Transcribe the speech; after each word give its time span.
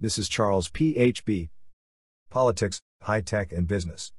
This 0.00 0.16
is 0.16 0.28
Charles 0.28 0.68
P.H.B. 0.68 1.48
Politics, 2.30 2.78
High 3.02 3.20
Tech 3.20 3.52
and 3.52 3.66
Business. 3.66 4.12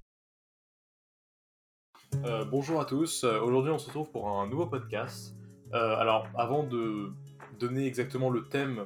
Euh, 2.26 2.44
bonjour 2.44 2.82
à 2.82 2.86
tous, 2.86 3.24
Euh, 3.24 3.40
aujourd'hui 3.40 3.72
on 3.72 3.78
se 3.78 3.86
retrouve 3.86 4.12
pour 4.12 4.28
un 4.28 4.48
nouveau 4.50 4.66
podcast. 4.66 5.36
Euh, 5.74 5.96
alors 5.96 6.28
avant 6.36 6.64
de 6.64 7.14
donner 7.62 7.86
exactement 7.86 8.30
le 8.30 8.50
thème 8.50 8.84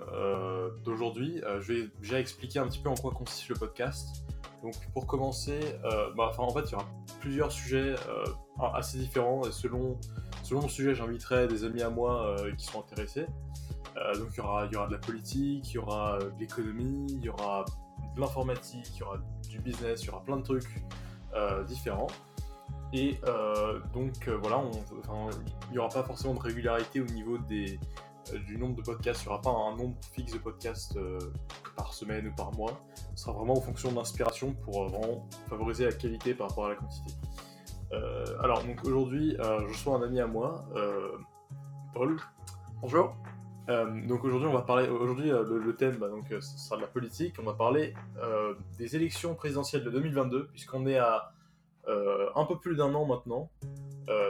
d'aujourd'hui, 0.84 1.42
je 1.62 1.74
vais 1.74 1.90
déjà 2.00 2.20
expliquer 2.20 2.60
un 2.60 2.68
petit 2.68 2.80
peu 2.80 2.90
en 2.90 2.96
quoi 2.96 3.12
consiste 3.12 3.50
le 3.50 3.56
podcast. 3.56 4.24
Donc 4.62 4.76
pour 4.94 5.08
commencer, 5.08 5.60
bah, 6.16 6.32
en 6.38 6.50
fait 6.52 6.66
il 6.68 6.72
y 6.74 6.76
aura 6.76 6.88
plusieurs 7.22 7.52
sujets 7.52 7.96
assez 8.74 8.98
différents 8.98 9.46
et 9.46 9.52
selon, 9.52 10.00
selon 10.44 10.62
le 10.62 10.70
sujet 10.70 10.96
j'inviterai 10.96 11.48
des 11.48 11.64
amis 11.64 11.82
à 11.82 11.90
moi 11.90 12.36
qui 12.58 12.66
sont 12.66 12.80
intéressés. 12.80 13.26
Euh, 14.04 14.16
donc 14.16 14.30
il 14.34 14.38
y, 14.38 14.42
aura, 14.42 14.66
y 14.66 14.76
aura 14.76 14.88
de 14.88 14.94
la 14.94 14.98
politique, 14.98 15.72
il 15.72 15.76
y 15.76 15.78
aura 15.78 16.16
euh, 16.16 16.32
de 16.32 16.40
l'économie, 16.40 17.06
il 17.10 17.24
y 17.24 17.30
aura 17.30 17.66
de 18.16 18.20
l'informatique, 18.20 18.90
il 18.96 19.00
y 19.00 19.04
aura 19.04 19.18
du 19.50 19.60
business, 19.60 20.04
il 20.04 20.08
y 20.08 20.10
aura 20.10 20.24
plein 20.24 20.38
de 20.38 20.44
trucs 20.44 20.84
euh, 21.36 21.64
différents. 21.64 22.08
Et 22.96 23.18
donc 23.92 24.30
voilà, 24.30 24.64
il 25.68 25.72
n'y 25.72 25.80
aura 25.80 25.90
pas 25.90 26.04
forcément 26.04 26.36
de 26.36 26.40
régularité 26.40 27.02
au 27.02 27.06
niveau 27.06 27.40
des, 27.40 27.80
du 28.46 28.56
nombre 28.56 28.76
de 28.76 28.84
podcasts, 28.84 29.24
il 29.24 29.30
n'y 29.30 29.34
aura 29.34 29.42
pas 29.42 29.50
un 29.50 29.76
nombre 29.76 29.96
fixe 30.12 30.34
de 30.34 30.38
podcasts 30.38 30.96
par 31.76 31.92
semaine 31.92 32.28
ou 32.28 32.36
par 32.36 32.54
mois. 32.54 32.80
Ce 33.16 33.24
sera 33.24 33.36
vraiment 33.36 33.54
en 33.58 33.62
fonction 33.62 33.90
de 33.90 33.96
l'inspiration 33.96 34.54
pour 34.54 34.90
vraiment 34.90 35.28
favoriser 35.50 35.86
la 35.86 35.92
qualité 35.92 36.36
par 36.36 36.50
rapport 36.50 36.68
à 36.68 36.70
la 36.70 36.76
quantité. 36.76 37.16
Alors 38.44 38.64
donc 38.64 38.86
aujourd'hui, 38.86 39.36
je 39.40 39.68
reçois 39.68 39.98
un 39.98 40.04
ami 40.04 40.20
à 40.20 40.28
moi, 40.28 40.64
Paul. 41.96 42.18
Bonjour. 42.80 43.16
Euh, 43.70 44.08
donc 44.08 44.24
aujourd'hui, 44.24 44.48
on 44.48 44.54
va 44.54 44.62
parler. 44.62 44.90
Aujourd'hui, 44.90 45.32
euh, 45.32 45.44
le, 45.44 45.76
thème, 45.76 45.98
bah, 45.98 46.10
donc, 46.10 46.32
euh, 46.32 46.42
sera 46.42 46.76
de 46.76 46.82
la 46.82 46.88
politique. 46.88 47.36
On 47.40 47.44
va 47.44 47.54
parler 47.54 47.94
des 48.78 48.96
élections 48.96 49.36
présidentielles 49.36 49.84
de 49.84 49.90
2022, 49.90 50.48
puisqu'on 50.48 50.86
est 50.88 50.98
à 50.98 51.32
un 51.88 52.46
peu 52.46 52.58
plus 52.58 52.76
d'un 52.76 52.94
an 52.94 53.06
maintenant 53.06 53.50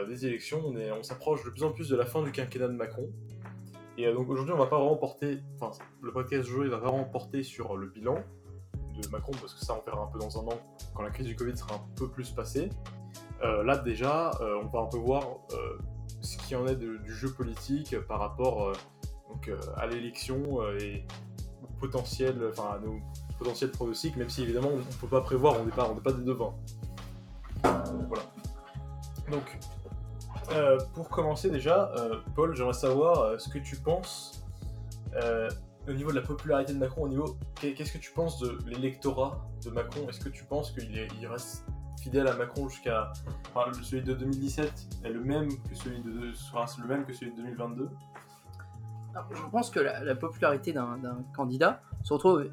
des 0.08 0.26
élections. 0.26 0.62
On 0.64 0.76
est, 0.76 0.90
on 0.92 1.02
s'approche 1.02 1.44
de 1.44 1.50
plus 1.50 1.64
en 1.64 1.72
plus 1.72 1.88
de 1.88 1.96
la 1.96 2.04
fin 2.04 2.22
du 2.22 2.32
quinquennat 2.32 2.68
de 2.68 2.74
Macron. 2.74 3.10
Et 3.96 4.12
donc 4.12 4.28
aujourd'hui, 4.28 4.52
on 4.52 4.58
va 4.58 4.66
pas 4.66 4.78
vraiment 4.78 4.96
porter. 4.96 5.40
Enfin, 5.60 5.70
le 6.02 6.12
podcast 6.12 6.48
joué 6.48 6.68
va 6.68 6.78
vraiment 6.78 7.04
porter 7.04 7.44
sur 7.44 7.76
le 7.76 7.86
bilan 7.86 8.16
de 9.00 9.08
Macron, 9.08 9.32
parce 9.40 9.54
que 9.54 9.64
ça, 9.64 9.76
on 9.80 9.88
verra 9.88 10.04
un 10.04 10.06
peu 10.06 10.18
dans 10.18 10.38
un 10.38 10.46
an 10.48 10.58
quand 10.94 11.02
la 11.02 11.10
crise 11.10 11.26
du 11.26 11.36
Covid 11.36 11.56
sera 11.56 11.76
un 11.76 11.82
peu 11.96 12.08
plus 12.08 12.30
passée. 12.30 12.70
Là, 13.42 13.78
déjà, 13.78 14.32
on 14.62 14.66
va 14.66 14.80
un 14.80 14.86
peu 14.86 14.98
voir 14.98 15.38
ce 16.22 16.36
qu'il 16.38 16.52
y 16.52 16.60
en 16.60 16.66
est 16.66 16.76
du 16.76 17.12
jeu 17.12 17.32
politique 17.32 17.96
par 18.08 18.18
rapport. 18.18 18.72
Euh, 19.48 19.58
à 19.76 19.86
l'élection 19.86 20.60
euh, 20.62 20.78
et 20.78 21.04
potentiel, 21.80 22.40
enfin 22.50 22.78
nos 22.84 22.98
potentiels 23.38 23.70
pronostics, 23.70 24.16
même 24.16 24.30
si 24.30 24.42
évidemment 24.42 24.68
on 24.72 24.78
ne 24.78 24.82
peut 25.00 25.08
pas 25.08 25.20
prévoir, 25.20 25.60
on 25.60 25.64
n'est 25.64 25.72
pas, 25.72 25.88
pas 26.02 26.12
des 26.12 26.22
devins. 26.24 26.54
Voilà. 27.62 28.22
Donc, 29.30 29.58
euh, 30.52 30.78
pour 30.94 31.08
commencer 31.08 31.50
déjà, 31.50 31.90
Paul, 32.34 32.54
j'aimerais 32.54 32.72
savoir 32.74 33.40
ce 33.40 33.48
que 33.48 33.58
tu 33.58 33.76
penses 33.76 34.44
au 35.88 35.92
niveau 35.92 36.10
de 36.10 36.16
la 36.16 36.22
popularité 36.22 36.72
de 36.72 36.78
Macron, 36.78 37.02
au 37.02 37.08
niveau 37.08 37.36
qu'est- 37.60 37.74
qu'est-ce 37.74 37.92
que 37.92 37.98
tu 37.98 38.10
penses 38.12 38.38
de 38.38 38.58
l'électorat 38.66 39.46
de 39.64 39.70
Macron? 39.70 40.08
Est-ce 40.08 40.20
que 40.20 40.28
tu 40.30 40.44
penses 40.44 40.70
qu'il 40.72 40.96
est- 40.96 41.08
il 41.20 41.26
reste 41.26 41.64
fidèle 42.02 42.26
à 42.28 42.34
Macron 42.36 42.68
jusqu'à 42.68 43.12
enfin, 43.54 43.70
celui 43.82 44.02
de 44.02 44.12
2017 44.14 44.72
est 45.04 45.10
le 45.10 45.22
même 45.22 45.48
que 45.68 45.74
celui 45.74 46.00
de 46.00 46.32
sera 46.34 46.66
le 46.78 46.86
même 46.86 47.04
que 47.04 47.12
celui 47.14 47.32
de 47.32 47.36
2022 47.36 47.84
Alors, 47.84 48.23
je 49.30 49.42
pense 49.50 49.70
que 49.70 49.80
la, 49.80 50.02
la 50.04 50.14
popularité 50.14 50.72
d'un 50.72 51.24
candidat 51.36 51.82
se 52.02 52.12
retrouve. 52.12 52.46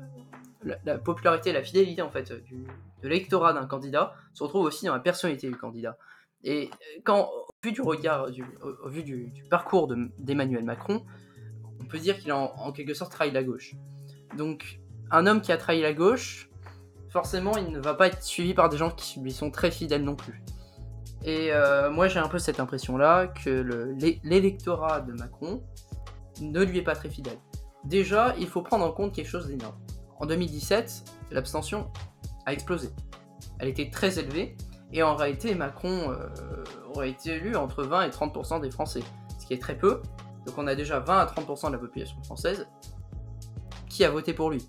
La, 0.63 0.75
la 0.85 0.97
popularité 0.99 1.51
la 1.53 1.63
fidélité 1.63 2.03
en 2.03 2.11
fait 2.11 2.31
de 2.31 2.65
l'électorat 3.01 3.51
d'un 3.53 3.65
candidat 3.65 4.13
se 4.33 4.43
retrouve 4.43 4.65
aussi 4.65 4.85
dans 4.85 4.93
la 4.93 4.99
personnalité 4.99 5.47
du 5.47 5.55
candidat. 5.55 5.97
Et 6.43 6.69
quand, 7.03 7.29
au 7.31 7.47
vu 7.63 7.71
du 7.71 7.81
regard, 7.81 8.27
au, 8.83 8.89
vu 8.89 9.03
du, 9.03 9.33
parcours 9.49 9.87
de- 9.87 10.11
d'Emmanuel 10.19 10.63
Macron, 10.63 11.03
on 11.79 11.85
peut 11.85 11.97
dire 11.99 12.17
qu'il 12.19 12.29
a 12.31 12.37
en, 12.37 12.71
quelque 12.71 12.93
sorte 12.93 13.11
trahi 13.11 13.31
la 13.31 13.43
gauche. 13.43 13.73
Donc, 14.37 14.79
un 15.09 15.25
homme 15.27 15.41
qui 15.41 15.51
a 15.51 15.57
trahi 15.57 15.81
la 15.81 15.93
gauche, 15.93 16.49
forcément, 17.09 17.57
il 17.57 17.71
ne 17.71 17.79
va 17.79 17.93
pas 17.95 18.07
être 18.07 18.21
suivi 18.23 18.53
par 18.53 18.69
des 18.69 18.77
gens 18.77 18.91
qui 18.91 19.19
lui 19.19 19.31
sont 19.31 19.49
très 19.51 19.71
fidèles 19.71 20.03
non 20.03 20.15
plus. 20.15 20.43
Et 21.23 21.51
euh, 21.51 21.89
moi, 21.91 22.07
j'ai 22.07 22.19
un 22.19 22.27
peu 22.27 22.39
cette 22.39 22.59
impression-là 22.59 23.27
que 23.27 23.49
le- 23.49 23.93
l'é- 23.93 24.19
l'électorat 24.23 25.01
de 25.01 25.13
Macron 25.13 25.63
ne 26.41 26.63
lui 26.63 26.79
est 26.79 26.83
pas 26.83 26.95
très 26.95 27.09
fidèle. 27.09 27.37
Déjà, 27.83 28.35
il 28.37 28.47
faut 28.47 28.61
prendre 28.61 28.85
en 28.85 28.91
compte 28.91 29.13
quelque 29.13 29.29
chose 29.29 29.47
d'énorme. 29.47 29.75
En 30.19 30.25
2017, 30.25 31.03
l'abstention 31.31 31.91
a 32.45 32.53
explosé. 32.53 32.89
Elle 33.59 33.69
était 33.69 33.89
très 33.89 34.19
élevée, 34.19 34.55
et 34.93 35.03
en 35.03 35.15
réalité, 35.15 35.55
Macron 35.55 36.11
euh, 36.11 36.63
aurait 36.93 37.11
été 37.11 37.35
élu 37.35 37.55
entre 37.55 37.83
20 37.83 38.03
et 38.03 38.09
30% 38.09 38.61
des 38.61 38.71
Français, 38.71 39.01
ce 39.39 39.45
qui 39.45 39.53
est 39.53 39.61
très 39.61 39.77
peu. 39.77 40.01
Donc 40.45 40.57
on 40.57 40.67
a 40.67 40.75
déjà 40.75 40.99
20 40.99 41.17
à 41.17 41.25
30% 41.25 41.67
de 41.67 41.73
la 41.73 41.77
population 41.77 42.21
française 42.23 42.67
qui 43.87 44.03
a 44.03 44.09
voté 44.09 44.33
pour 44.33 44.49
lui. 44.49 44.67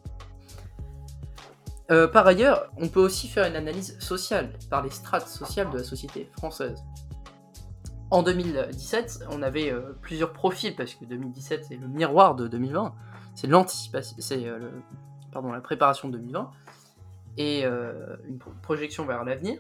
Euh, 1.91 2.07
par 2.07 2.27
ailleurs, 2.27 2.71
on 2.77 2.89
peut 2.89 3.01
aussi 3.01 3.29
faire 3.29 3.47
une 3.47 3.57
analyse 3.57 3.99
sociale, 3.99 4.53
par 4.71 4.83
les 4.83 4.91
strates 4.91 5.29
sociales 5.29 5.71
de 5.71 5.79
la 5.79 5.85
société 5.85 6.31
française. 6.39 6.83
En 8.13 8.23
2017, 8.23 9.25
on 9.31 9.41
avait 9.41 9.73
euh, 9.73 9.95
plusieurs 10.03 10.35
profils, 10.35 10.77
parce 10.77 10.95
que 10.95 11.07
2017 11.07 11.65
c'est 11.67 11.77
le 11.77 11.89
miroir 11.89 12.35
de 12.35 12.47
2020, 12.47 12.95
c'est 13.35 13.47
l'anticipation, 13.47 14.15
c'est 14.19 14.47
euh, 14.47 14.69
pardon, 15.33 15.51
la 15.51 15.63
préparation 15.63 16.11
de 16.11 16.19
2020, 16.19 16.51
et 17.39 17.65
euh, 17.65 18.15
une 18.29 18.37
pro- 18.37 18.53
projection 18.61 19.07
vers 19.07 19.25
l'avenir, 19.25 19.59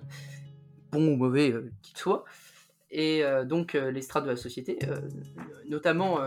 bon 0.90 1.14
ou 1.14 1.16
mauvais 1.16 1.54
qu'il 1.80 1.96
soit. 1.96 2.24
Et 2.90 3.24
donc 3.46 3.72
les 3.72 4.02
strates 4.02 4.24
de 4.24 4.28
la 4.28 4.36
société, 4.36 4.78
notamment 5.66 6.18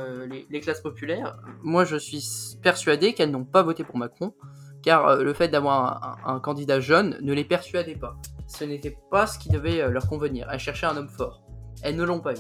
les, 0.50 0.60
classes 0.62 0.82
populaires, 0.82 1.38
moi 1.62 1.86
je 1.86 1.96
suis 1.96 2.24
persuadé 2.64 3.14
qu'elles 3.14 3.30
n'ont 3.30 3.46
pas 3.46 3.62
voté 3.62 3.84
pour 3.84 3.98
Macron, 3.98 4.34
car 4.82 5.18
le 5.18 5.34
fait 5.36 5.48
d'avoir 5.50 6.18
un, 6.28 6.40
candidat 6.40 6.80
jeune 6.80 7.20
ne 7.22 7.34
les 7.34 7.44
persuadait 7.44 7.94
pas. 7.94 8.18
Ce 8.48 8.64
n'était 8.64 8.98
pas 9.12 9.28
ce 9.28 9.38
qui 9.38 9.50
devait 9.50 9.88
leur 9.92 10.10
convenir. 10.10 10.48
Elles 10.52 10.58
cherchaient 10.58 10.88
un 10.88 10.98
homme 10.98 11.08
fort. 11.08 11.45
Elles 11.86 11.96
ne 11.96 12.04
l'ont 12.04 12.20
pas 12.20 12.34
eu. 12.34 12.40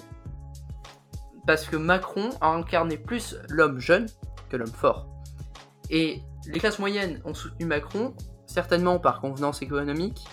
Parce 1.45 1.65
que 1.65 1.77
Macron 1.77 2.31
a 2.41 2.49
incarné 2.49 2.97
plus 2.97 3.37
l'homme 3.47 3.79
jeune 3.79 4.07
que 4.49 4.57
l'homme 4.57 4.67
fort. 4.67 5.07
Et 5.91 6.23
les 6.47 6.59
classes 6.59 6.79
moyennes 6.79 7.21
ont 7.25 7.35
soutenu 7.35 7.67
Macron, 7.67 8.15
certainement 8.47 8.97
par 8.97 9.21
convenance 9.21 9.61
économique, 9.61 10.25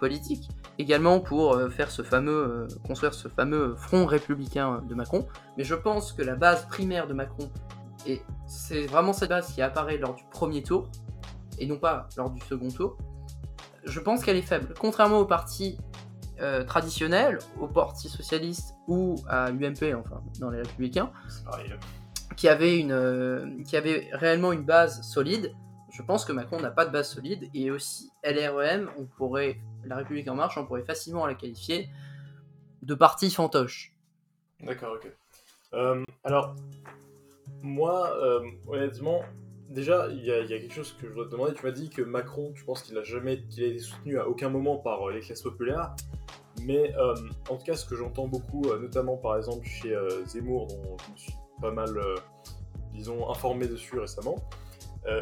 politique, 0.00 0.50
également 0.78 1.20
pour 1.20 1.54
euh, 1.54 1.70
faire 1.70 1.92
ce 1.92 2.02
fameux, 2.02 2.32
euh, 2.32 2.68
construire 2.84 3.14
ce 3.14 3.28
fameux 3.28 3.76
front 3.76 4.04
républicain 4.04 4.82
de 4.88 4.94
Macron. 4.96 5.28
Mais 5.56 5.62
je 5.62 5.76
pense 5.76 6.12
que 6.12 6.22
la 6.22 6.34
base 6.34 6.66
primaire 6.66 7.06
de 7.06 7.14
Macron, 7.14 7.48
et 8.04 8.20
c'est 8.48 8.86
vraiment 8.86 9.12
cette 9.12 9.28
base 9.28 9.52
qui 9.52 9.62
apparaît 9.62 9.96
lors 9.96 10.16
du 10.16 10.24
premier 10.32 10.64
tour, 10.64 10.90
et 11.60 11.66
non 11.66 11.78
pas 11.78 12.08
lors 12.16 12.30
du 12.30 12.40
second 12.40 12.68
tour, 12.68 12.98
je 13.84 14.00
pense 14.00 14.24
qu'elle 14.24 14.36
est 14.36 14.42
faible. 14.42 14.74
Contrairement 14.76 15.20
aux 15.20 15.26
partis 15.26 15.78
euh, 16.40 16.64
traditionnels, 16.64 17.38
au 17.60 17.68
Parti 17.68 18.08
socialiste 18.08 18.74
ou 18.86 19.16
à 19.28 19.50
l'UMP, 19.50 19.94
enfin 19.94 20.22
dans 20.40 20.50
les 20.50 20.58
républicains, 20.62 21.10
qui 22.36 22.48
avait, 22.48 22.78
une, 22.78 22.92
euh, 22.92 23.62
qui 23.64 23.76
avait 23.76 24.08
réellement 24.12 24.52
une 24.52 24.64
base 24.64 25.02
solide, 25.02 25.54
je 25.90 26.02
pense 26.02 26.24
que 26.24 26.32
Macron 26.32 26.60
n'a 26.60 26.70
pas 26.70 26.84
de 26.84 26.90
base 26.90 27.10
solide. 27.10 27.48
Et 27.54 27.70
aussi, 27.70 28.10
LREM, 28.22 28.90
on 28.98 29.06
pourrait, 29.06 29.58
La 29.84 29.96
République 29.96 30.28
En 30.28 30.34
Marche, 30.34 30.58
on 30.58 30.66
pourrait 30.66 30.84
facilement 30.84 31.26
la 31.26 31.34
qualifier 31.34 31.88
de 32.82 32.94
parti 32.94 33.30
fantoche. 33.30 33.94
D'accord, 34.60 34.96
ok. 34.96 35.10
Euh, 35.72 36.04
alors, 36.22 36.54
moi, 37.62 38.14
euh, 38.18 38.40
honnêtement, 38.66 39.22
déjà, 39.70 40.08
il 40.08 40.24
y, 40.24 40.30
a 40.30 40.46
quelque 40.46 40.72
chose 40.72 40.92
que 40.92 41.06
je 41.06 41.12
voudrais 41.12 41.26
te 41.26 41.32
demander. 41.32 41.54
Tu 41.54 41.64
m'as 41.64 41.72
dit 41.72 41.90
que 41.90 42.02
Macron, 42.02 42.52
tu 42.54 42.64
penses 42.64 42.82
qu'il 42.82 42.96
a 42.98 43.02
jamais 43.02 43.32
a 43.32 43.34
été 43.34 43.78
soutenu 43.78 44.18
à 44.18 44.28
aucun 44.28 44.48
moment 44.48 44.76
par 44.76 45.08
euh, 45.08 45.12
les 45.12 45.20
classes 45.20 45.42
populaires. 45.42 45.94
Mais 46.62 46.94
euh, 46.96 47.14
en 47.50 47.56
tout 47.56 47.64
cas, 47.64 47.76
ce 47.76 47.84
que 47.84 47.96
j'entends 47.96 48.28
beaucoup, 48.28 48.64
euh, 48.66 48.78
notamment 48.78 49.16
par 49.16 49.36
exemple 49.36 49.66
chez 49.66 49.94
Zemmour, 50.26 50.68
dont 50.68 50.96
je 51.06 51.12
me 51.12 51.16
suis 51.16 51.34
pas 51.60 51.70
mal, 51.70 51.98
disons, 52.92 53.30
informé 53.30 53.66
dessus 53.66 53.98
récemment, 53.98 54.36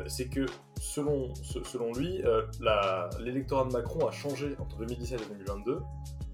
c'est 0.07 0.29
que 0.29 0.47
selon, 0.81 1.35
se- 1.35 1.63
selon 1.65 1.93
lui, 1.93 2.23
l'électorat 3.21 3.65
de 3.67 3.73
Macron 3.73 4.07
a 4.07 4.13
changé 4.13 4.57
entre 4.59 4.79
2017 4.79 5.21
et 5.21 5.35
2022. 5.35 5.81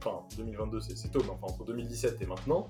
Enfin, 0.03 0.23
2022, 0.37 0.81
c'est 0.81 1.11
tôt, 1.11 1.21
mais 1.25 1.31
enfin, 1.31 1.53
entre 1.53 1.65
2017 1.65 2.23
et 2.23 2.27
maintenant, 2.27 2.69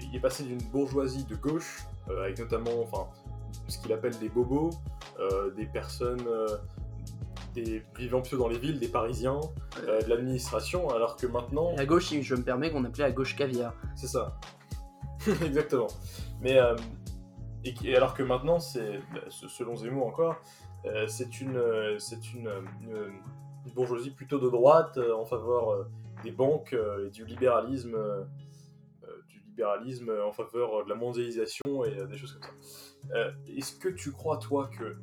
il 0.00 0.14
est 0.14 0.20
passé 0.20 0.42
d'une 0.42 0.60
bourgeoisie 0.72 1.24
de 1.24 1.36
gauche, 1.36 1.84
avec 2.08 2.38
notamment 2.38 2.82
enfin, 2.82 3.08
ce 3.68 3.78
qu'il 3.78 3.92
appelle 3.92 4.16
des 4.18 4.28
bobos, 4.28 4.70
euh, 5.18 5.50
des 5.52 5.66
personnes 5.66 6.24
euh, 6.28 6.46
des 7.54 7.82
vivant 7.96 8.20
plutôt 8.20 8.36
dans 8.38 8.48
les 8.48 8.58
villes, 8.58 8.78
des 8.78 8.88
Parisiens, 8.88 9.40
euh, 9.86 10.02
de 10.02 10.08
l'administration, 10.08 10.90
alors 10.90 11.16
que 11.16 11.26
maintenant, 11.26 11.72
La 11.76 11.86
gauche, 11.86 12.12
je 12.20 12.34
me 12.34 12.42
permets, 12.42 12.70
qu'on 12.70 12.84
appelait 12.84 13.04
la 13.04 13.12
gauche 13.12 13.34
caviar. 13.34 13.72
c'est 13.94 14.08
ça. 14.08 14.38
Exactement. 15.44 15.86
Mais 16.40 16.58
euh, 16.58 16.76
et, 17.64 17.96
alors 17.96 18.14
que 18.14 18.22
maintenant, 18.22 18.60
c'est 18.60 18.98
bah, 19.14 19.20
se- 19.28 19.48
selon 19.48 19.74
Zemmour 19.74 20.06
encore, 20.06 20.36
euh, 20.84 21.06
c'est 21.08 21.40
une, 21.40 21.60
c'est 21.98 22.32
une, 22.34 22.50
une- 22.82 23.12
une 23.66 23.72
bourgeoisie 23.74 24.10
plutôt 24.10 24.38
de 24.38 24.48
droite 24.50 24.98
en 25.18 25.24
faveur 25.24 25.86
des 26.22 26.30
banques 26.30 26.76
et 27.04 27.10
du 27.10 27.24
libéralisme, 27.24 27.96
libéralisme 29.56 30.12
en 30.24 30.32
faveur 30.32 30.84
de 30.84 30.90
la 30.90 30.94
mondialisation 30.94 31.84
et 31.84 31.98
euh, 31.98 32.06
des 32.06 32.16
choses 32.16 32.34
comme 32.34 32.42
ça. 32.42 33.16
Euh, 33.16 33.30
Est-ce 33.56 33.76
que 33.76 33.88
tu 33.88 34.12
crois, 34.12 34.36
toi, 34.36 34.68
que 34.78 34.96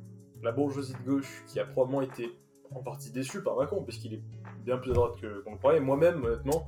la 0.44 0.52
bourgeoisie 0.52 0.94
de 0.94 1.10
gauche, 1.10 1.44
qui 1.48 1.60
a 1.60 1.66
probablement 1.66 2.02
été 2.02 2.38
en 2.72 2.84
partie 2.84 3.12
déçue 3.12 3.42
par 3.42 3.56
Macron, 3.56 3.84
puisqu'il 3.84 4.14
est 4.14 4.22
bien 4.64 4.78
plus 4.78 4.92
à 4.92 4.94
droite 4.94 5.14
qu'on 5.44 5.52
le 5.52 5.58
croyait, 5.58 5.80
moi-même, 5.80 6.24
honnêtement, 6.24 6.66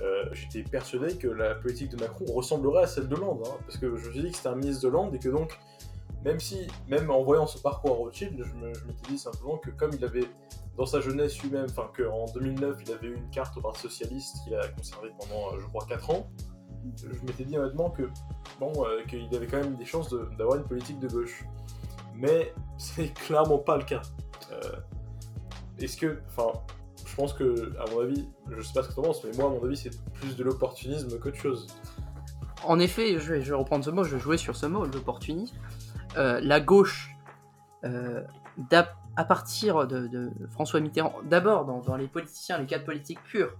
euh, 0.00 0.24
j'étais 0.32 0.62
persuadé 0.68 1.16
que 1.16 1.28
la 1.28 1.54
politique 1.54 1.90
de 1.90 1.96
Macron 1.96 2.24
ressemblerait 2.26 2.84
à 2.84 2.86
celle 2.86 3.08
de 3.08 3.14
Hollande, 3.14 3.42
hein, 3.46 3.56
parce 3.66 3.78
que 3.78 3.96
je 3.96 4.08
me 4.08 4.12
suis 4.12 4.22
dit 4.22 4.30
que 4.30 4.36
c'était 4.36 4.48
un 4.48 4.56
ministre 4.56 4.82
de 4.82 4.88
Hollande 4.88 5.14
et 5.14 5.18
que 5.18 5.28
donc, 5.28 5.58
même 6.24 6.40
si, 6.40 6.66
même 6.88 7.10
en 7.10 7.22
voyant 7.22 7.46
ce 7.46 7.58
parcours 7.58 7.92
à 7.92 7.96
Rothschild, 7.96 8.42
je 8.42 8.54
m'étais 8.86 9.08
dit 9.08 9.18
simplement 9.18 9.58
que 9.58 9.70
comme 9.70 9.90
il 9.92 10.04
avait, 10.04 10.26
dans 10.76 10.86
sa 10.86 11.00
jeunesse 11.00 11.40
lui-même, 11.42 11.66
enfin 11.68 11.90
qu'en 11.96 12.26
2009, 12.32 12.78
il 12.86 12.92
avait 12.92 13.08
eu 13.08 13.14
une 13.14 13.30
carte 13.30 13.56
au 13.56 13.60
Parti 13.60 13.82
Socialiste 13.82 14.36
qu'il 14.42 14.54
a 14.54 14.66
conservée 14.68 15.10
pendant, 15.18 15.58
je 15.58 15.66
crois, 15.66 15.84
4 15.86 16.10
ans, 16.10 16.26
je 16.96 17.26
m'étais 17.26 17.44
dit 17.44 17.58
honnêtement 17.58 17.90
que, 17.90 18.08
bon, 18.60 18.72
euh, 18.84 19.04
qu'il 19.06 19.34
avait 19.34 19.46
quand 19.46 19.58
même 19.58 19.76
des 19.76 19.84
chances 19.84 20.14
d'avoir 20.38 20.56
une 20.56 20.64
politique 20.64 20.98
de 20.98 21.08
gauche. 21.08 21.44
Mais 22.14 22.52
c'est 22.78 23.12
clairement 23.12 23.58
pas 23.58 23.76
le 23.76 23.84
cas. 23.84 24.02
Euh, 24.52 24.76
Est-ce 25.78 25.96
que, 25.96 26.20
enfin, 26.28 26.58
je 27.06 27.14
pense 27.14 27.32
que, 27.32 27.72
à 27.78 27.90
mon 27.90 28.00
avis, 28.00 28.28
je 28.50 28.62
sais 28.62 28.72
pas 28.72 28.82
ce 28.82 28.88
que 28.88 28.94
tu 28.94 29.00
penses, 29.00 29.24
mais 29.24 29.30
moi, 29.36 29.46
à 29.46 29.50
mon 29.50 29.64
avis, 29.64 29.76
c'est 29.76 29.90
plus 30.12 30.36
de 30.36 30.44
l'opportunisme 30.44 31.18
qu'autre 31.18 31.36
chose. 31.36 31.66
En 32.64 32.78
effet, 32.78 33.18
je 33.18 33.34
vais, 33.34 33.54
reprendre 33.54 33.84
ce 33.84 33.90
mot, 33.90 34.04
je 34.04 34.14
vais 34.14 34.20
jouer 34.20 34.38
sur 34.38 34.56
ce 34.56 34.66
mot, 34.66 34.84
l'opportunisme. 34.84 35.56
Euh, 36.16 36.40
la 36.42 36.60
gauche, 36.60 37.10
à 39.16 39.24
partir 39.24 39.86
de, 39.86 40.06
de 40.06 40.30
François 40.50 40.80
Mitterrand, 40.80 41.14
d'abord 41.24 41.66
dans, 41.66 41.80
dans 41.80 41.96
les 41.96 42.08
politiciens, 42.08 42.58
les 42.58 42.66
cadres 42.66 42.86
politiques 42.86 43.22
purs 43.22 43.54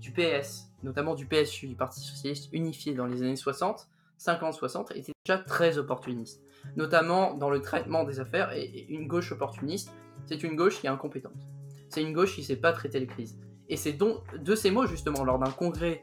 du 0.00 0.10
PS, 0.10 0.69
notamment 0.82 1.14
du 1.14 1.26
PSU, 1.26 1.66
du 1.66 1.74
Parti 1.74 2.00
Socialiste 2.00 2.48
unifié 2.52 2.94
dans 2.94 3.06
les 3.06 3.22
années 3.22 3.36
60, 3.36 3.88
50-60, 4.18 4.96
étaient 4.96 5.12
déjà 5.24 5.38
très 5.38 5.78
opportunistes, 5.78 6.42
notamment 6.76 7.34
dans 7.34 7.50
le 7.50 7.60
traitement 7.60 8.04
des 8.04 8.20
affaires. 8.20 8.52
Et, 8.52 8.86
une 8.88 9.06
gauche 9.06 9.32
opportuniste, 9.32 9.92
c'est 10.26 10.42
une 10.42 10.56
gauche 10.56 10.80
qui 10.80 10.86
est 10.86 10.90
incompétente. 10.90 11.48
C'est 11.88 12.02
une 12.02 12.12
gauche 12.12 12.34
qui 12.34 12.42
ne 12.42 12.46
sait 12.46 12.56
pas 12.56 12.72
traiter 12.72 13.00
les 13.00 13.06
crises. 13.06 13.38
Et 13.68 13.76
c'est 13.76 13.92
donc 13.92 14.22
de 14.36 14.54
ces 14.54 14.70
mots, 14.70 14.86
justement, 14.86 15.24
lors 15.24 15.38
d'un 15.38 15.50
congrès 15.50 16.02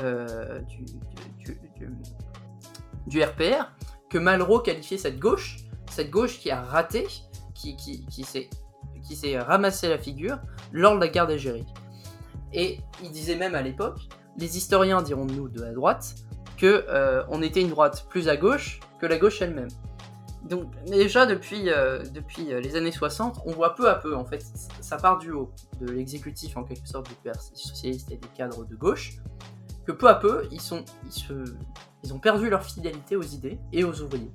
euh, 0.00 0.60
du, 3.06 3.22
RPR 3.22 3.72
que 4.10 4.18
Malraux 4.18 4.60
qualifiait 4.60 4.98
cette 4.98 5.18
gauche, 5.18 5.58
cette 5.90 6.10
gauche 6.10 6.38
qui 6.38 6.50
a 6.50 6.60
raté, 6.60 7.06
qui, 7.54 7.76
qui, 7.76 8.04
qui 8.06 8.24
s'est 9.16 9.38
ramassé 9.38 9.88
la 9.88 9.98
figure 9.98 10.38
lors 10.72 10.94
de 10.96 11.00
la 11.00 11.08
guerre 11.08 11.26
d'Algérie. 11.26 11.66
Et 12.52 12.80
il 13.02 13.10
disait 13.10 13.36
même 13.36 13.54
à 13.54 13.62
l'époque, 13.62 14.08
les 14.38 14.56
historiens 14.56 15.02
diront 15.02 15.24
de 15.24 15.32
nous 15.32 15.48
de 15.48 15.60
la 15.60 15.72
droite, 15.72 16.14
que 16.56 16.86
euh, 16.88 17.22
on 17.28 17.42
était 17.42 17.60
une 17.60 17.68
droite 17.68 18.06
plus 18.08 18.28
à 18.28 18.36
gauche 18.36 18.80
que 19.00 19.06
la 19.06 19.18
gauche 19.18 19.42
elle-même. 19.42 19.68
Donc 20.44 20.70
déjà 20.86 21.26
depuis, 21.26 21.70
euh, 21.70 22.02
depuis 22.14 22.52
euh, 22.52 22.60
les 22.60 22.76
années 22.76 22.92
60, 22.92 23.40
on 23.46 23.52
voit 23.52 23.74
peu 23.74 23.88
à 23.90 23.96
peu 23.96 24.14
en 24.16 24.24
fait, 24.24 24.44
ça 24.80 24.96
part 24.96 25.18
du 25.18 25.32
haut 25.32 25.50
de 25.80 25.86
l'exécutif 25.90 26.56
en 26.56 26.64
quelque 26.64 26.86
sorte 26.88 27.08
du 27.08 27.14
Parti 27.16 27.50
socialiste 27.54 28.12
et 28.12 28.16
des 28.16 28.28
cadres 28.28 28.64
de 28.64 28.76
gauche, 28.76 29.18
que 29.84 29.92
peu 29.92 30.08
à 30.08 30.14
peu 30.14 30.46
ils, 30.52 30.60
sont, 30.60 30.84
ils, 31.04 31.44
ils 32.04 32.14
ont 32.14 32.18
perdu 32.18 32.48
leur 32.48 32.62
fidélité 32.62 33.16
aux 33.16 33.22
idées 33.22 33.58
et 33.72 33.84
aux 33.84 34.00
ouvriers. 34.00 34.30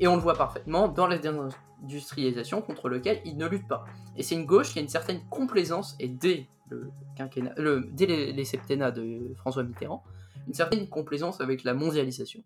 Et 0.00 0.08
on 0.08 0.16
le 0.16 0.22
voit 0.22 0.34
parfaitement 0.34 0.88
dans 0.88 1.06
la 1.06 1.18
désindustrialisation 1.18 2.62
contre 2.62 2.88
lequel 2.88 3.20
ils 3.24 3.36
ne 3.36 3.46
luttent 3.46 3.68
pas. 3.68 3.84
Et 4.16 4.22
c'est 4.22 4.34
une 4.34 4.46
gauche 4.46 4.72
qui 4.72 4.78
a 4.78 4.82
une 4.82 4.88
certaine 4.88 5.20
complaisance, 5.28 5.96
et 6.00 6.08
dès, 6.08 6.48
le 6.72 6.90
quinquennat, 7.16 7.54
le, 7.56 7.88
dès 7.92 8.06
les, 8.06 8.44
septennats 8.44 8.90
de 8.90 9.34
François 9.36 9.62
Mitterrand, 9.62 10.02
une 10.46 10.54
certaine 10.54 10.88
complaisance 10.88 11.40
avec 11.40 11.64
la 11.64 11.74
mondialisation. 11.74 12.42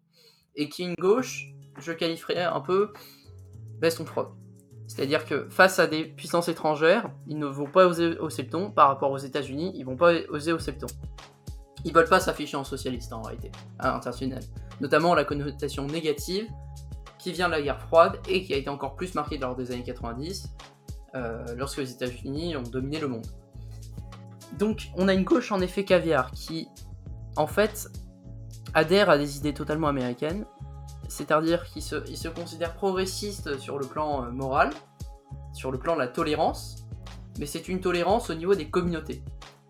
Et 0.55 0.69
qui 0.69 0.85
une 0.85 0.95
gauche, 0.95 1.49
je 1.79 1.93
qualifierais 1.93 2.45
un 2.45 2.61
peu 2.61 2.93
baston 3.81 4.05
frog. 4.05 4.29
C'est-à-dire 4.89 5.27
que 5.27 5.49
face 5.51 5.79
à 5.79 5.87
des 5.87 6.05
puissances 6.05 6.49
étrangères, 6.49 7.11
ils 7.27 7.39
ne 7.39 7.47
vont 7.47 7.67
pas 7.67 7.87
oser 7.87 8.19
au 8.19 8.31
septon, 8.31 8.71
par 8.71 8.89
rapport 8.89 9.11
aux 9.11 9.19
États-Unis, 9.19 9.73
ils 9.75 9.85
vont 9.85 9.97
pas 9.97 10.13
oser 10.31 10.53
au 10.53 10.59
septon. 10.59 10.87
Ils 11.85 11.93
veulent 11.93 12.09
pas 12.09 12.21
s'afficher 12.21 12.57
en 12.57 12.65
socialiste 12.65 13.13
en 13.13 13.23
réalité, 13.23 13.51
à 13.79 13.93
l'international. 13.93 14.43
Notamment 14.81 15.15
la 15.15 15.25
connotation 15.25 15.87
négative 15.87 16.47
qui 17.19 17.33
vient 17.33 17.47
de 17.47 17.53
la 17.53 17.63
guerre 17.63 17.81
froide 17.81 18.19
et 18.29 18.45
qui 18.45 18.55
a 18.55 18.57
été 18.57 18.69
encore 18.71 18.95
plus 18.95 19.15
marquée 19.15 19.39
lors 19.39 19.57
des 19.57 19.73
années 19.73 19.83
90, 19.83 20.49
euh, 21.15 21.45
lorsque 21.57 21.79
les 21.79 21.91
États-Unis 21.91 22.57
ont 22.57 22.63
dominé 22.63 23.01
le 23.01 23.09
monde. 23.09 23.27
Donc 24.59 24.89
on 24.97 25.09
a 25.09 25.15
une 25.15 25.25
gauche 25.25 25.53
en 25.53 25.61
effet 25.61 25.85
caviar 25.85 26.31
qui, 26.31 26.69
en 27.37 27.47
fait, 27.47 27.91
adhère 28.75 29.11
à 29.11 29.19
des 29.19 29.37
idées 29.39 29.55
totalement 29.55 29.89
américaines, 29.89 30.45
c'est-à-dire 31.09 31.65
qu'ils 31.65 31.83
se, 31.83 32.29
considèrent 32.29 32.75
progressistes 32.75 33.59
sur 33.59 33.79
le 33.79 33.87
plan 33.87 34.25
euh, 34.25 34.31
moral, 34.31 34.71
sur 35.53 35.71
le 35.71 35.79
plan 35.79 35.95
de 35.95 36.01
la 36.01 36.09
tolérance, 36.09 36.87
mais 37.39 37.47
c'est 37.47 37.69
une 37.69 37.81
tolérance 37.81 38.31
au 38.31 38.35
niveau 38.35 38.55
des 38.55 38.69
communautés. 38.69 39.23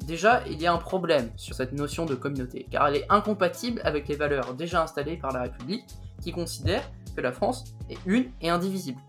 Déjà, 0.05 0.43
il 0.47 0.61
y 0.61 0.67
a 0.67 0.73
un 0.73 0.79
problème 0.79 1.31
sur 1.37 1.55
cette 1.55 1.73
notion 1.73 2.07
de 2.07 2.15
communauté, 2.15 2.67
car 2.71 2.87
elle 2.87 2.97
est 2.97 3.07
incompatible 3.09 3.81
avec 3.85 4.09
les 4.09 4.17
valeurs 4.17 4.55
déjà 4.55 4.83
installées 4.83 5.17
par 5.17 5.33
la 5.33 5.43
République, 5.43 5.87
qui 6.23 6.33
considère 6.33 6.89
que 7.15 7.21
la 7.21 7.33
France 7.33 7.65
est 7.91 7.99
une 8.07 8.31
et 8.41 8.51
indivisible. 8.51 9.01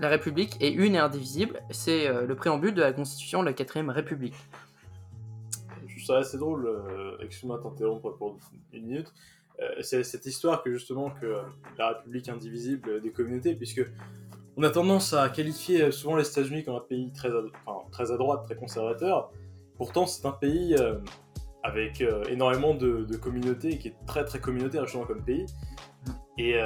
La 0.00 0.08
République 0.08 0.56
est 0.60 0.70
une 0.70 0.94
et 0.94 0.98
indivisible, 0.98 1.60
c'est 1.70 2.06
euh, 2.06 2.24
le 2.24 2.36
préambule 2.36 2.72
de 2.72 2.82
la 2.82 2.92
Constitution 2.92 3.40
de 3.40 3.46
la 3.46 3.52
4ème 3.52 3.90
République. 3.90 4.36
Je 5.86 5.94
trouve 5.94 6.04
ça 6.04 6.18
assez 6.18 6.38
drôle, 6.38 6.66
euh, 6.66 7.16
excuse-moi 7.20 7.58
de 7.58 7.62
t'interrompre 7.64 8.10
pour 8.16 8.38
une 8.72 8.82
minute, 8.82 9.12
euh, 9.60 9.66
c'est 9.80 10.04
cette 10.04 10.24
histoire 10.26 10.62
que 10.62 10.72
justement 10.72 11.10
que 11.10 11.26
euh, 11.26 11.42
la 11.78 11.88
République 11.88 12.28
indivisible 12.28 13.00
des 13.00 13.10
communautés, 13.10 13.56
puisque 13.56 13.84
on 14.56 14.62
a 14.62 14.70
tendance 14.70 15.14
à 15.14 15.28
qualifier 15.30 15.90
souvent 15.90 16.16
les 16.16 16.28
États-Unis 16.28 16.62
comme 16.62 16.76
un 16.76 16.80
pays 16.80 17.12
très 17.12 17.30
à, 17.30 17.42
enfin, 17.66 17.88
très 17.90 18.12
à 18.12 18.16
droite, 18.16 18.44
très 18.44 18.54
conservateur. 18.54 19.32
Pourtant, 19.76 20.06
c'est 20.06 20.26
un 20.26 20.32
pays 20.32 20.76
avec 21.62 22.02
énormément 22.28 22.74
de, 22.74 23.04
de 23.04 23.16
communautés, 23.16 23.78
qui 23.78 23.88
est 23.88 23.96
très 24.06 24.24
très 24.24 24.40
communautaire 24.40 24.84
justement 24.84 25.04
comme 25.04 25.24
pays. 25.24 25.46
Et, 26.38 26.60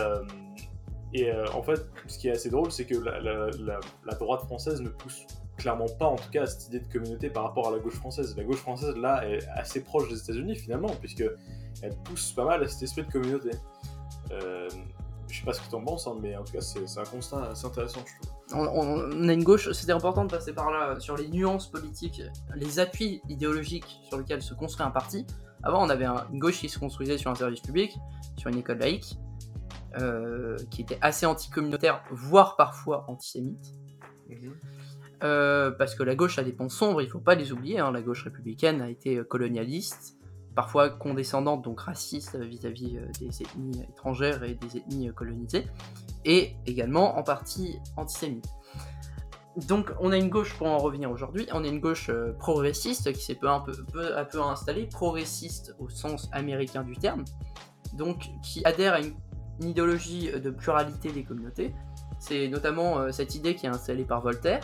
et 1.14 1.30
euh, 1.30 1.44
en 1.54 1.62
fait, 1.62 1.86
ce 2.06 2.18
qui 2.18 2.28
est 2.28 2.32
assez 2.32 2.48
drôle, 2.50 2.72
c'est 2.72 2.86
que 2.86 2.94
la, 2.94 4.14
droite 4.14 4.42
française 4.42 4.80
ne 4.80 4.88
pousse 4.88 5.26
clairement 5.58 5.88
pas, 5.98 6.06
en 6.06 6.16
tout 6.16 6.30
cas, 6.30 6.42
à 6.42 6.46
cette 6.46 6.68
idée 6.68 6.80
de 6.80 6.90
communauté 6.90 7.28
par 7.28 7.44
rapport 7.44 7.68
à 7.68 7.70
la 7.70 7.78
gauche 7.78 7.96
française. 7.96 8.34
La 8.36 8.44
gauche 8.44 8.60
française, 8.60 8.96
là, 8.96 9.28
est 9.28 9.46
assez 9.54 9.82
proche 9.82 10.08
des 10.08 10.18
États-Unis 10.18 10.56
finalement, 10.56 10.88
puisque 11.00 11.24
elle 11.82 11.96
pousse 12.04 12.32
pas 12.32 12.44
mal 12.44 12.62
à 12.62 12.68
cet 12.68 12.82
esprit 12.82 13.04
de 13.04 13.12
communauté. 13.12 13.50
Euh, 14.30 14.68
je 15.28 15.38
sais 15.38 15.44
pas 15.44 15.52
ce 15.52 15.60
que 15.60 15.68
tu 15.68 15.74
en 15.74 15.82
penses, 15.82 16.06
hein, 16.06 16.16
mais 16.20 16.36
en 16.36 16.44
tout 16.44 16.52
cas, 16.52 16.60
c'est 16.60 16.98
un 16.98 17.04
constat 17.04 17.44
assez 17.50 17.66
intéressant, 17.66 18.00
je 18.06 18.26
trouve. 18.26 18.36
On, 18.54 19.28
a 19.28 19.32
une 19.32 19.44
gauche, 19.44 19.72
c'était 19.72 19.92
important 19.92 20.24
de 20.24 20.30
passer 20.30 20.52
par 20.52 20.70
là, 20.70 21.00
sur 21.00 21.16
les 21.16 21.28
nuances 21.28 21.70
politiques, 21.70 22.22
les 22.54 22.78
appuis 22.78 23.22
idéologiques 23.28 24.00
sur 24.08 24.18
lesquels 24.18 24.42
se 24.42 24.52
construit 24.52 24.86
un 24.86 24.90
parti. 24.90 25.26
Avant, 25.62 25.84
on 25.84 25.88
avait 25.88 26.04
un- 26.04 26.26
une 26.32 26.38
gauche 26.38 26.58
qui 26.58 26.68
se 26.68 26.78
construisait 26.78 27.16
sur 27.16 27.30
un 27.30 27.34
service 27.34 27.60
public, 27.60 27.96
sur 28.36 28.50
une 28.50 28.58
école 28.58 28.78
laïque, 28.78 29.16
euh, 30.00 30.56
qui 30.70 30.82
était 30.82 30.98
assez 31.00 31.26
anticommunautaire, 31.26 32.02
voire 32.10 32.56
parfois 32.56 33.04
antisémite. 33.08 33.72
Euh, 35.22 35.70
parce 35.70 35.94
que 35.94 36.02
la 36.02 36.14
gauche 36.14 36.38
a 36.38 36.42
des 36.42 36.52
ponts 36.52 36.68
sombres, 36.68 37.00
il 37.00 37.08
faut 37.08 37.20
pas 37.20 37.34
les 37.34 37.52
oublier. 37.52 37.78
hein. 37.78 37.92
La 37.92 38.02
gauche 38.02 38.24
républicaine 38.24 38.82
a 38.82 38.90
été 38.90 39.18
euh, 39.18 39.24
colonialiste, 39.24 40.16
parfois 40.54 40.90
condescendante, 40.90 41.62
donc 41.62 41.80
raciste 41.80 42.36
vis-à-vis 42.36 42.98
des 43.20 43.42
ethnies 43.42 43.82
étrangères 43.88 44.42
et 44.42 44.54
des 44.54 44.78
ethnies 44.78 45.12
colonisées, 45.14 45.66
et 46.24 46.56
également 46.66 47.16
en 47.16 47.22
partie 47.22 47.78
antisémite. 47.96 48.46
Donc 49.68 49.92
on 50.00 50.12
a 50.12 50.16
une 50.16 50.30
gauche, 50.30 50.54
pour 50.56 50.66
en 50.66 50.78
revenir 50.78 51.10
aujourd'hui, 51.10 51.46
on 51.52 51.62
a 51.62 51.68
une 51.68 51.80
gauche 51.80 52.08
euh, 52.08 52.32
progressiste 52.38 53.12
qui 53.12 53.22
s'est 53.22 53.34
peu, 53.34 53.48
peu, 53.66 53.72
peu 53.92 54.16
à 54.16 54.24
peu 54.24 54.40
installée, 54.42 54.86
progressiste 54.86 55.74
au 55.78 55.90
sens 55.90 56.28
américain 56.32 56.82
du 56.82 56.96
terme, 56.96 57.24
donc 57.92 58.30
qui 58.42 58.64
adhère 58.64 58.94
à 58.94 59.00
une, 59.00 59.14
une 59.62 59.70
idéologie 59.70 60.30
de 60.30 60.50
pluralité 60.50 61.12
des 61.12 61.24
communautés. 61.24 61.74
C'est 62.18 62.48
notamment 62.48 62.98
euh, 62.98 63.10
cette 63.10 63.34
idée 63.34 63.54
qui 63.54 63.66
est 63.66 63.70
installée 63.70 64.04
par 64.04 64.20
Voltaire, 64.20 64.62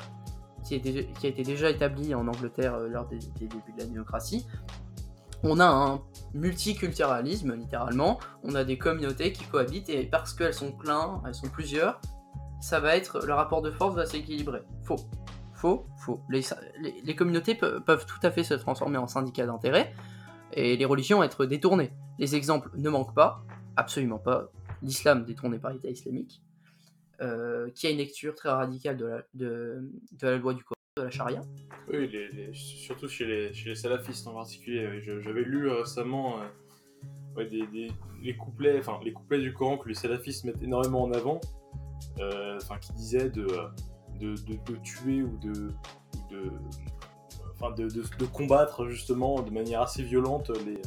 qui, 0.64 0.74
a 0.74 1.26
été 1.28 1.42
déjà 1.42 1.70
établie 1.70 2.14
en 2.14 2.26
Angleterre 2.28 2.74
euh, 2.74 2.88
lors 2.88 3.06
des, 3.06 3.18
débuts 3.38 3.56
de 3.74 3.80
la 3.80 3.86
démocratie. 3.86 4.46
On 5.42 5.60
a 5.60 5.66
un 5.66 6.00
multiculturalisme, 6.34 7.54
littéralement. 7.54 8.18
On 8.42 8.54
a 8.54 8.64
des 8.64 8.76
communautés 8.76 9.32
qui 9.32 9.44
cohabitent 9.44 9.88
et 9.88 10.04
parce 10.04 10.32
qu'elles 10.32 10.54
sont 10.54 10.72
pleines, 10.72 11.20
elles 11.26 11.34
sont 11.34 11.48
plusieurs, 11.48 12.00
ça 12.60 12.80
va 12.80 12.96
être 12.96 13.24
le 13.24 13.34
rapport 13.34 13.62
de 13.62 13.70
force 13.70 13.94
va 13.94 14.06
s'équilibrer. 14.06 14.62
Faux. 14.84 14.96
Faux, 15.54 15.86
faux. 15.96 16.20
Les, 16.28 17.16
communautés 17.16 17.54
pe- 17.54 17.80
peuvent 17.80 18.06
tout 18.06 18.20
à 18.22 18.30
fait 18.30 18.44
se 18.44 18.54
transformer 18.54 18.98
en 18.98 19.08
syndicats 19.08 19.46
d'intérêt 19.46 19.92
et 20.52 20.76
les 20.76 20.84
religions 20.84 21.22
être 21.22 21.46
détournées. 21.46 21.92
Les 22.18 22.36
exemples 22.36 22.70
ne 22.76 22.88
manquent 22.88 23.14
pas, 23.14 23.42
absolument 23.76 24.18
pas. 24.18 24.50
L'islam 24.82 25.24
détourné 25.24 25.58
par 25.58 25.72
l'État 25.72 25.88
islamique, 25.88 26.42
euh, 27.20 27.70
qui 27.70 27.86
a 27.86 27.90
une 27.90 27.98
lecture 27.98 28.34
très 28.34 28.50
radicale 28.50 28.96
de 29.34 29.90
la, 30.22 30.36
loi 30.36 30.54
du 30.54 30.62
Coran, 30.62 30.76
de 30.96 31.02
la 31.02 31.10
charia. 31.10 31.40
Oui, 31.88 32.08
surtout 32.52 33.08
chez 33.08 33.52
les, 33.54 33.74
salafistes 33.74 34.26
en 34.26 34.34
particulier. 34.34 35.00
J'avais 35.02 35.42
lu 35.42 35.68
euh, 35.68 35.80
récemment 35.80 36.36
euh, 37.36 37.44
les, 38.22 38.36
couplets, 38.36 38.78
enfin, 38.78 39.00
les 39.04 39.12
couplets 39.12 39.40
du 39.40 39.52
Coran 39.52 39.78
que 39.78 39.88
les 39.88 39.94
salafistes 39.94 40.44
mettent 40.44 40.62
énormément 40.62 41.02
en 41.02 41.12
avant, 41.12 41.40
enfin, 42.20 42.78
qui 42.80 42.92
disaient 42.92 43.30
de, 43.30 43.46
de, 44.20 44.76
tuer 44.84 45.22
ou 45.22 45.36
de- 45.38 45.72
de 47.60 48.26
combattre 48.26 48.86
justement 48.88 49.42
de 49.42 49.50
manière 49.50 49.82
assez 49.82 50.02
violente 50.02 50.50
les, 50.64 50.80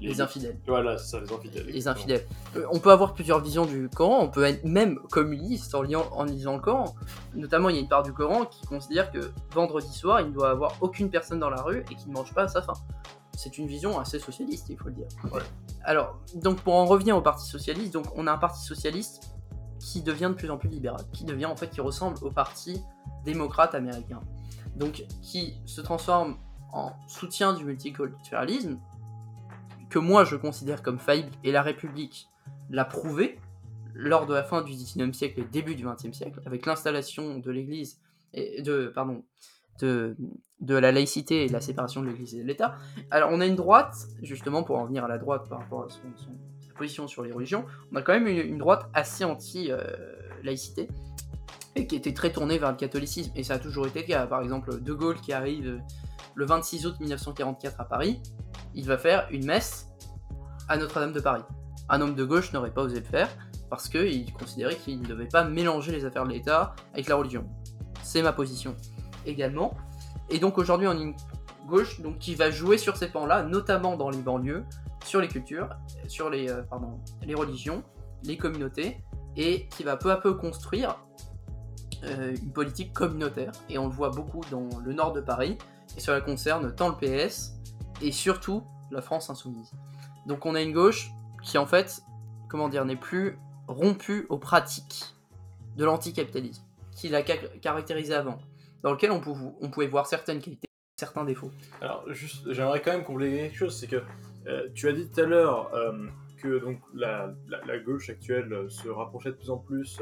Les 0.00 0.20
infidèles. 0.20 0.58
Voilà, 0.66 0.98
c'est 0.98 1.10
ça, 1.12 1.20
les 1.20 1.32
infidèles. 1.32 1.66
Les 1.66 1.88
infidèles. 1.88 2.26
Euh, 2.56 2.66
on 2.70 2.78
peut 2.78 2.90
avoir 2.90 3.14
plusieurs 3.14 3.40
visions 3.40 3.66
du 3.66 3.88
Coran, 3.88 4.20
on 4.22 4.28
peut 4.28 4.44
être 4.44 4.64
même 4.64 4.98
communiste 5.10 5.74
en, 5.74 5.82
liant- 5.82 6.08
en 6.12 6.24
lisant 6.24 6.54
le 6.56 6.60
Coran. 6.60 6.94
Notamment, 7.34 7.68
il 7.68 7.76
y 7.76 7.78
a 7.78 7.82
une 7.82 7.88
part 7.88 8.02
du 8.02 8.12
Coran 8.12 8.44
qui 8.44 8.66
considère 8.66 9.10
que 9.10 9.30
vendredi 9.52 9.92
soir, 9.92 10.20
il 10.20 10.28
ne 10.28 10.32
doit 10.32 10.50
avoir 10.50 10.76
aucune 10.80 11.10
personne 11.10 11.40
dans 11.40 11.50
la 11.50 11.62
rue 11.62 11.84
et 11.90 11.94
qu'il 11.94 12.08
ne 12.08 12.14
mange 12.14 12.32
pas 12.34 12.42
à 12.42 12.48
sa 12.48 12.62
faim. 12.62 12.74
C'est 13.36 13.58
une 13.58 13.66
vision 13.66 13.98
assez 13.98 14.18
socialiste, 14.18 14.68
il 14.70 14.78
faut 14.78 14.88
le 14.88 14.94
dire. 14.94 15.08
Ouais. 15.32 15.42
Alors, 15.84 16.18
donc 16.36 16.60
pour 16.60 16.74
en 16.74 16.86
revenir 16.86 17.16
au 17.16 17.20
Parti 17.20 17.46
Socialiste, 17.46 17.92
donc 17.92 18.06
on 18.16 18.26
a 18.26 18.32
un 18.32 18.38
Parti 18.38 18.64
Socialiste 18.64 19.34
qui 19.78 20.00
devient 20.02 20.28
de 20.30 20.34
plus 20.34 20.50
en 20.50 20.56
plus 20.56 20.68
libéral, 20.70 21.00
qui 21.12 21.24
devient 21.24 21.46
en 21.46 21.54
fait, 21.56 21.68
qui 21.68 21.80
ressemble 21.82 22.16
au 22.22 22.30
Parti 22.30 22.82
démocrate 23.24 23.74
américain. 23.74 24.20
Donc, 24.74 25.04
qui 25.22 25.60
se 25.64 25.80
transforme 25.80 26.36
en 26.72 26.92
soutien 27.06 27.52
du 27.54 27.64
multiculturalisme, 27.64 28.78
que 29.96 30.00
moi 30.00 30.24
je 30.24 30.36
considère 30.36 30.82
comme 30.82 30.98
faillible, 30.98 31.30
et 31.42 31.50
la 31.52 31.62
République 31.62 32.28
l'a 32.68 32.84
prouvé 32.84 33.40
lors 33.94 34.26
de 34.26 34.34
la 34.34 34.44
fin 34.44 34.60
du 34.60 34.72
XIXe 34.72 35.16
siècle 35.16 35.40
et 35.40 35.44
début 35.44 35.74
du 35.74 35.86
XXe 35.86 36.14
siècle, 36.14 36.38
avec 36.44 36.66
l'installation 36.66 37.38
de 37.38 37.50
l'Église 37.50 37.98
et 38.34 38.60
de 38.60 38.92
pardon 38.94 39.24
de, 39.80 40.14
de 40.60 40.74
la 40.74 40.92
laïcité 40.92 41.46
et 41.46 41.48
la 41.48 41.62
séparation 41.62 42.02
de 42.02 42.08
l'Église 42.08 42.34
et 42.34 42.42
de 42.42 42.46
l'État. 42.46 42.76
Alors 43.10 43.30
on 43.32 43.40
a 43.40 43.46
une 43.46 43.56
droite, 43.56 43.94
justement 44.20 44.64
pour 44.64 44.76
en 44.76 44.84
venir 44.84 45.02
à 45.02 45.08
la 45.08 45.16
droite 45.16 45.48
par 45.48 45.60
rapport 45.60 45.84
à 45.84 45.88
son, 45.88 46.02
sa 46.14 46.74
position 46.74 47.08
sur 47.08 47.22
les 47.22 47.32
religions, 47.32 47.64
on 47.90 47.96
a 47.96 48.02
quand 48.02 48.12
même 48.12 48.26
une, 48.26 48.58
droite 48.58 48.90
assez 48.92 49.24
anti-laïcité 49.24 50.88
et 51.74 51.86
qui 51.86 51.96
était 51.96 52.12
très 52.12 52.32
tournée 52.32 52.58
vers 52.58 52.70
le 52.70 52.76
catholicisme, 52.76 53.32
et 53.34 53.42
ça 53.42 53.54
a 53.54 53.58
toujours 53.58 53.86
été 53.86 54.00
le 54.00 54.06
cas. 54.08 54.26
Par 54.26 54.42
exemple, 54.42 54.78
De 54.78 54.92
Gaulle 54.92 55.22
qui 55.22 55.32
arrive 55.32 55.80
le 56.34 56.44
26 56.44 56.84
août 56.84 56.96
1944 57.00 57.80
à 57.80 57.84
Paris, 57.86 58.20
il 58.76 58.86
va 58.86 58.98
faire 58.98 59.26
une 59.30 59.46
messe 59.46 59.88
à 60.68 60.76
Notre-Dame 60.76 61.12
de 61.12 61.20
Paris. 61.20 61.42
Un 61.88 62.00
homme 62.00 62.14
de 62.14 62.24
gauche 62.24 62.52
n'aurait 62.52 62.72
pas 62.72 62.82
osé 62.82 63.00
le 63.00 63.04
faire 63.04 63.28
parce 63.70 63.88
qu'il 63.88 64.32
considérait 64.34 64.76
qu'il 64.76 65.00
ne 65.00 65.06
devait 65.06 65.26
pas 65.26 65.44
mélanger 65.44 65.92
les 65.92 66.04
affaires 66.04 66.24
de 66.24 66.30
l'État 66.30 66.76
avec 66.92 67.08
la 67.08 67.16
religion. 67.16 67.48
C'est 68.02 68.22
ma 68.22 68.32
position 68.32 68.76
également. 69.24 69.74
Et 70.28 70.38
donc 70.38 70.58
aujourd'hui 70.58 70.86
on 70.86 70.92
a 70.92 70.94
une 70.94 71.16
gauche 71.66 72.00
donc, 72.00 72.18
qui 72.18 72.34
va 72.34 72.50
jouer 72.50 72.78
sur 72.78 72.96
ces 72.96 73.08
pans-là, 73.08 73.42
notamment 73.42 73.96
dans 73.96 74.10
les 74.10 74.18
banlieues, 74.18 74.62
sur 75.04 75.20
les 75.20 75.28
cultures, 75.28 75.70
sur 76.06 76.30
les, 76.30 76.48
euh, 76.48 76.62
pardon, 76.62 77.00
les 77.22 77.34
religions, 77.34 77.82
les 78.22 78.36
communautés, 78.36 78.98
et 79.36 79.68
qui 79.68 79.82
va 79.82 79.96
peu 79.96 80.10
à 80.10 80.16
peu 80.16 80.34
construire 80.34 80.96
euh, 82.04 82.34
une 82.36 82.52
politique 82.52 82.92
communautaire. 82.92 83.52
Et 83.68 83.78
on 83.78 83.86
le 83.86 83.92
voit 83.92 84.10
beaucoup 84.10 84.42
dans 84.50 84.68
le 84.84 84.92
nord 84.92 85.12
de 85.12 85.20
Paris, 85.20 85.58
et 85.96 86.00
cela 86.00 86.20
concerne 86.20 86.74
tant 86.74 86.88
le 86.88 86.96
PS 86.96 87.55
et 88.02 88.12
surtout 88.12 88.62
la 88.90 89.00
France 89.00 89.30
insoumise. 89.30 89.72
Donc 90.26 90.46
on 90.46 90.54
a 90.54 90.62
une 90.62 90.72
gauche 90.72 91.10
qui 91.42 91.58
en 91.58 91.66
fait, 91.66 92.02
comment 92.48 92.68
dire, 92.68 92.84
n'est 92.84 92.96
plus 92.96 93.38
rompue 93.68 94.26
aux 94.28 94.38
pratiques 94.38 95.04
de 95.76 95.84
l'anticapitalisme, 95.84 96.62
qui 96.92 97.08
l'a 97.08 97.24
ca- 97.24 97.36
caractérisé 97.60 98.14
avant, 98.14 98.38
dans 98.82 98.92
lequel 98.92 99.10
on, 99.10 99.20
pouvait- 99.20 99.86
voir 99.86 100.06
certaines 100.06 100.40
qualités, 100.40 100.68
certains 100.96 101.24
défauts. 101.24 101.50
Alors, 101.80 102.04
j'aimerais 102.46 102.80
quand 102.80 102.92
même 102.92 103.04
compléter 103.04 103.36
quelque 103.38 103.56
chose, 103.56 103.78
c'est 103.78 103.86
que 103.86 104.02
euh, 104.46 104.68
tu 104.74 104.88
as 104.88 104.92
dit 104.92 105.08
tout 105.08 105.20
à 105.20 105.24
l'heure 105.24 105.74
euh, 105.74 106.06
que 106.38 106.58
donc 106.58 106.78
la, 106.94 107.34
gauche 107.84 108.08
actuelle 108.08 108.66
se 108.68 108.88
rapprochait 108.88 109.30
de 109.30 109.36
plus 109.36 109.50
en 109.50 109.58
plus 109.58 110.00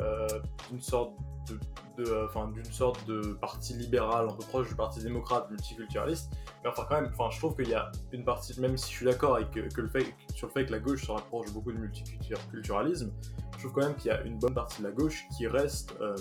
euh, 0.00 0.26
d'une 0.70 0.80
sorte 0.80 1.12
de, 1.48 1.58
de, 2.02 2.10
euh, 2.10 2.26
enfin, 2.26 2.48
d'une 2.48 2.64
sorte 2.64 3.06
de 3.06 3.32
parti 3.40 3.74
libéral 3.74 4.28
un 4.28 4.32
peu 4.32 4.44
proche 4.46 4.68
du 4.68 4.74
parti 4.74 5.02
démocrate 5.02 5.50
multiculturaliste. 5.50 6.32
Mais 6.62 6.70
enfin, 6.70 6.84
quand 6.88 7.00
même, 7.00 7.10
enfin, 7.14 7.30
je 7.30 7.38
trouve 7.38 7.54
qu'il 7.56 7.68
y 7.68 7.74
a 7.74 7.90
une 8.12 8.24
partie, 8.24 8.58
même 8.60 8.76
si 8.76 8.90
je 8.90 8.96
suis 8.96 9.06
d'accord 9.06 9.36
avec 9.36 9.50
que, 9.50 9.60
que 9.72 9.80
le 9.80 9.88
fait, 9.88 10.14
sur 10.34 10.46
le 10.48 10.52
fait 10.52 10.66
que 10.66 10.72
la 10.72 10.78
gauche 10.78 11.04
se 11.06 11.12
rapproche 11.12 11.52
beaucoup 11.52 11.72
du 11.72 11.78
multiculturalisme, 11.78 13.10
je 13.54 13.58
trouve 13.66 13.72
quand 13.72 13.86
même 13.86 13.96
qu'il 13.96 14.10
y 14.10 14.14
a 14.14 14.20
une 14.22 14.38
bonne 14.38 14.54
partie 14.54 14.82
de 14.82 14.86
la 14.88 14.92
gauche 14.92 15.24
qui 15.36 15.46
reste, 15.46 15.94
euh, 16.00 16.14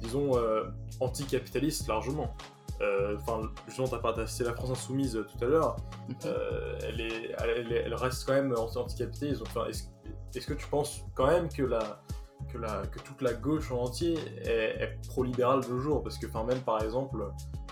disons, 0.00 0.36
euh, 0.36 0.64
anticapitaliste 1.00 1.88
largement. 1.88 2.34
Euh, 2.80 3.16
Enfin, 3.20 3.40
justement, 3.66 3.88
t'as 3.88 3.98
pas 3.98 4.26
cité 4.26 4.44
la 4.44 4.54
France 4.54 4.70
insoumise 4.70 5.16
euh, 5.16 5.24
tout 5.24 5.44
à 5.44 5.48
l'heure. 5.48 5.76
Euh, 6.26 6.78
elle, 6.84 7.00
est, 7.00 7.34
elle, 7.38 7.72
est- 7.72 7.82
elle 7.86 7.94
reste 7.94 8.24
quand 8.24 8.34
même 8.34 8.52
anti- 8.56 8.78
anticapitaliste. 8.78 9.42
Enfin, 9.42 9.66
est-ce 9.66 9.84
est-ce 10.34 10.46
que 10.46 10.54
tu 10.54 10.66
penses 10.68 11.04
quand 11.14 11.26
même 11.26 11.48
que 11.48 11.62
la 11.62 12.00
que, 12.52 12.58
la, 12.58 12.82
que 12.86 12.98
toute 13.00 13.20
la 13.22 13.32
gauche 13.34 13.70
en 13.72 13.82
entier 13.82 14.14
est, 14.44 14.82
est 14.82 14.98
pro-libérale 15.08 15.60
de 15.62 15.68
nos 15.68 15.78
jours 15.78 16.02
Parce 16.02 16.18
que, 16.18 16.26
enfin, 16.26 16.44
même 16.44 16.60
par 16.60 16.82
exemple, 16.82 17.22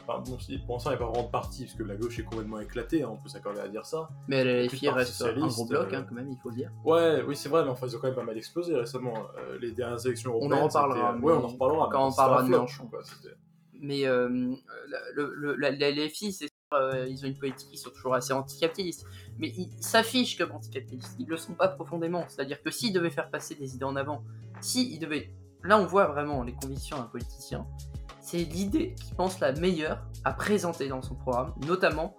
enfin, 0.07 0.21
bon, 0.27 0.37
pour 0.67 0.75
l'instant, 0.77 0.91
il 0.91 0.97
n'y 0.97 1.03
a 1.03 1.07
pas 1.07 1.11
vraiment 1.11 1.27
de 1.27 1.31
parti, 1.31 1.65
parce 1.65 1.75
que 1.77 1.83
la 1.83 1.97
gauche 1.97 2.19
est 2.19 2.25
complètement 2.25 2.61
éclatée, 2.61 3.03
hein, 3.03 3.09
on 3.13 3.17
peut 3.17 3.29
s'accorder 3.29 3.61
à 3.61 3.69
dire 3.69 3.85
ça. 3.87 4.09
Mais 4.29 4.45
la 4.45 4.53
Le 4.53 4.65
LFI 4.67 4.87
Parti 4.87 4.99
reste 5.01 5.23
un 5.23 5.47
gros 5.47 5.65
bloc, 5.67 5.93
euh, 5.93 5.97
hein, 5.97 6.07
quand 6.09 6.15
même, 6.15 6.31
il 6.31 6.39
faut 6.39 6.51
le 6.51 6.57
dire. 6.57 6.71
Ouais, 6.85 7.23
oui, 7.27 7.37
c'est 7.37 7.49
vrai, 7.49 7.65
mais 7.65 7.71
enfin, 7.71 7.87
ils 7.87 7.97
ont 7.97 7.99
quand 8.01 8.09
même 8.09 8.17
pas 8.17 8.23
mal 8.25 8.37
explosé 8.37 8.75
récemment. 8.77 9.15
Euh, 9.39 9.59
les 9.61 9.73
dernières 9.73 10.05
élections 10.07 10.33
en 10.33 10.35
européennes. 10.35 10.63
reparlera, 10.65 11.13
c'était- 11.15 11.25
Ouais, 11.27 11.33
on 11.33 11.45
en 11.45 11.49
reparlera. 11.49 11.89
quand 11.91 12.09
on 12.09 12.13
parlera 12.13 12.43
de 12.43 12.49
Mais 13.81 14.07
euh, 14.07 14.29
le, 15.15 15.35
le- 15.35 15.55
la, 15.57 15.71
la 15.71 15.91
LFI, 15.91 16.33
c'est 16.33 16.49
euh, 16.81 17.07
ils 17.09 17.25
ont 17.25 17.29
une 17.29 17.39
politique 17.39 17.71
qui 17.71 17.79
sont 17.79 17.91
toujours 17.91 18.15
assez 18.15 18.33
anticapitalistes. 18.33 19.07
Mais 19.39 19.49
ils 19.49 19.71
s'affichent 19.81 20.37
comme 20.37 20.53
anticapitalistes. 20.53 21.17
Ils 21.19 21.27
le 21.27 21.37
sont 21.37 21.55
pas 21.55 21.69
profondément. 21.69 22.25
C'est-à-dire 22.29 22.63
que 22.63 22.71
s'ils 22.71 22.93
devaient 22.93 23.11
faire 23.11 23.31
passer 23.31 23.55
des 23.55 23.75
idées 23.75 23.85
en 23.85 23.97
avant, 23.97 24.25
s'ils 24.61 24.99
devaient. 24.99 25.33
Là, 25.63 25.79
on 25.79 25.87
voit 25.87 26.07
vraiment 26.07 26.43
les 26.43 26.53
convictions 26.53 26.97
d'un 26.97 27.05
politicien. 27.05 27.67
C'est 28.21 28.39
l'idée 28.39 28.95
qu'il 28.95 29.15
pense 29.15 29.41
la 29.41 29.53
meilleure 29.53 30.05
à 30.25 30.33
présenter 30.33 30.89
dans 30.89 31.03
son 31.03 31.15
programme, 31.15 31.55
notamment 31.67 32.17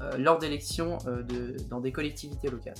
euh, 0.00 0.16
lors 0.16 0.38
d'élections 0.38 0.98
euh, 1.06 1.22
dans 1.68 1.80
des 1.80 1.92
collectivités 1.92 2.48
locales. 2.48 2.74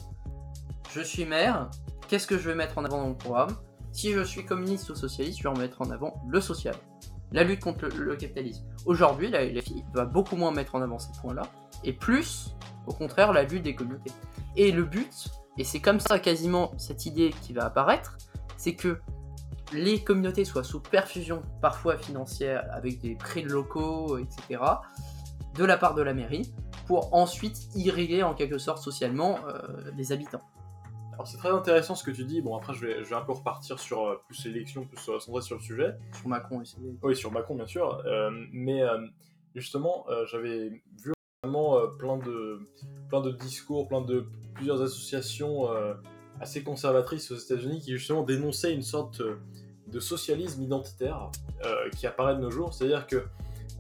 Je 0.93 1.01
suis 1.01 1.25
maire, 1.25 1.71
qu'est-ce 2.09 2.27
que 2.27 2.39
je 2.39 2.49
vais 2.49 2.55
mettre 2.55 2.79
en 2.79 2.85
avant 2.85 2.99
dans 2.99 3.09
mon 3.09 3.15
programme? 3.15 3.51
Si 3.93 4.13
je 4.13 4.23
suis 4.23 4.45
communiste 4.45 4.91
ou 4.91 4.95
socialiste, 4.95 5.39
je 5.39 5.43
vais 5.43 5.49
en 5.49 5.59
mettre 5.59 5.83
en 5.83 5.91
avant 5.91 6.23
le 6.29 6.41
social 6.41 6.75
la 7.33 7.45
lutte 7.45 7.61
contre 7.61 7.87
le, 7.87 8.17
capitalisme. 8.17 8.65
Aujourd'hui, 8.87 9.31
la 9.31 9.45
LFI 9.45 9.85
va 9.93 10.05
beaucoup 10.05 10.37
moins 10.37 10.51
mettre 10.51 10.75
en 10.75 10.83
avant 10.83 10.99
ces 10.99 11.11
points-là, 11.21 11.43
et 11.85 11.93
plus, 11.93 12.57
au 12.87 12.93
contraire, 12.93 13.33
la 13.33 13.45
lutte 13.45 13.63
des 13.63 13.75
communautés. 13.75 14.13
Et 14.57 14.73
le 14.73 14.85
but, 14.85 15.29
et 15.59 15.65
c'est 15.65 15.81
comme 15.81 16.01
ça 16.01 16.19
quasiment 16.19 16.73
cette 16.79 17.07
idée 17.07 17.35
qui 17.43 17.53
va 17.53 17.67
apparaître, 17.67 18.17
c'est 18.57 18.75
que 18.75 19.01
les 19.73 20.03
communautés 20.03 20.45
soient 20.45 20.65
sous 20.65 20.81
perfusion, 20.81 21.43
parfois 21.61 21.99
financière, 21.99 22.67
avec 22.73 23.01
des 23.01 23.15
prix 23.15 23.43
locaux, 23.43 24.19
etc., 24.19 24.63
de 25.55 25.65
la 25.65 25.77
part 25.77 25.95
de 25.95 26.03
la 26.03 26.15
mairie, 26.15 26.53
pour 26.87 27.15
ensuite 27.15 27.69
irriguer 27.75 28.23
en 28.23 28.35
quelque 28.35 28.59
sorte 28.59 28.83
socialement 28.83 29.39
euh, 29.49 29.91
les 29.97 30.13
habitants. 30.13 30.43
Alors 31.19 31.27
c'est 31.27 31.39
très 31.39 31.51
intéressant 31.51 31.97
ce 31.97 32.05
que 32.05 32.13
tu 32.13 32.25
dis. 32.25 32.41
Bon 32.41 32.57
après 32.57 32.75
je 32.75 32.87
vais, 32.87 33.03
je 33.03 33.09
vais 33.09 33.17
un 33.17 33.23
peu 33.23 33.33
repartir 33.33 33.81
sur 33.81 34.07
euh, 34.07 34.21
plus 34.29 34.45
l'élection, 34.45 34.85
plus 34.85 35.09
euh, 35.09 35.19
centré 35.19 35.43
sur 35.43 35.57
le 35.57 35.63
sujet. 35.63 35.97
Sur 36.13 36.29
Macron 36.29 36.65
ses- 36.65 36.77
Oui 37.03 37.17
sur 37.17 37.33
Macron 37.33 37.57
bien 37.57 37.67
sûr. 37.67 38.01
Euh, 38.07 38.31
mais 38.53 38.83
euh, 38.83 38.99
justement 39.57 40.07
j'avais 40.31 40.69
vu 41.05 41.13
vraiment 41.43 41.77
plein 41.99 42.19
de 42.19 42.61
plein 43.09 43.21
de 43.21 43.33
discours, 43.33 43.89
plein 43.89 44.01
de 44.01 44.27
plusieurs 44.55 44.81
associations 44.81 45.69
assez 46.41 46.63
conservatrices 46.63 47.33
aux 47.33 47.37
États-Unis 47.37 47.81
qui 47.81 47.91
justement 47.97 48.23
dénonçaient 48.23 48.73
une 48.73 48.83
sorte 48.83 49.21
de 49.89 50.01
socialisme 50.01 50.63
identitaire 50.63 51.31
qui 51.97 52.07
apparaît 52.07 52.37
de 52.37 52.41
nos 52.41 52.51
jours. 52.53 52.73
C'est-à-dire 52.75 53.07
que 53.09 53.25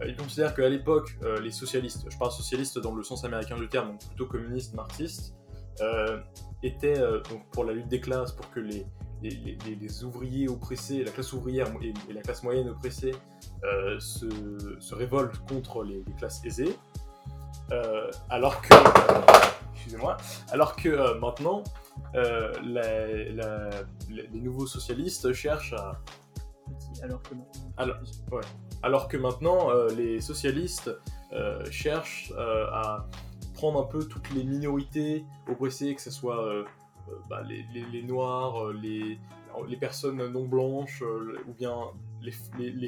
ils 0.04 0.16
considèrent 0.16 0.54
qu'à 0.54 0.68
l'époque, 0.68 1.16
les 1.42 1.50
socialistes, 1.52 2.06
je 2.10 2.18
parle 2.18 2.32
socialistes 2.32 2.78
dans 2.80 2.94
le 2.94 3.02
sens 3.04 3.24
américain 3.24 3.56
du 3.56 3.68
terme, 3.68 3.88
donc 3.90 4.00
plutôt 4.06 4.26
communistes, 4.26 4.74
marxistes, 4.74 5.34
euh, 5.80 6.18
étaient 6.62 6.98
euh, 6.98 7.20
donc 7.30 7.48
pour 7.50 7.64
la 7.64 7.72
lutte 7.72 7.88
des 7.88 8.00
classes, 8.00 8.32
pour 8.32 8.50
que 8.50 8.60
les, 8.60 8.86
les, 9.22 9.30
les- 9.30 9.74
les 9.76 10.04
ouvriers 10.04 10.48
oppressés, 10.48 11.02
la 11.04 11.10
classe 11.10 11.32
ouvrière 11.32 11.68
et, 11.82 11.92
et 12.08 12.12
la 12.12 12.20
classe 12.22 12.42
moyenne 12.42 12.68
oppressée 12.68 13.14
euh, 13.64 13.98
se, 14.00 14.28
se 14.80 14.94
révoltent 14.94 15.38
contre 15.48 15.82
les, 15.84 16.02
les 16.06 16.12
classes 16.14 16.44
aisées, 16.44 16.76
Euh, 17.70 18.10
alors 18.30 18.62
que, 18.62 18.74
excusez-moi, 19.74 20.16
alors 20.50 20.74
que 20.74 21.18
maintenant, 21.18 21.62
la- 22.14 23.30
la- 23.40 23.70
les 24.08 24.40
nouveaux 24.40 24.66
socialistes 24.66 25.32
cherchent 25.32 25.74
à, 25.74 25.92
Alors 27.02 27.20
que 27.22 27.34
maintenant- 27.34 27.72
Alors, 27.76 27.96
alors 28.82 29.08
que 29.08 29.16
maintenant, 29.18 29.70
les 29.96 30.20
socialistes 30.20 30.90
cherchent 31.70 32.32
à 32.72 33.06
prendre 33.58 33.80
un 33.80 33.84
peu 33.86 34.04
toutes 34.06 34.30
les 34.30 34.44
minorités 34.44 35.24
oppressées, 35.48 35.94
que 35.94 36.00
ce 36.00 36.10
soit 36.12 36.44
euh, 36.46 36.64
bah, 37.28 37.42
les, 37.42 37.64
les- 37.74 37.86
les 37.92 38.02
noirs, 38.02 38.66
euh, 38.68 38.72
les, 38.72 39.18
les 39.68 39.76
personnes 39.76 40.24
non 40.28 40.46
blanches, 40.46 41.02
euh, 41.02 41.36
ou 41.48 41.52
bien 41.54 41.74
les, 42.22 42.32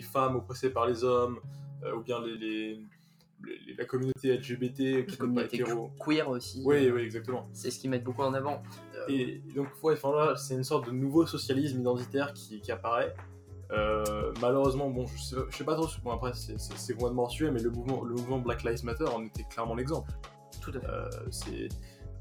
femmes 0.01 0.37
oppressées 0.37 0.71
par 0.71 0.87
les 0.87 1.03
hommes, 1.03 1.41
euh, 1.85 1.97
ou 1.97 2.03
bien 2.03 2.19
les, 2.25 2.81
la 3.77 3.85
communauté 3.85 4.37
LGBT 4.37 5.07
qui 5.07 5.17
communauté 5.19 5.59
queer 6.05 6.29
aussi. 6.29 6.63
Oui, 6.65 6.91
oui, 6.91 7.01
exactement. 7.03 7.49
C'est 7.53 7.71
ce 7.71 7.79
qu'ils 7.81 7.91
mettent 7.91 8.05
beaucoup 8.05 8.23
en 8.23 8.35
avant. 8.35 8.63
Et 9.09 9.41
donc, 9.57 9.69
ouais, 9.83 9.95
enfin 9.95 10.13
là, 10.15 10.37
c'est 10.37 10.55
une 10.55 10.63
sorte 10.65 10.87
de 10.87 10.93
nouveau 10.93 11.27
socialisme 11.27 11.81
identitaire 11.81 12.33
qui, 12.35 12.61
qui 12.61 12.71
apparaît. 12.71 13.15
Euh, 13.73 14.33
malheureusement, 14.41 14.91
bon, 14.91 15.07
je 15.07 15.19
sais, 15.21 15.37
je 15.49 15.57
sais 15.57 15.65
pas 15.65 15.75
trop, 15.75 15.87
bon, 16.05 16.11
après, 16.13 16.33
c'est- 16.35 16.59
complètement 16.95 17.23
mensuel, 17.23 17.53
mais 17.53 17.61
le 17.63 17.71
mouvement, 17.71 18.03
le 18.05 18.15
mouvement 18.15 18.39
Black 18.39 18.63
Lives 18.65 18.85
Matter 18.85 19.05
en 19.07 19.25
était 19.25 19.45
clairement 19.45 19.75
l'exemple. 19.75 20.11
Tout 20.73 20.79
à 20.79 20.81
fait. 20.81 20.87
Euh, 20.89 21.09
c'est 21.31 21.69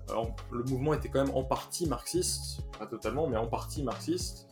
alors, 0.10 0.32
le 0.52 0.64
mouvement 0.64 0.94
était 0.96 1.08
quand 1.10 1.24
même 1.24 1.36
en 1.36 1.44
partie 1.44 1.88
marxiste, 1.88 2.62
pas 2.80 2.88
totalement, 2.88 3.28
mais 3.28 3.38
en 3.38 3.46
partie 3.46 3.84
marxiste, 3.84 4.48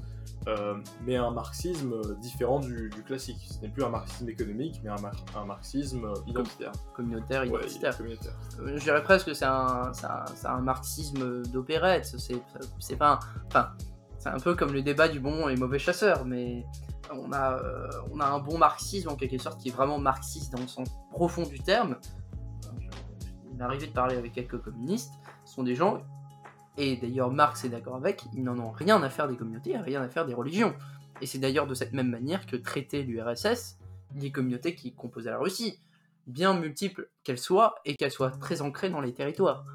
euh, 0.48 0.75
mais 1.04 1.16
un 1.16 1.32
marxisme 1.32 1.96
différent 2.22 2.60
du, 2.60 2.89
du 2.92 3.01
classique. 3.01 3.39
Ce 3.50 3.60
n'est 3.62 3.70
plus 3.70 3.84
un 3.84 3.89
marxisme 3.89 4.30
économique, 4.30 4.80
mais 4.84 4.92
un, 4.92 5.01
mar- 5.01 5.16
un 5.36 5.46
marxisme 5.46 6.13
identitaire. 6.27 6.72
Communautaire, 6.96 7.42
Ouais, 7.42 7.48
identitaire. 7.62 7.98
communautaire. 7.98 8.34
Euh, 8.60 8.77
je 8.77 8.84
dirais 8.84 9.01
presque 9.01 9.25
que 9.25 9.34
c'est 9.34 9.46
un, 9.46 9.92
c'est 9.94 10.06
un, 10.06 10.25
c'est 10.36 10.46
un 10.48 10.62
marxisme 10.62 11.42
d'opérette. 11.48 12.06
C'est, 12.06 12.39
c'est 12.80 12.96
pas 12.96 13.13
un- 13.13 13.20
enfin, 13.48 13.72
c'est 14.20 14.30
un 14.30 14.39
peu 14.39 14.54
comme 14.56 14.74
le 14.74 14.84
débat 14.84 15.08
du 15.08 15.20
bon 15.20 15.50
et 15.50 15.56
mauvais 15.56 15.80
chasseur, 15.80 16.24
mais 16.24 16.66
on 17.12 17.32
a, 17.34 17.54
euh, 17.58 17.89
on 18.12 18.20
a 18.20 18.27
un 18.27 18.38
bon 18.39 18.60
marxisme 18.60 19.10
en 19.10 19.16
quelque 19.16 19.39
sorte 19.39 19.60
qui 19.60 19.70
est 19.70 19.75
vraiment 19.75 19.98
marxiste 19.98 20.54
dans 20.54 20.62
le 20.62 20.68
sens 20.68 20.88
profond 21.12 21.44
du 21.48 21.60
terme. 21.60 21.98
M'est 23.58 23.64
arrivé 23.64 23.88
de 23.88 23.92
parler 23.92 24.16
avec 24.16 24.34
quelques 24.34 24.62
communistes. 24.62 25.14
Ce 25.46 25.56
sont 25.56 25.64
des 25.64 25.76
gens, 25.76 26.02
et 26.78 26.96
d'ailleurs 26.98 27.32
Marx 27.32 27.66
est 27.66 27.70
d'accord 27.70 27.96
avec, 27.96 28.24
ils 28.34 28.44
n'en 28.44 28.58
ont 28.60 28.72
rien 28.72 29.02
à 29.02 29.10
faire 29.10 29.28
des 29.28 29.36
communautés, 29.36 29.78
rien 29.78 30.02
à 30.02 30.10
faire 30.10 30.26
des 30.26 30.34
religions. 30.34 30.76
Et 31.22 31.26
c'est 31.26 31.40
d'ailleurs 31.40 31.66
de 31.66 31.74
cette 31.74 31.94
même 31.94 32.10
manière 32.10 32.46
que 32.46 32.56
traiter 32.56 33.02
l'URSS 33.04 33.80
les 34.16 34.32
communautés 34.32 34.76
qui 34.76 34.94
composaient 34.94 35.32
la 35.32 35.40
Russie 35.40 35.80
bien 36.28 36.54
multiples 36.54 37.10
qu'elles 37.24 37.38
soient 37.40 37.76
et 37.86 37.96
qu'elles 37.96 38.12
soient 38.12 38.32
très 38.32 38.62
ancrées 38.62 38.90
dans 38.90 39.02
les 39.02 39.14
territoires. 39.14 39.66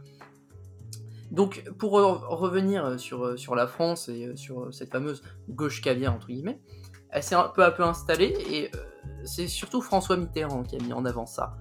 Donc, 1.31 1.65
pour 1.79 1.99
re- 1.99 2.25
revenir 2.27 3.01
sur, 3.01 3.39
sur 3.39 3.55
la 3.55 3.67
France 3.67 4.09
et 4.09 4.27
euh, 4.27 4.37
sur 4.37 4.73
cette 4.73 4.91
fameuse 4.91 5.23
gauche 5.49 5.81
caviar, 5.81 6.15
entre 6.15 6.27
guillemets, 6.27 6.61
elle 7.09 7.23
s'est 7.23 7.37
peu 7.55 7.65
à 7.65 7.71
peu 7.71 7.83
installée 7.85 8.35
et 8.51 8.71
euh, 8.75 8.79
c'est 9.25 9.49
surtout 9.49 9.81
François 9.81 10.17
Mitterrand 10.19 10.62
qui 10.62 10.77
a 10.77 10.79
mis 10.79 10.93
en 10.93 11.05
avant 11.07 11.27
ça, 11.27 11.57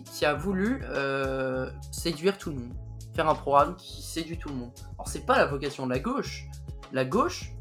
qui, 0.00 0.24
a 0.24 0.34
voulu 0.34 0.80
euh, 0.84 1.70
séduire 1.90 2.38
tout 2.38 2.50
le 2.50 2.56
monde, 2.56 2.74
faire 3.14 3.28
un 3.28 3.34
programme 3.34 3.76
qui 3.76 4.02
séduit 4.02 4.38
tout 4.38 4.48
le 4.48 4.54
monde. 4.54 4.70
Alors, 4.94 5.08
c'est 5.08 5.26
pas 5.26 5.36
la 5.36 5.46
vocation 5.46 5.86
de 5.86 5.92
la 5.92 5.98
gauche. 5.98 6.46
La 6.92 7.04
gauche, 7.04 7.52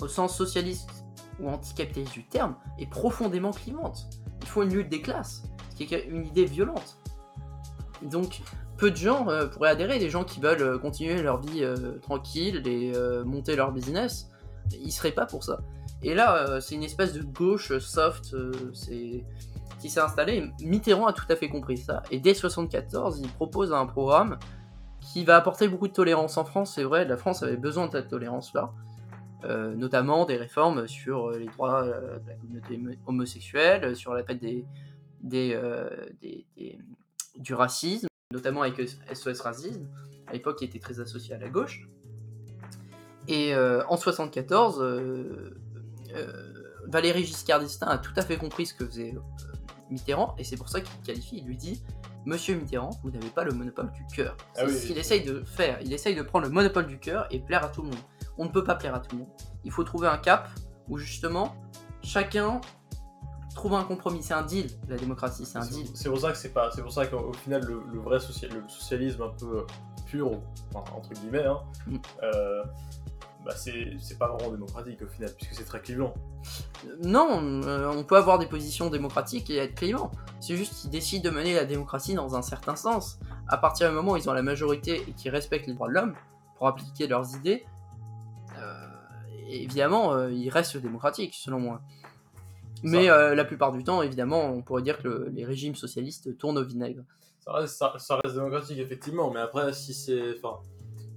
au 0.00 0.08
sens 0.08 0.36
socialiste 0.36 1.04
ou 1.40 1.48
anticapitaliste 1.48 2.12
du 2.12 2.24
terme, 2.24 2.56
est 2.78 2.86
profondément 2.86 3.52
clivante. 3.52 4.06
Il 4.40 4.48
faut 4.48 4.62
une 4.62 4.74
lutte 4.74 4.88
des 4.88 5.00
classes, 5.00 5.44
ce 5.70 5.76
qui 5.76 5.94
est 5.94 6.06
une 6.06 6.26
idée 6.26 6.44
violente. 6.44 6.98
Donc, 8.02 8.42
peu 8.76 8.90
de 8.90 8.96
gens 8.96 9.28
euh, 9.28 9.46
pourraient 9.46 9.70
adhérer, 9.70 9.98
des 9.98 10.10
gens 10.10 10.24
qui 10.24 10.40
veulent 10.40 10.62
euh, 10.62 10.78
continuer 10.78 11.22
leur 11.22 11.40
vie 11.40 11.64
tranquille 12.02 12.66
et 12.66 12.92
monter 13.24 13.56
leur 13.56 13.72
business, 13.72 14.28
ils 14.72 14.92
seraient 14.92 15.12
pas 15.12 15.26
pour 15.26 15.44
ça. 15.44 15.60
Et 16.02 16.14
là, 16.14 16.60
c'est 16.60 16.74
une 16.74 16.82
espèce 16.82 17.12
de 17.12 17.22
gauche 17.22 17.78
soft 17.78 18.34
c'est... 18.72 19.24
qui 19.82 19.90
s'est 19.90 20.00
installée. 20.00 20.50
Mitterrand 20.60 21.06
a 21.06 21.12
tout 21.12 21.26
à 21.28 21.36
fait 21.36 21.48
compris 21.48 21.76
ça, 21.76 22.02
et 22.10 22.18
dès 22.18 22.32
74, 22.34 23.20
il 23.20 23.28
propose 23.28 23.72
un 23.72 23.84
programme 23.86 24.38
qui 25.00 25.24
va 25.24 25.36
apporter 25.36 25.68
beaucoup 25.68 25.88
de 25.88 25.92
tolérance 25.92 26.36
en 26.38 26.44
France. 26.44 26.74
C'est 26.76 26.84
vrai, 26.84 27.04
la 27.04 27.16
France 27.16 27.42
avait 27.42 27.56
besoin 27.56 27.88
de 27.88 27.92
cette 27.92 28.08
tolérance-là. 28.08 28.72
Euh, 29.44 29.74
notamment 29.74 30.24
des 30.24 30.36
réformes 30.36 30.86
sur 30.86 31.30
euh, 31.30 31.38
les 31.38 31.46
droits 31.46 31.82
euh, 31.82 32.20
de 32.20 32.28
la 32.28 32.34
communauté 32.36 32.76
homo- 32.76 32.96
homosexuelle, 33.08 33.96
sur 33.96 34.14
la 34.14 34.22
fête 34.22 34.38
des, 34.40 34.64
du 37.36 37.54
racisme, 37.54 38.06
notamment 38.32 38.62
avec 38.62 38.80
SOS 39.12 39.40
Racisme, 39.40 39.88
à 40.28 40.32
l'époque 40.34 40.58
qui 40.58 40.64
était 40.64 40.78
très 40.78 41.00
associé 41.00 41.34
à 41.34 41.38
la 41.38 41.48
gauche. 41.48 41.88
Et 43.26 43.52
en 43.56 43.96
74, 43.96 44.80
euh, 44.80 45.54
euh, 46.14 46.52
Valéry 46.86 47.24
Giscard 47.24 47.60
d'Estaing 47.60 47.88
a 47.88 47.98
tout 47.98 48.12
à 48.16 48.22
fait 48.22 48.36
compris 48.36 48.66
ce 48.66 48.74
que 48.74 48.84
faisait 48.84 49.14
Mitterrand, 49.92 50.34
et 50.38 50.44
c'est 50.44 50.56
pour 50.56 50.68
ça 50.68 50.80
qu'il 50.80 50.92
le 51.00 51.06
qualifie, 51.06 51.38
il 51.38 51.44
lui 51.46 51.56
dit 51.56 51.82
Monsieur 52.26 52.54
Mitterrand, 52.56 52.90
vous 53.02 53.10
n'avez 53.10 53.28
pas 53.30 53.44
le 53.44 53.52
monopole 53.52 53.90
du 53.92 54.04
cœur. 54.14 54.36
Ah 54.40 54.44
C'est 54.54 54.64
oui, 54.66 54.72
ce 54.74 54.80
oui. 54.82 54.86
qu'il 54.88 54.98
essaye 54.98 55.24
de 55.24 55.42
faire. 55.44 55.78
Il 55.82 55.92
essaye 55.92 56.14
de 56.14 56.22
prendre 56.22 56.46
le 56.46 56.52
monopole 56.52 56.86
du 56.86 56.98
cœur 56.98 57.26
et 57.30 57.38
plaire 57.40 57.64
à 57.64 57.68
tout 57.68 57.82
le 57.82 57.88
monde. 57.88 57.98
On 58.38 58.44
ne 58.44 58.50
peut 58.50 58.64
pas 58.64 58.74
plaire 58.76 58.94
à 58.94 59.00
tout 59.00 59.16
le 59.16 59.22
monde. 59.22 59.30
Il 59.64 59.70
faut 59.70 59.84
trouver 59.84 60.08
un 60.08 60.18
cap 60.18 60.48
où 60.88 60.98
justement 60.98 61.54
chacun 62.02 62.60
trouve 63.54 63.74
un 63.74 63.84
compromis. 63.84 64.22
C'est 64.22 64.34
un 64.34 64.42
deal, 64.42 64.66
la 64.88 64.96
démocratie, 64.96 65.44
c'est 65.44 65.58
un 65.58 65.66
deal. 65.66 65.86
C'est 65.94 66.08
pour 66.08 66.18
ça 66.20 66.32
que 66.32 66.38
c'est 66.38 66.52
pas. 66.52 66.70
C'est 66.74 66.82
pour 66.82 66.92
ça 66.92 67.06
qu'au 67.06 67.18
au 67.18 67.32
final 67.32 67.62
le, 67.64 67.82
le 67.92 68.00
vrai 68.00 68.18
social, 68.20 68.50
le 68.52 68.68
socialisme 68.68 69.22
un 69.22 69.28
peu 69.30 69.66
pur, 70.06 70.30
enfin, 70.74 70.92
entre 70.96 71.10
guillemets, 71.14 71.44
hein, 71.44 71.60
Mm. 71.86 71.96
euh, 72.22 72.62
bah 73.44 73.54
c'est 73.56 74.18
pas 74.18 74.28
vraiment 74.28 74.50
démocratique 74.50 75.02
au 75.02 75.06
final, 75.08 75.30
puisque 75.36 75.54
c'est 75.54 75.64
très 75.64 75.80
clivant. 75.80 76.14
Non, 77.02 77.40
euh, 77.64 77.90
on 77.90 78.04
peut 78.04 78.16
avoir 78.16 78.38
des 78.38 78.46
positions 78.46 78.88
démocratiques 78.90 79.50
et 79.50 79.56
être 79.56 79.74
clivant. 79.74 80.10
C'est 80.40 80.56
juste 80.56 80.74
qu'ils 80.74 80.90
décident 80.90 81.28
de 81.30 81.34
mener 81.34 81.54
la 81.54 81.64
démocratie 81.64 82.14
dans 82.14 82.34
un 82.36 82.42
certain 82.42 82.76
sens. 82.76 83.18
À 83.48 83.56
partir 83.58 83.88
du 83.88 83.94
moment 83.94 84.12
où 84.12 84.16
ils 84.16 84.28
ont 84.30 84.32
la 84.32 84.42
majorité 84.42 85.02
et 85.08 85.12
qu'ils 85.12 85.30
respectent 85.30 85.66
les 85.66 85.74
droits 85.74 85.88
de 85.88 85.94
l'homme 85.94 86.14
pour 86.56 86.68
appliquer 86.68 87.06
leurs 87.06 87.34
idées, 87.36 87.64
euh, 88.58 88.86
évidemment, 89.48 90.14
euh, 90.14 90.30
ils 90.32 90.48
restent 90.50 90.76
démocratiques, 90.76 91.34
selon 91.34 91.60
moi. 91.60 91.80
Mais 92.84 93.06
la 93.06 93.44
plupart 93.44 93.70
du 93.72 93.84
temps, 93.84 94.02
évidemment, 94.02 94.44
on 94.46 94.62
pourrait 94.62 94.82
dire 94.82 94.98
que 94.98 95.06
le- 95.06 95.28
les 95.32 95.44
régimes 95.44 95.76
socialistes 95.76 96.36
tournent 96.38 96.58
au 96.58 96.64
vinaigre. 96.64 97.02
Ça 97.38 97.52
reste, 97.52 97.76
ça, 97.76 97.94
ça 97.98 98.18
reste 98.22 98.34
démocratique 98.36 98.78
effectivement, 98.78 99.30
mais 99.30 99.40
après 99.40 99.72
si 99.72 99.94
c'est, 99.94 100.36
enfin, 100.36 100.58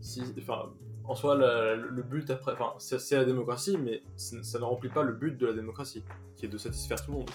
si, 0.02 0.24
enfin, 0.40 0.70
en 1.08 1.16
soi 1.16 1.36
la- 1.38 1.76
le 1.76 2.04
but 2.04 2.30
après, 2.32 2.54
enfin, 2.54 2.74
c'est 2.80 3.16
la 3.16 3.26
démocratie, 3.26 3.78
mais 3.78 4.02
ça, 4.18 4.60
ne 4.60 4.64
remplit 4.64 4.90
pas 4.90 5.04
le 5.04 5.14
but 5.14 5.38
de 5.38 5.46
la 5.48 5.54
démocratie, 5.54 6.04
qui 6.36 6.46
est 6.46 6.50
de 6.50 6.58
satisfaire 6.58 7.04
tout 7.04 7.12
le 7.12 7.18
monde. 7.20 7.30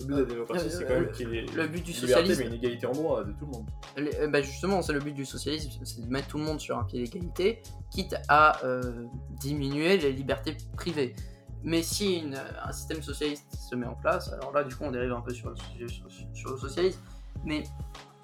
Le 0.00 0.06
but 0.06 0.14
de 0.14 0.20
la 0.20 0.24
démocratie, 0.26 0.66
Euh, 0.66 0.70
c'est 0.70 0.84
quand 0.84 0.94
même 0.94 1.04
le- 1.04 1.10
qu'il 1.12 1.28
y 1.30 1.38
ait 1.38 1.42
le 1.42 1.66
but 1.68 1.82
du 1.84 1.92
liberté, 1.92 2.06
socialisme- 2.06 2.40
mais 2.40 2.46
une 2.48 2.54
égalité 2.54 2.86
en 2.86 2.92
droit 2.92 3.22
de 3.24 3.32
tout 3.32 3.46
le 3.46 3.52
monde. 3.52 3.66
Les- 3.96 4.14
euh, 4.16 4.28
bah, 4.28 4.42
justement, 4.42 4.82
c'est 4.82 4.92
le 4.92 5.00
but 5.00 5.12
du 5.12 5.24
socialisme, 5.24 5.70
c'est 5.84 6.00
de 6.04 6.10
mettre 6.10 6.28
tout 6.28 6.38
le 6.38 6.44
monde 6.44 6.58
sur 6.60 6.76
un 6.78 6.84
pied 6.84 7.02
d'égalité, 7.02 7.62
quitte 7.90 8.16
à 8.28 8.64
euh, 8.64 9.04
diminuer 9.40 9.96
les 9.98 10.12
libertés 10.12 10.56
privées. 10.76 11.14
Mais 11.62 11.82
si 11.82 12.20
une- 12.20 12.38
un 12.64 12.72
système 12.72 13.02
socialiste 13.02 13.46
se 13.54 13.74
met 13.76 13.86
en 13.86 13.94
place, 13.94 14.32
alors 14.32 14.52
là, 14.52 14.64
du 14.64 14.74
coup, 14.74 14.84
on 14.84 14.90
dérive 14.90 15.12
un 15.12 15.20
peu 15.20 15.32
sur 15.34 15.50
le, 15.50 15.56
sujet- 15.56 15.88
sur- 15.88 16.08
sur 16.34 16.50
le 16.52 16.58
socialisme, 16.58 16.98
mais 17.44 17.62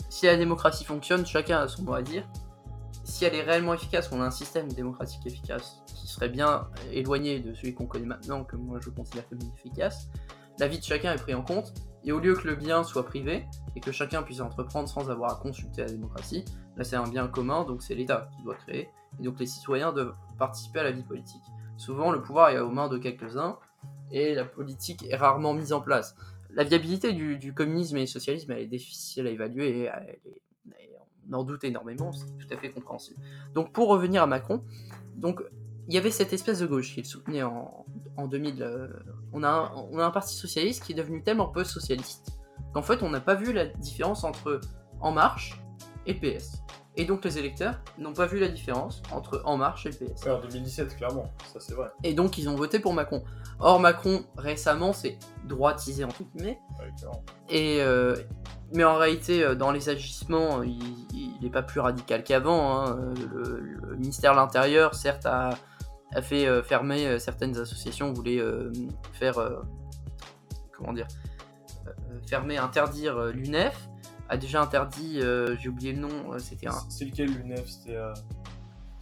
si 0.08 0.26
la 0.26 0.36
démocratie 0.36 0.84
fonctionne, 0.84 1.24
chacun 1.26 1.58
a 1.60 1.68
son 1.68 1.82
mot 1.82 1.94
à 1.94 2.02
dire. 2.02 2.26
Si 3.16 3.24
elle 3.24 3.34
est 3.34 3.44
réellement 3.44 3.72
efficace, 3.72 4.10
on 4.12 4.20
a 4.20 4.26
un 4.26 4.30
système 4.30 4.70
démocratique 4.70 5.26
efficace 5.26 5.82
qui 5.86 6.06
serait 6.06 6.28
bien 6.28 6.68
éloigné 6.92 7.40
de 7.40 7.54
celui 7.54 7.72
qu'on 7.72 7.86
connaît 7.86 8.04
maintenant, 8.04 8.44
que 8.44 8.56
moi 8.56 8.78
je 8.78 8.90
considère 8.90 9.26
comme 9.30 9.38
inefficace, 9.40 10.10
la 10.58 10.68
vie 10.68 10.78
de 10.78 10.84
chacun 10.84 11.14
est 11.14 11.16
prise 11.16 11.34
en 11.34 11.40
compte, 11.40 11.72
et 12.04 12.12
au 12.12 12.20
lieu 12.20 12.34
que 12.34 12.46
le 12.46 12.56
bien 12.56 12.84
soit 12.84 13.06
privé, 13.06 13.46
et 13.74 13.80
que 13.80 13.90
chacun 13.90 14.22
puisse 14.22 14.40
entreprendre 14.40 14.86
sans 14.86 15.08
avoir 15.08 15.32
à 15.32 15.36
consulter 15.36 15.80
la 15.80 15.88
démocratie. 15.88 16.44
Là, 16.76 16.84
c'est 16.84 16.96
un 16.96 17.08
bien 17.08 17.26
commun, 17.26 17.64
donc 17.64 17.82
c'est 17.82 17.94
l'État 17.94 18.28
qui 18.36 18.42
doit 18.42 18.56
créer, 18.56 18.90
et 19.18 19.22
donc 19.22 19.40
les 19.40 19.46
citoyens 19.46 19.94
doivent 19.94 20.14
participer 20.38 20.80
à 20.80 20.84
la 20.84 20.90
vie 20.90 21.02
politique. 21.02 21.40
Souvent, 21.78 22.10
le 22.12 22.20
pouvoir 22.20 22.50
est 22.50 22.58
aux 22.58 22.68
mains 22.68 22.88
de 22.88 22.98
quelques-uns, 22.98 23.58
et 24.10 24.34
la 24.34 24.44
politique 24.44 25.06
est 25.08 25.16
rarement 25.16 25.54
mise 25.54 25.72
en 25.72 25.80
place. 25.80 26.16
La 26.50 26.64
viabilité 26.64 27.14
du, 27.14 27.54
communisme 27.54 27.96
et 27.96 28.02
du 28.04 28.08
socialisme, 28.08 28.52
elle 28.52 28.58
est 28.58 28.66
difficile 28.66 29.26
à 29.26 29.30
évaluer, 29.30 29.84
elle 29.84 30.18
est- 30.26 30.42
en 31.32 31.44
doute 31.44 31.64
énormément, 31.64 32.12
c'est 32.12 32.26
tout 32.38 32.46
à 32.52 32.56
fait 32.56 32.70
compréhensible. 32.70 33.20
Donc, 33.54 33.72
pour 33.72 33.88
revenir 33.88 34.22
à 34.22 34.26
Macron, 34.26 34.62
donc 35.16 35.42
il 35.88 35.94
y 35.94 35.98
avait 35.98 36.10
cette 36.10 36.32
espèce 36.32 36.58
de 36.58 36.66
gauche 36.66 36.94
qui 36.94 37.00
le 37.00 37.06
soutenait 37.06 37.42
en, 37.42 37.86
en 38.16 38.26
2000. 38.26 38.62
euh, 38.62 38.88
on, 39.32 39.42
a 39.42 39.48
un, 39.48 39.70
on 39.74 40.10
parti 40.10 40.34
socialiste 40.34 40.84
qui 40.84 40.92
est 40.92 40.96
devenu 40.96 41.22
tellement 41.22 41.48
peu 41.48 41.64
socialiste 41.64 42.38
qu'en 42.74 42.82
fait 42.82 43.02
on 43.02 43.10
n'a 43.10 43.20
pas 43.20 43.34
vu 43.34 43.52
la 43.52 43.66
différence 43.66 44.24
entre 44.24 44.60
En 45.00 45.12
Marche 45.12 45.60
et 46.06 46.14
PS. 46.14 46.62
Et 46.98 47.04
donc 47.04 47.24
les 47.24 47.38
électeurs 47.38 47.78
n'ont 47.98 48.14
pas 48.14 48.26
vu 48.26 48.38
la 48.38 48.48
différence 48.48 49.02
entre 49.12 49.42
En 49.44 49.56
Marche 49.58 49.84
et 49.86 49.90
le 49.90 49.96
PS. 49.96 50.24
Ouais, 50.24 50.30
en 50.30 50.40
2017, 50.40 50.96
clairement, 50.96 51.30
ça 51.52 51.60
c'est 51.60 51.74
vrai. 51.74 51.88
Et 52.02 52.14
donc 52.14 52.38
ils 52.38 52.48
ont 52.48 52.54
voté 52.56 52.78
pour 52.78 52.94
Macron. 52.94 53.22
Or 53.58 53.80
Macron 53.80 54.24
récemment 54.38 54.92
s'est 54.92 55.18
droitisé 55.44 56.04
entre 56.04 56.22
guillemets. 56.24 56.58
Ouais, 56.80 56.90
clairement. 56.98 57.22
Et 57.50 57.82
euh, 57.82 58.16
mais 58.74 58.84
en 58.84 58.96
réalité, 58.96 59.44
euh, 59.44 59.54
dans 59.54 59.72
les 59.72 59.88
agissements, 59.90 60.62
il 60.62 61.38
n'est 61.42 61.50
pas 61.50 61.62
plus 61.62 61.80
radical 61.80 62.24
qu'avant. 62.24 62.80
hein. 62.80 62.96
Euh, 62.98 63.14
Le, 63.34 63.60
le 63.60 63.96
ministère 63.96 64.32
de 64.32 64.36
l'Intérieur, 64.38 64.94
certes, 64.94 65.26
a, 65.26 65.50
a 66.14 66.22
fait 66.22 66.46
euh, 66.46 66.62
fermer 66.62 67.06
euh, 67.06 67.18
certaines 67.18 67.56
associations, 67.58 68.12
voulait 68.12 68.40
euh, 68.40 68.72
faire. 69.12 69.38
euh, 69.38 69.60
comment 70.76 70.92
dire 70.92 71.06
euh, 71.86 71.90
Fermer, 72.26 72.56
interdire 72.58 73.16
euh, 73.18 73.32
l'UNEF, 73.32 73.88
a 74.28 74.36
déjà 74.36 74.62
interdit, 74.62 75.20
euh, 75.20 75.56
j'ai 75.58 75.68
oublié 75.68 75.92
le 75.92 76.00
nom, 76.00 76.32
euh, 76.32 76.38
c'était 76.38 76.66
un. 76.68 76.78
C'est 76.88 77.04
lequel 77.04 77.30
l'UNEF 77.32 77.66
C'était. 77.66 77.96
euh, 77.96 78.12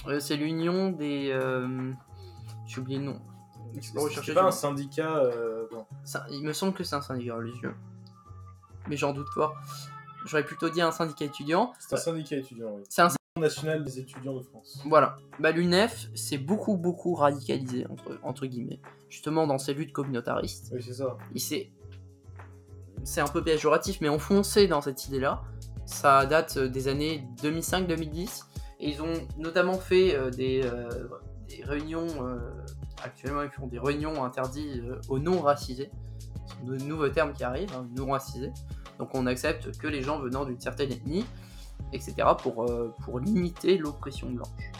Euh, 0.06 0.20
c'est 0.20 0.37
l'union 0.37 0.90
des. 0.90 1.28
J'ai 2.66 2.80
oublié 2.80 2.98
le 2.98 3.04
nom. 3.06 3.20
C'est 3.80 4.34
pas 4.34 4.44
un 4.44 4.50
syndicat. 4.50 5.22
non. 5.72 5.87
Ça- 6.04 6.26
il 6.30 6.42
me 6.44 6.52
semble 6.52 6.74
que 6.74 6.84
c'est 6.84 6.94
un 6.96 7.00
syndicat 7.02 7.34
religieux. 7.37 7.74
Mais 8.88 8.96
j'en 8.96 9.12
doute 9.12 9.28
fort. 9.30 9.54
J'aurais 10.26 10.44
plutôt 10.44 10.68
dit 10.68 10.80
un 10.82 10.90
syndicat 10.92 11.24
étudiant. 11.24 11.72
C'est 11.78 11.94
un 11.94 11.98
syndicat 11.98 12.37
étudiant, 12.37 12.72
oui. 12.76 12.82
C'est 12.88 13.02
un 13.02 13.08
national 13.40 13.82
des 13.82 13.98
étudiants 13.98 14.34
de 14.34 14.42
France. 14.42 14.80
Voilà. 14.87 15.16
Bah, 15.40 15.50
L'UNEF 15.50 16.08
s'est 16.14 16.38
beaucoup, 16.38 16.76
beaucoup 16.76 17.14
radicalisé, 17.14 17.87
entre, 17.90 18.18
entre 18.22 18.46
guillemets. 18.46 18.80
Justement, 19.10 19.46
dans 19.46 19.58
ses 19.58 19.74
luttes 19.74 19.92
communautaristes. 19.92 20.70
Oui, 20.72 20.82
c'est 20.82 20.94
ça. 20.94 21.16
Il 21.34 21.40
s'est. 21.40 21.70
C'est 23.05 23.21
un 23.21 23.29
peu 23.29 23.43
péjoratif, 23.43 24.01
mais 24.01 24.09
enfoncé 24.09 24.67
dans 24.67 24.81
cette 24.81 25.07
idée-là. 25.07 25.43
Ça 25.85 26.25
date 26.25 26.57
euh, 26.57 26.69
des 26.69 26.88
années 26.88 27.29
2005-2010. 27.43 28.45
Et 28.81 28.88
ils 28.88 29.03
ont 29.03 29.12
notamment 29.38 29.75
fait 29.75 30.17
euh, 30.17 30.31
des, 30.31 30.62
euh, 30.64 30.88
des 31.49 31.62
réunions. 31.62 32.07
actuellement, 33.03 33.43
ils 33.43 33.51
font 33.51 33.67
des 33.67 33.79
réunions 33.79 34.25
interdites 34.25 34.83
aux 35.09 35.19
non-racisés. 35.19 35.90
C'est 36.47 36.64
de 36.64 36.77
nouveaux 36.85 37.09
termes 37.09 37.33
qui 37.35 37.45
arrivent, 37.45 37.73
hein, 37.75 37.87
non-racisés. 37.97 38.53
Donc 38.99 39.14
on 39.14 39.27
accepte 39.27 39.77
que 39.79 39.87
les 39.87 40.03
gens 40.03 40.19
venant 40.19 40.45
d'une 40.45 40.61
certaine 40.61 40.90
ethnie, 40.93 41.27
etc., 41.93 42.14
pour, 42.40 42.67
pour 43.03 43.19
limiter 43.19 43.77
l'oppression 43.77 44.31
blanche. 44.31 44.73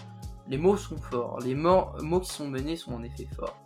Les 0.49 0.59
mots 0.59 0.77
sont 0.77 0.97
forts, 0.99 1.41
les 1.41 1.55
mots, 1.55 1.87
qui 2.23 2.31
sont 2.31 2.47
menés 2.47 2.77
sont 2.77 2.93
en 2.93 3.03
effet 3.03 3.27
forts. 3.35 3.57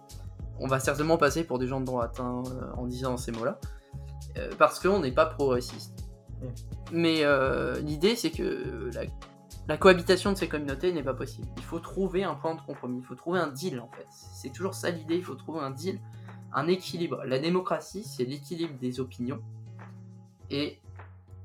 On 0.59 0.67
va 0.67 0.81
certainement 0.81 1.19
passer 1.19 1.45
pour 1.45 1.59
des 1.59 1.67
gens 1.67 1.81
de 1.81 1.87
droite 1.87 2.19
hein, 2.21 2.43
en 2.77 2.87
disant 2.87 3.17
ces 3.17 3.33
mots-là, 3.33 3.59
euh, 4.37 4.51
parce 4.59 4.79
qu'on 4.81 5.01
n'est 5.01 5.13
pas 5.13 5.27
progressiste. 5.27 6.05
Mm. 6.41 6.47
Mais 6.93 7.25
euh, 7.25 7.81
l'idée, 7.81 8.17
c'est 8.17 8.31
que 8.31 8.91
la, 8.95 9.03
la 9.67 9.77
cohabitation 9.77 10.33
de 10.33 10.37
ces 10.37 10.49
communautés 10.49 10.93
n'est 10.93 11.03
pas 11.03 11.15
possible. 11.15 11.47
Il 11.57 11.63
faut 11.63 11.81
trouver 11.81 12.25
un 12.25 12.35
point 12.35 12.55
de 12.55 12.61
compromis, 12.61 12.99
il 12.99 13.05
faut 13.05 13.15
trouver 13.15 13.41
un 13.41 13.49
deal 13.49 13.81
en 13.81 13.91
fait. 13.91 14.07
C'est 14.11 14.53
toujours 14.53 14.75
ça 14.75 14.91
l'idée, 14.91 15.17
il 15.17 15.25
faut 15.25 15.35
trouver 15.35 15.61
un 15.61 15.71
deal, 15.71 16.01
un 16.53 16.67
équilibre. 16.69 17.23
La 17.25 17.39
démocratie, 17.39 18.05
c'est 18.05 18.25
l'équilibre 18.25 18.79
des 18.81 19.01
opinions. 19.01 19.43
Et 20.51 20.79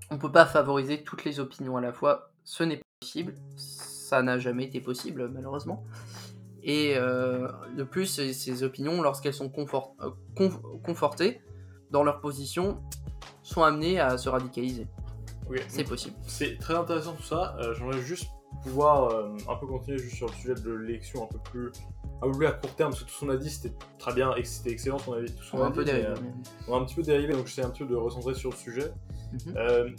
on 0.10 0.18
peut 0.18 0.32
pas 0.32 0.46
favoriser 0.46 1.04
toutes 1.04 1.26
les 1.26 1.40
opinions 1.40 1.76
à 1.76 1.82
la 1.82 1.92
fois, 1.92 2.32
ce 2.44 2.64
n'est 2.64 2.78
pas 2.78 2.84
possible, 3.02 3.36
ça 3.58 4.22
n'a 4.22 4.38
jamais 4.38 4.66
été 4.66 4.80
possible 4.80 5.28
malheureusement. 5.30 5.84
Et 6.62 6.94
euh, 6.96 7.50
de 7.76 7.84
plus, 7.84 8.06
ces, 8.06 8.32
ces 8.32 8.64
opinions, 8.64 9.02
lorsqu'elles 9.02 9.34
sont 9.34 9.50
confort- 9.50 9.96
euh, 10.02 10.12
con- 10.38 10.62
confortées 10.82 11.42
dans 11.94 12.04
leur 12.04 12.20
position, 12.20 12.82
sont 13.44 13.64
amenées 13.64 14.00
à 14.00 14.18
se 14.18 14.28
radicaliser. 14.28 14.88
Oui, 15.50 15.60
C'est 15.68 15.84
possible. 15.84 16.16
C'est 16.28 16.58
très 16.58 16.74
intéressant 16.76 17.14
tout 17.14 17.24
ça. 17.24 17.56
Euh, 17.60 17.74
J'aimerais 17.76 18.02
juste 18.02 18.28
pouvoir 18.64 19.10
euh, 19.12 19.36
un 19.50 19.56
peu 19.56 19.68
continuer 19.68 19.98
juste 19.98 20.16
sur 20.16 20.28
le 20.28 20.34
sujet 20.34 20.56
de 20.56 20.72
l'élection 20.74 21.24
un 21.24 21.28
peu 21.28 21.40
plus 21.40 21.72
un 22.22 22.28
peu 22.32 22.38
plus 22.38 22.46
à 22.48 22.52
court 22.54 22.74
terme 22.76 22.92
parce 22.92 23.04
que 23.04 23.10
tout 23.10 23.14
ce 23.16 23.20
qu'on 23.26 23.30
a 23.32 23.36
dit 23.36 23.50
c'était 23.50 23.74
très 23.98 24.14
bien 24.14 24.32
c'était 24.44 24.70
excellent 24.72 25.00
ce 25.00 25.06
qu'on 25.06 25.14
avait 25.14 25.26
tout 25.26 25.44
ce 25.44 25.52
qu'on 25.52 25.64
a 25.64 25.66
un 25.66 25.72
peu 25.72 25.84
dit, 25.84 25.92
mais, 25.92 26.02
dériver. 26.04 26.22
euh, 26.22 26.68
on 26.70 26.76
a 26.76 26.80
un 26.80 26.86
petit 26.86 26.96
peu 26.96 27.02
dérivé 27.02 27.34
donc 27.34 27.48
j'essaie 27.48 27.64
un 27.66 27.70
petit 27.72 27.84
peu 27.84 27.90
de 27.90 27.96
recentrer 27.96 28.36
sur 28.36 28.52
le 28.52 28.56
sujet. 28.56 28.92
Mhm. 29.48 29.96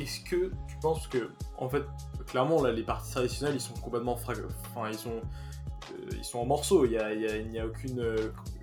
Est-ce 0.00 0.20
que 0.28 0.50
tu 0.68 0.76
penses 0.82 1.06
que 1.06 1.30
en 1.58 1.68
fait 1.68 1.84
clairement 2.26 2.62
là 2.62 2.72
les 2.72 2.82
partis 2.82 3.10
traditionnels 3.12 3.54
ils 3.54 3.60
sont 3.60 3.74
complètement 3.74 4.16
frag... 4.16 4.38
enfin 4.74 4.88
ils 4.88 4.98
sont 4.98 5.20
ils 6.16 6.24
sont 6.24 6.38
en 6.40 6.46
morceaux. 6.46 6.84
Il 6.86 6.92
y 6.92 6.98
a, 6.98 7.06
a- 7.06 7.12
il 7.12 7.48
n'y 7.50 7.58
a 7.58 7.66
aucune 7.66 8.00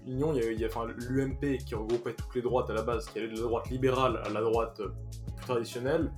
Il 0.07 0.19
y 0.19 0.23
a, 0.65 0.69
l'UMP 1.09 1.57
qui 1.65 1.75
regroupait 1.75 2.13
toutes 2.13 2.33
les 2.35 2.41
droites 2.41 2.69
à 2.69 2.73
la 2.73 2.81
base, 2.81 3.07
qui 3.09 3.19
allait 3.19 3.27
de 3.27 3.35
la 3.35 3.41
droite 3.41 3.69
libérale 3.69 4.21
à 4.25 4.29
la 4.29 4.41
droite 4.41 4.79
euh, 4.79 4.93
plus 5.35 5.45
traditionnelle, 5.45 6.11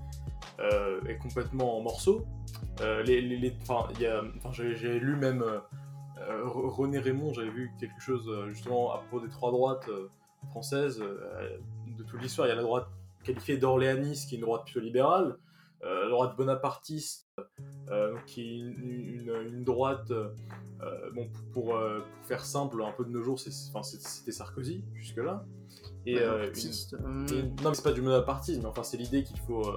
euh, 0.59 1.01
est 1.07 1.17
complètement 1.17 1.77
en 1.77 1.81
morceaux. 1.81 2.25
Euh, 2.81 3.01
les, 3.03 3.21
les- 3.21 3.57
j'ai, 4.51 4.99
lu 4.99 5.15
même 5.15 5.41
euh, 5.41 5.59
Re- 6.45 6.69
René 6.69 6.99
Raymond, 6.99 7.33
j'avais 7.33 7.49
vu 7.49 7.71
quelque 7.79 7.99
chose 7.99 8.29
justement 8.49 8.93
à 8.93 8.99
propos 8.99 9.25
des 9.25 9.29
trois 9.31 9.51
droites 9.51 9.89
françaises 10.51 10.99
de 10.99 12.03
toute 12.03 12.21
l'histoire. 12.21 12.47
Il 12.47 12.51
y 12.51 12.53
a 12.53 12.55
la 12.55 12.61
droite 12.61 12.87
qualifiée 13.23 13.57
d'orléaniste, 13.57 14.29
qui 14.29 14.35
est 14.35 14.37
une 14.37 14.45
droite 14.45 14.65
plutôt 14.65 14.79
libérale, 14.81 15.37
euh, 15.83 16.09
droite 16.09 16.35
bonapartiste, 16.37 17.29
euh, 17.89 18.15
qui 18.25 18.41
est 18.41 18.57
une, 18.57 18.73
une- 18.81 19.33
une 19.53 19.63
droite, 19.63 20.11
euh, 20.11 20.29
bon, 21.13 21.29
pour, 21.53 21.75
euh, 21.75 21.99
pour 21.99 22.25
faire 22.27 22.43
simple, 22.45 22.81
un 22.83 22.91
peu 22.91 23.05
de 23.05 23.09
nos 23.11 23.23
jours, 23.23 23.39
c'était 23.39 24.31
Sarkozy 24.31 24.83
jusque-là. 24.95 25.45
Et, 26.05 26.17
une- 27.31 27.55
non, 27.63 27.69
mais 27.69 27.75
c'est 27.75 27.83
pas 27.83 27.91
du 27.91 28.01
bonapartisme, 28.01 28.61
mais 28.61 28.67
enfin, 28.67 28.83
c'est 28.83 28.97
l'idée 28.97 29.23
qu'il 29.23 29.39
faut 29.39 29.67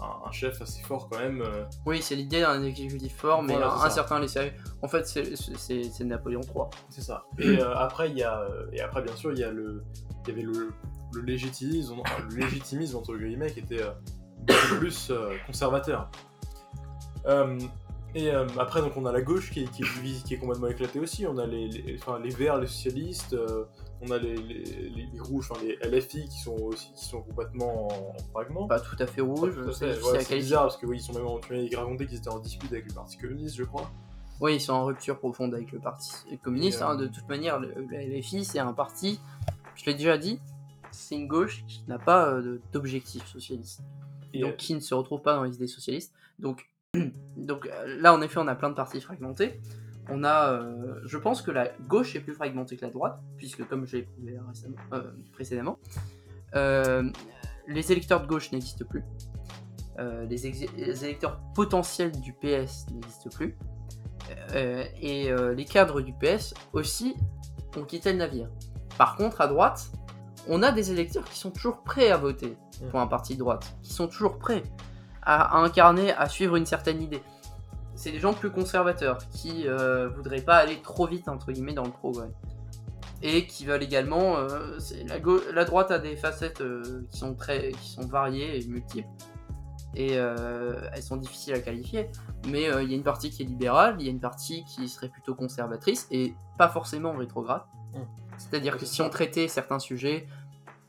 un, 0.00 0.28
un 0.28 0.30
chef 0.32 0.60
assez 0.62 0.82
fort 0.82 1.08
quand 1.10 1.18
même. 1.18 1.42
Oui, 1.86 2.00
c'est 2.02 2.14
l'idée 2.16 2.40
d'un 2.40 2.62
exécutif 2.62 3.14
fort, 3.16 3.42
mais 3.42 3.52
Voilà, 3.54 3.72
un, 3.74 3.90
certain 3.90 4.18
laisser. 4.20 4.52
En 4.82 4.88
fait, 4.88 5.06
c'est- 5.06 6.04
Napoléon 6.04 6.40
III. 6.42 6.64
C'est 6.90 7.02
ça. 7.02 7.24
Et 7.38 7.58
après, 7.60 8.10
il 8.10 8.18
y 8.18 8.22
a, 8.22 8.46
et 8.72 8.80
après, 8.80 9.02
bien 9.02 9.14
sûr, 9.16 9.32
il 9.32 9.38
y 9.38 9.44
a 9.44 9.50
le, 9.50 9.82
il 10.24 10.28
y 10.28 10.32
avait 10.32 10.42
le, 10.42 10.70
le 11.14 11.20
légitimisme, 11.22 11.96
le 12.30 12.36
légitimisme 12.36 12.96
entre 12.96 13.16
guillemets, 13.16 13.50
qui 13.52 13.60
était 13.60 13.82
beaucoup 14.42 14.76
plus 14.78 15.10
euh, 15.10 15.34
conservateur. 15.46 16.10
Euh, 17.26 17.58
et 18.14 18.30
euh, 18.30 18.46
après, 18.58 18.80
donc, 18.82 18.96
on 18.96 19.06
a 19.06 19.12
la 19.12 19.22
gauche 19.22 19.50
qui 19.50 19.62
est, 19.64 19.70
qui 19.70 19.82
est 19.82 19.86
divise- 19.86 20.22
qui 20.24 20.34
est 20.34 20.38
complètement 20.38 20.66
éclatée 20.68 21.00
aussi. 21.00 21.26
On 21.26 21.38
a 21.38 21.46
les, 21.46 21.68
les, 21.68 21.96
enfin, 21.98 22.18
les 22.18 22.30
Verts, 22.30 22.58
les 22.58 22.66
socialistes. 22.66 23.34
on 24.02 24.10
a 24.10 24.18
les, 24.18 24.34
les, 24.34 25.08
rouges, 25.20 25.48
enfin 25.50 25.60
les 25.64 25.76
LFI 25.88 26.28
qui 26.28 26.38
sont 26.40 26.56
aussi 26.56 26.92
qui 26.94 27.04
sont 27.06 27.22
complètement 27.22 27.86
en, 27.86 28.10
en 28.10 28.18
fragment. 28.32 28.66
Pas 28.66 28.80
tout 28.80 28.96
à 28.98 29.06
fait 29.06 29.20
rouge, 29.22 29.54
Tout 29.54 29.70
à 29.70 29.72
c'est 29.72 30.02
ouais, 30.02 30.36
bizarre 30.38 30.62
parce 30.64 30.76
que 30.76 30.86
oui, 30.86 30.98
ils 30.98 31.00
sont 31.02 31.12
même 31.14 31.26
en, 31.26 31.38
tu 31.38 31.76
raconté 31.76 32.06
qu'ils 32.06 32.18
étaient 32.18 32.28
en 32.28 32.40
dispute 32.40 32.70
avec 32.72 32.86
le 32.86 32.92
Parti 32.94 33.16
communiste, 33.16 33.56
je 33.56 33.64
crois. 33.64 33.90
Oui, 34.40 34.56
ils 34.56 34.60
sont 34.60 34.72
en 34.72 34.84
rupture 34.84 35.18
profonde 35.18 35.54
avec 35.54 35.70
le 35.72 35.78
Parti 35.78 36.10
communiste. 36.42 36.82
Hein. 36.82 36.96
De 36.96 37.06
toute 37.06 37.28
manière, 37.28 37.60
le, 37.60 37.72
le 37.76 38.18
LFI, 38.18 38.44
c'est 38.44 38.58
un 38.58 38.72
parti, 38.72 39.20
je 39.76 39.86
l'ai 39.86 39.94
déjà 39.94 40.18
dit, 40.18 40.40
c'est 40.90 41.14
une 41.14 41.28
gauche 41.28 41.64
qui 41.68 41.84
n'a 41.88 41.98
pas 41.98 42.40
d'objectif 42.72 43.24
socialiste. 43.26 43.80
Et, 44.34 44.40
donc 44.40 44.52
euh, 44.52 44.56
qui 44.56 44.74
ne 44.74 44.80
se 44.80 44.94
retrouve 44.94 45.22
pas 45.22 45.34
dans 45.34 45.44
les 45.44 45.54
idées 45.54 45.66
socialistes. 45.66 46.12
Donc, 46.38 46.68
donc 47.36 47.66
euh, 47.66 48.00
là, 48.00 48.12
en 48.12 48.20
effet, 48.20 48.38
on 48.38 48.48
a 48.48 48.54
plein 48.54 48.70
de 48.70 48.74
partis 48.74 49.00
fragmentés. 49.00 49.60
On 50.08 50.24
a, 50.24 50.52
euh, 50.52 51.00
je 51.04 51.16
pense 51.16 51.42
que 51.42 51.50
la 51.50 51.68
gauche 51.88 52.16
est 52.16 52.20
plus 52.20 52.34
fragmentée 52.34 52.76
que 52.76 52.84
la 52.84 52.90
droite, 52.90 53.20
puisque 53.36 53.66
comme 53.66 53.86
je 53.86 53.98
l'ai 53.98 54.02
prouvé 54.02 54.38
euh, 54.92 55.02
précédemment, 55.32 55.78
les 56.54 57.92
électeurs 57.92 58.20
de 58.20 58.26
gauche 58.26 58.50
n'existent 58.52 58.84
plus. 58.84 59.04
Les, 60.28 61.04
électeurs 61.04 61.40
potentiels 61.54 62.10
du 62.20 62.32
PS 62.32 62.86
n'existent 62.90 63.30
plus. 63.30 63.56
Et 65.00 65.30
les 65.54 65.64
cadres 65.64 66.00
du 66.00 66.12
PS 66.14 66.52
aussi 66.72 67.14
ont 67.76 67.84
quitté 67.84 68.12
le 68.12 68.18
navire. 68.18 68.50
Par 68.98 69.16
contre, 69.16 69.40
à 69.40 69.46
droite, 69.46 69.92
on 70.48 70.62
a 70.62 70.72
des 70.72 70.90
électeurs 70.90 71.24
qui 71.24 71.38
sont 71.38 71.50
toujours 71.50 71.82
prêts 71.82 72.10
à 72.10 72.16
voter 72.16 72.56
pour 72.90 73.00
un 73.00 73.06
parti 73.06 73.34
de 73.34 73.38
droite, 73.40 73.76
qui 73.82 73.92
sont 73.92 74.08
toujours 74.08 74.38
prêts 74.38 74.62
à, 75.22 75.56
à 75.56 75.60
incarner, 75.60 76.12
à 76.12 76.28
suivre 76.28 76.56
une 76.56 76.66
certaine 76.66 77.00
idée. 77.02 77.22
C'est 77.94 78.10
des 78.10 78.18
gens 78.18 78.32
plus 78.32 78.50
conservateurs 78.50 79.18
qui 79.30 79.68
euh, 79.68 80.08
voudraient 80.08 80.40
pas 80.40 80.56
aller 80.56 80.80
trop 80.82 81.06
vite 81.06 81.28
entre 81.28 81.52
guillemets 81.52 81.74
dans 81.74 81.84
le 81.84 81.90
progrès 81.90 82.30
et 83.22 83.46
qui 83.46 83.64
veulent 83.64 83.82
également. 83.82 84.36
euh, 84.38 84.78
la, 85.52 85.64
droite 85.64 85.90
a 85.90 85.98
des 85.98 86.16
facettes 86.16 86.60
euh, 86.60 87.06
qui 87.10 87.18
sont 87.18 87.34
très, 87.34 87.70
qui 87.72 87.90
sont 87.90 88.06
variées 88.06 88.58
et 88.58 88.66
multiples 88.66 89.08
et 89.94 90.14
elles 90.14 91.02
sont 91.02 91.18
difficiles 91.18 91.52
à 91.52 91.60
qualifier. 91.60 92.08
Mais 92.48 92.62
il 92.62 92.90
y 92.90 92.94
a 92.94 92.96
une 92.96 93.02
partie 93.02 93.28
qui 93.28 93.42
est 93.42 93.44
libérale, 93.44 93.96
il 93.98 94.06
y 94.06 94.08
a 94.08 94.10
une 94.10 94.20
partie 94.20 94.64
qui 94.64 94.88
serait 94.88 95.10
plutôt 95.10 95.34
conservatrice 95.34 96.08
et 96.10 96.34
pas 96.56 96.70
forcément 96.70 97.12
rétrograde. 97.12 97.60
Mm. 97.92 97.98
C'est-à-dire 98.38 98.76
que 98.76 98.86
si 98.86 99.02
on 99.02 99.10
traitait 99.10 99.48
certains 99.48 99.78
sujets 99.78 100.26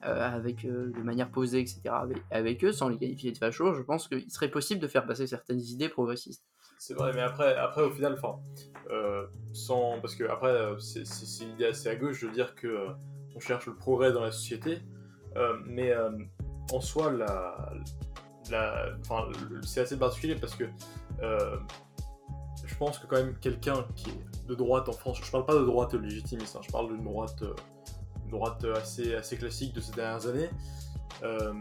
euh, 0.05 0.35
avec, 0.35 0.65
euh, 0.65 0.91
de 0.91 1.01
manière 1.01 1.29
posée, 1.29 1.61
etc., 1.61 1.81
avec, 2.29 2.63
eux, 2.65 2.73
sans 2.73 2.89
les 2.89 2.97
qualifier 2.97 3.31
de 3.31 3.37
fachos, 3.37 3.73
je 3.73 3.81
pense 3.81 4.09
qu'il 4.09 4.29
serait 4.29 4.49
possible 4.49 4.81
de 4.81 4.87
faire 4.89 5.05
passer 5.05 5.27
certaines 5.27 5.61
idées 5.61 5.87
progressistes. 5.87 6.43
C'est 6.77 6.93
vrai, 6.93 7.13
mais 7.13 7.21
après, 7.21 7.55
après 7.55 7.83
au 7.83 7.89
final, 7.89 8.15
enfin, 8.17 8.39
euh, 8.89 9.25
sans, 9.53 10.01
parce 10.01 10.15
que 10.15 10.25
après, 10.25 10.53
c'est 10.79 11.03
une 11.43 11.51
idée 11.51 11.67
assez 11.67 11.87
à 11.87 11.95
gauche 11.95 12.21
de 12.21 12.29
dire 12.29 12.53
que 12.55 12.87
on 13.35 13.39
cherche 13.39 13.65
le 13.65 13.75
progrès 13.75 14.11
dans 14.11 14.21
la 14.21 14.31
société, 14.31 14.79
mais 15.65 15.93
en 16.73 16.81
soi, 16.81 17.11
la, 17.11 17.71
la, 18.51 18.89
c'est 19.61 19.81
assez 19.81 19.97
particulier 19.97 20.35
parce 20.35 20.55
que 20.55 20.65
je 21.21 22.75
pense 22.77 22.99
que 22.99 23.07
quand 23.07 23.17
même 23.17 23.37
quelqu'un 23.39 23.85
qui 23.95 24.09
est 24.09 24.32
de 24.47 24.55
droite 24.55 24.89
en 24.89 24.93
France, 24.93 25.19
je 25.23 25.31
parle 25.31 25.45
pas 25.45 25.55
de 25.55 25.65
droite 25.65 25.93
légitimiste, 25.93 26.55
hein, 26.55 26.61
je 26.61 26.71
parle 26.71 26.87
d'une 26.93 27.03
droite, 27.03 27.41
euh, 27.43 27.53
droite 28.29 28.65
assez, 28.75 29.15
assez 29.15 29.37
classique 29.37 29.73
de 29.73 29.79
ces 29.81 29.93
dernières 29.93 30.27
années. 30.27 30.49
Euh, 31.23 31.53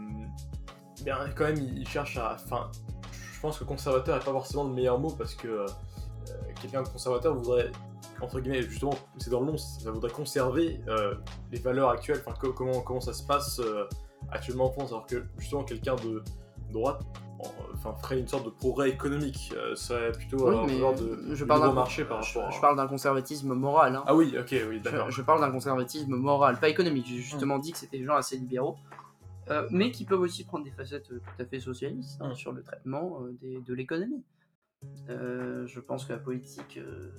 bien, 1.03 1.17
quand 1.35 1.45
même, 1.45 1.57
il 1.57 1.87
cherche 1.87 2.17
à, 2.17 2.35
enfin, 2.35 2.69
je 3.11 3.39
pense 3.39 3.57
que 3.57 3.63
conservateur 3.63 4.17
n'est 4.17 4.23
pas 4.25 4.31
forcément 4.31 4.63
le 4.65 4.73
meilleur 4.73 4.99
mot 4.99 5.11
parce 5.11 5.35
que 5.35 5.47
euh, 5.47 5.65
quelqu'un 6.61 6.83
de 6.83 6.89
conservateur 6.89 7.35
voudrait, 7.35 7.71
entre 8.21 8.39
guillemets, 8.39 8.63
justement, 8.63 8.93
c'est 9.17 9.29
dans 9.29 9.39
le 9.39 9.45
nom, 9.47 9.57
ça 9.57 9.91
voudrait 9.91 10.11
conserver 10.11 10.81
euh, 10.87 11.15
les 11.51 11.59
valeurs 11.59 11.89
actuelles, 11.89 12.21
enfin, 12.25 12.35
co- 12.39 12.53
comment, 12.53 12.81
comment 12.81 13.01
ça 13.01 13.13
se 13.13 13.23
passe 13.23 13.61
actuellement 14.31 14.65
en 14.65 14.71
France, 14.71 14.89
alors 14.89 15.05
que 15.05 15.23
justement, 15.37 15.63
quelqu'un 15.63 15.95
de 15.95 16.23
droite, 16.71 17.01
enfin, 17.73 17.93
ferait 18.01 18.19
une 18.19 18.27
sorte 18.27 18.45
de 18.45 18.49
progrès 18.49 18.89
économique. 18.89 19.53
Euh, 19.55 19.75
serait 19.75 20.11
plutôt 20.11 20.49
Oui, 20.49 20.55
en 20.55 20.65
mais 20.65 20.73
faveur 20.73 20.95
de, 20.95 21.35
je 21.35 21.45
parle 21.45 21.73
marché 21.73 22.05
par 22.05 22.21
je, 22.23 22.37
rapport 22.37 22.51
je 22.51 22.57
à... 22.57 22.61
parle 22.61 22.77
d'un 22.77 22.87
conservatisme 22.87 23.53
moral. 23.53 23.95
hein. 23.95 24.03
Ah 24.07 24.15
oui, 24.15 24.33
ok, 24.39 24.55
oui, 24.69 24.79
d'accord. 24.81 25.09
Je, 25.11 25.17
je 25.17 25.21
parle 25.21 25.41
d'un 25.41 25.51
conservatisme 25.51 26.15
moral, 26.15 26.59
pas 26.59 26.69
économique. 26.69 27.05
J'ai 27.07 27.17
justement 27.17 27.59
dit 27.59 27.71
que 27.71 27.77
c'était 27.77 27.97
des 27.99 28.05
gens 28.05 28.15
assez 28.15 28.37
libéraux, 28.37 28.75
euh, 29.49 29.67
mais 29.71 29.91
qui 29.91 30.05
peuvent 30.05 30.21
aussi 30.21 30.43
prendre 30.45 30.63
des 30.63 30.71
facettes 30.71 31.11
euh, 31.11 31.19
tout 31.19 31.41
à 31.41 31.45
fait 31.45 31.59
socialistes 31.59 32.17
hein, 32.21 32.29
Mm. 32.29 32.35
sur 32.35 32.51
le 32.51 32.61
traitement 32.63 33.19
euh, 33.21 33.35
des- 33.41 33.59
de 33.59 33.73
l'économie. 33.73 34.23
Euh, 35.09 35.65
je 35.67 35.79
pense 35.79 36.05
que 36.05 36.13
la 36.13 36.19
politique, 36.19 36.77
euh, 36.77 37.09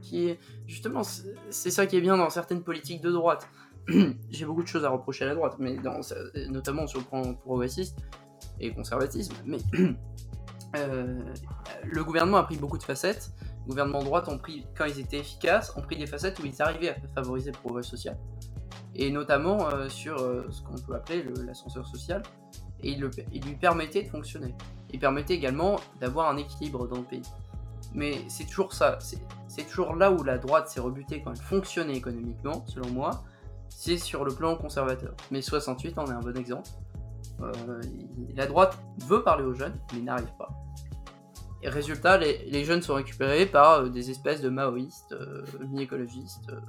qui 0.00 0.28
est 0.28 0.38
justement, 0.66 1.02
c'est 1.02 1.34
c'est 1.50 1.70
ça 1.70 1.86
qui 1.86 1.96
est 1.96 2.00
bien 2.00 2.16
dans 2.16 2.30
certaines 2.30 2.62
politiques 2.62 3.00
de 3.02 3.10
droite. 3.10 3.48
J'ai 4.30 4.44
beaucoup 4.46 4.62
de 4.62 4.68
choses 4.68 4.84
à 4.84 4.90
reprocher 4.90 5.24
à 5.24 5.28
la 5.28 5.34
droite, 5.34 5.56
mais 5.58 5.76
dans, 5.76 6.00
notamment 6.48 6.86
sur 6.86 6.98
le 7.00 7.04
plan 7.06 7.34
progressiste 7.34 7.98
et 8.60 8.72
conservatisme. 8.72 9.34
Mais 9.44 9.58
euh, 10.76 11.20
le 11.84 12.04
gouvernement 12.04 12.38
a 12.38 12.42
pris 12.44 12.56
beaucoup 12.56 12.78
de 12.78 12.82
facettes. 12.82 13.32
Le 13.64 13.70
gouvernement 13.70 14.00
de 14.00 14.04
droite 14.04 14.28
ont 14.28 14.38
pris, 14.38 14.66
quand 14.76 14.84
ils 14.84 15.00
étaient 15.00 15.18
efficaces, 15.18 15.72
ont 15.76 15.82
pris 15.82 15.96
des 15.96 16.06
facettes 16.06 16.38
où 16.38 16.46
ils 16.46 16.62
arrivaient 16.62 16.90
à 16.90 16.96
favoriser 17.14 17.50
le 17.50 17.58
progrès 17.58 17.82
social. 17.82 18.16
Et 18.94 19.10
notamment 19.10 19.68
euh, 19.68 19.88
sur 19.88 20.18
euh, 20.18 20.46
ce 20.50 20.62
qu'on 20.62 20.76
peut 20.76 20.94
appeler 20.94 21.22
le- 21.22 21.42
l'ascenseur 21.42 21.86
social. 21.86 22.22
Et 22.80 22.90
il, 22.90 23.00
lui 23.00 23.54
permettait 23.56 24.02
de 24.02 24.08
fonctionner. 24.08 24.54
Il 24.92 25.00
permettait 25.00 25.34
également 25.34 25.76
d'avoir 26.00 26.30
un 26.30 26.36
équilibre 26.36 26.86
dans 26.86 26.98
le 26.98 27.04
pays. 27.04 27.22
Mais 27.94 28.18
c'est 28.28 28.44
toujours 28.44 28.74
ça. 28.74 28.98
C'est 29.48 29.64
toujours 29.64 29.94
là 29.94 30.12
où 30.12 30.22
la 30.22 30.38
droite 30.38 30.68
s'est 30.68 30.80
rebutée 30.80 31.22
quand 31.22 31.32
elle 31.32 31.40
fonctionnait 31.40 31.96
économiquement, 31.96 32.64
selon 32.66 32.90
moi. 32.90 33.24
C'est 33.68 33.96
sur 33.96 34.24
le 34.24 34.34
plan 34.34 34.56
conservateur. 34.56 35.14
Mais 35.30 35.40
68 35.40 35.98
en 35.98 36.06
est 36.06 36.10
un 36.10 36.20
bon 36.20 36.36
exemple. 36.36 36.68
Euh, 37.40 37.80
la 38.34 38.46
droite 38.46 38.78
veut 39.06 39.22
parler 39.22 39.44
aux 39.44 39.54
jeunes, 39.54 39.78
mais 39.94 40.00
n'arrive 40.00 40.32
pas. 40.38 40.48
Et 41.62 41.68
résultat, 41.68 42.16
les, 42.18 42.44
les 42.46 42.64
jeunes 42.64 42.82
sont 42.82 42.94
récupérés 42.94 43.46
par 43.46 43.80
euh, 43.80 43.88
des 43.88 44.10
espèces 44.10 44.40
de 44.40 44.48
maoïstes, 44.48 45.12
euh, 45.12 45.42
mi-écologistes. 45.68 46.48
euh, 46.50 46.60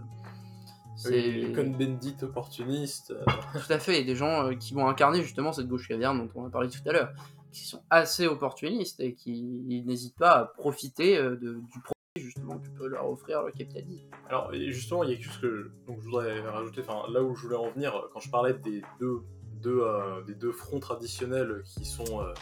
c'est 0.95 1.12
Les 1.12 1.51
Cohn-Bendit 1.53 2.15
opportunistes. 2.23 3.12
euh, 3.12 3.23
tout 3.53 3.71
à 3.71 3.79
fait, 3.79 4.01
et 4.01 4.03
des 4.03 4.15
gens 4.15 4.47
euh, 4.47 4.55
qui 4.55 4.73
vont 4.73 4.88
incarner 4.88 5.21
justement 5.21 5.51
cette 5.53 5.67
gauche 5.67 5.88
caviarde 5.88 6.17
dont 6.17 6.29
on 6.36 6.47
a 6.47 6.49
parlé 6.49 6.69
tout 6.69 6.79
à 6.88 6.91
l'heure, 6.91 7.13
qui 7.51 7.65
sont 7.65 7.81
assez 7.89 8.25
opportunistes 8.27 8.99
et 8.99 9.13
qui 9.13 9.43
n'hésitent 9.86 10.17
pas 10.17 10.31
à 10.39 10.45
profiter 10.45 11.17
euh, 11.17 11.36
de- 11.36 11.53
du 11.71 11.79
profit 11.81 11.93
justement 12.17 12.57
que 12.57 12.67
peut 12.69 12.88
leur 12.88 13.07
offrir 13.07 13.43
le 13.43 13.51
capitalisme. 13.51 14.10
Alors, 14.27 14.51
justement, 14.53 15.03
il 15.03 15.12
y 15.12 15.13
a 15.13 15.15
quelque 15.17 15.25
chose 15.27 15.38
que 15.41 15.63
je, 15.63 15.86
donc, 15.86 15.99
je 16.01 16.05
voudrais 16.05 16.39
rajouter, 16.41 16.81
enfin, 16.81 17.03
là 17.12 17.21
où 17.21 17.36
je 17.36 17.43
voulais 17.43 17.55
en 17.57 17.69
venir, 17.69 17.93
quand 18.12 18.19
je 18.19 18.31
parlais 18.31 18.55
des 18.55 18.81
deux, 18.99 19.21
deux, 19.58 19.82
euh, 19.82 20.22
des 20.24 20.36
deux 20.36 20.52
fronts 20.52 20.80
traditionnels 20.80 21.63
qui 21.65 21.86
sont 21.86 22.22
euh, 22.22 22.34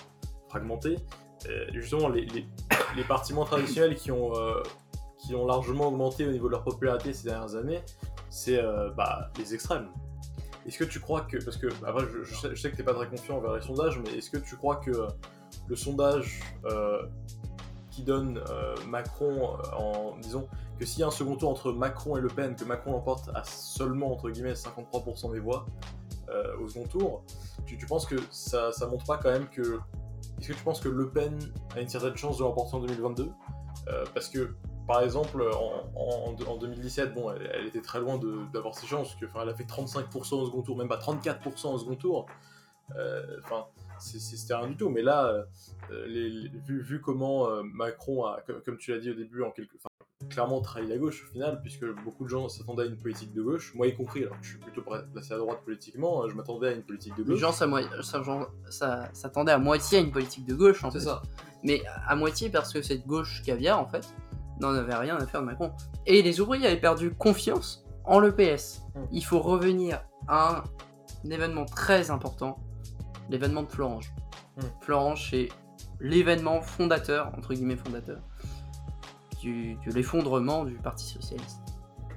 fragmentés, 0.50 0.98
justement, 1.74 2.10
les, 2.10 2.26
les, 2.26 3.04
partis 3.08 3.34
moins 3.34 3.46
traditionnels 3.46 3.96
qui 3.96 4.12
ont, 4.12 4.36
euh, 4.36 4.64
qui 5.20 5.36
ont 5.36 5.46
largement 5.46 5.88
augmenté 5.88 6.26
au 6.28 6.32
niveau 6.32 6.48
de 6.48 6.52
leur 6.52 6.64
popularité 6.64 7.14
ces 7.14 7.30
dernières 7.30 7.56
années, 7.56 7.82
c'est 8.30 8.62
bah, 8.98 9.32
les 9.38 9.54
extrêmes. 9.54 9.88
Est-ce 10.66 10.80
que 10.80 10.84
tu 10.84 11.00
crois 11.00 11.22
que, 11.22 11.38
parce 11.44 11.58
que, 11.58 11.68
après, 11.86 12.06
je, 12.24 12.36
sais, 12.36 12.72
que 12.72 12.76
tu 12.76 12.82
n'es 12.82 12.84
pas 12.84 12.96
très 12.96 13.08
confiant 13.08 13.38
envers 13.38 13.54
les 13.54 13.62
sondages, 13.62 14.00
mais 14.04 14.18
est-ce 14.18 14.32
que 14.32 14.38
tu 14.38 14.56
crois 14.56 14.78
que 14.78 15.08
le 15.68 15.76
sondage 15.76 16.42
qui 17.92 18.04
donne 18.04 18.42
Macron 18.88 19.58
disons, 20.22 20.48
que 20.80 20.86
s'il 20.86 21.02
y 21.02 21.04
a 21.04 21.08
un 21.08 21.12
second 21.12 21.36
tour 21.36 21.50
entre 21.50 21.72
Macron 21.72 22.18
et 22.18 22.22
Le 22.22 22.28
Pen, 22.28 22.56
que 22.56 22.66
Macron 22.66 22.92
l'emporte 22.92 23.30
à 23.34 23.44
seulement 23.44 24.12
entre 24.12 24.30
guillemets 24.30 24.54
53% 24.54 25.32
des 25.32 25.40
voix 25.40 25.66
euh, 26.30 26.58
au 26.58 26.68
second 26.68 26.88
tour, 26.88 27.24
tu, 27.66 27.78
penses 27.86 28.06
que 28.06 28.16
ça, 28.32 28.72
ça 28.72 28.88
montre 28.88 29.06
pas 29.06 29.18
quand 29.18 29.32
même 29.32 29.48
que. 29.50 29.80
Est-ce 30.40 30.50
que 30.50 30.54
tu 30.54 30.64
penses 30.64 30.82
que 30.82 30.90
Le 30.90 31.10
Pen 31.10 31.38
a 31.76 31.82
une 31.82 31.88
certaine 31.88 32.16
chance 32.18 32.38
de 32.40 32.44
l'emporter 32.44 32.76
en 32.76 32.80
2022 32.82 33.30
Euh, 33.88 34.04
Parce 34.14 34.28
que, 34.30 34.54
par 34.88 35.02
exemple, 35.02 35.42
en, 35.42 35.90
en- 35.96 36.36
en 36.48 36.58
2017, 36.58 37.14
bon, 37.14 37.32
elle, 37.32 37.66
était 37.68 37.82
très 37.82 38.00
loin 38.00 38.20
d'avoir 38.54 38.76
ses 38.76 38.86
chances, 38.88 39.16
que, 39.16 39.26
elle 39.42 39.50
a 39.50 39.54
fait 39.56 39.64
35% 39.64 40.36
au 40.36 40.46
second 40.46 40.62
tour, 40.62 40.78
même 40.78 40.88
pas 40.90 40.98
34% 40.98 41.74
au 41.74 41.78
second 41.78 41.96
tour. 41.96 42.26
Euh, 42.98 43.38
Enfin, 43.44 43.66
c'était 44.00 44.56
rien 44.56 44.68
du 44.68 44.76
tout. 44.76 44.90
Mais 44.90 45.02
là, 45.02 45.46
euh, 45.90 46.06
vu, 46.66 46.82
vu 46.82 47.00
comment 47.02 47.48
Macron 47.64 48.26
a, 48.26 48.42
comme, 48.66 48.78
tu 48.78 48.92
l'as 48.92 49.00
dit 49.00 49.10
au 49.12 49.16
début, 49.16 49.42
en 49.44 49.52
quelque, 49.52 49.76
clairement 50.30 50.62
trahi 50.62 50.88
la 50.88 50.98
gauche 50.98 51.24
au 51.28 51.32
final, 51.32 51.60
puisque 51.62 51.86
beaucoup 52.04 52.24
de 52.24 52.30
gens 52.30 52.50
s'attendaient 52.50 52.84
à 52.84 52.86
une 52.88 52.98
politique 52.98 53.34
de 53.34 53.42
gauche, 53.42 53.74
moi 53.76 53.88
y 53.88 53.96
compris, 53.96 54.24
alors 54.24 54.38
que 54.40 54.44
je 54.46 54.50
suis 54.52 54.58
plutôt 54.60 54.82
placé 55.14 55.34
à 55.34 55.38
droite 55.38 55.60
politiquement, 55.64 56.24
euh, 56.24 56.30
je 56.30 56.36
m'attendais 56.36 56.70
à 56.70 56.72
une 56.72 56.84
politique 56.84 57.16
de 57.16 57.24
Les 57.24 57.30
gauche. 57.30 57.40
gens 57.40 57.52
genre, 58.24 58.50
ça- 58.70 59.10
s'attendaient 59.14 59.52
à 59.52 59.58
moitié 59.58 60.00
à 60.00 60.02
une 60.02 60.12
politique 60.12 60.46
de 60.46 60.56
gauche 60.56 60.84
en 60.84 60.92
C'est 60.92 61.00
fait. 61.00 61.06
ça. 61.06 61.22
Mais 61.64 61.82
à 62.08 62.16
moitié 62.16 62.50
parce 62.50 62.72
que 62.74 62.82
cette 62.82 63.06
gauche 63.08 63.42
caviar 63.44 63.80
en 63.80 63.88
fait 63.88 64.08
n'en 64.60 64.74
avait 64.74 64.96
rien 64.96 65.18
à 65.18 65.26
faire 65.26 65.42
de 65.42 65.46
Macron. 65.48 65.72
Et 66.06 66.22
les 66.22 66.40
ouvriers 66.40 66.68
avaient 66.68 66.80
perdu 66.80 67.12
confiance 67.14 67.84
en 68.06 68.20
l'EPS. 68.20 68.82
Mm. 68.96 69.00
Il 69.12 69.24
faut 69.26 69.40
revenir 69.40 70.02
à 70.28 70.64
un 71.26 71.30
événement 71.30 71.66
très 71.66 72.12
important, 72.12 72.58
l'événement 73.30 73.64
de 73.64 73.68
Florange. 73.70 74.14
Mm. 74.58 74.62
Florange 74.82 75.30
c'est 75.32 75.50
l'événement 76.00 76.62
fondateur, 76.62 77.32
entre 77.38 77.54
guillemets 77.54 77.76
fondateur, 77.78 78.20
du, 79.46 79.76
de 79.86 79.92
l'effondrement 79.92 80.66
du 80.66 80.76
Parti 80.76 81.06
Socialiste. 81.06 81.62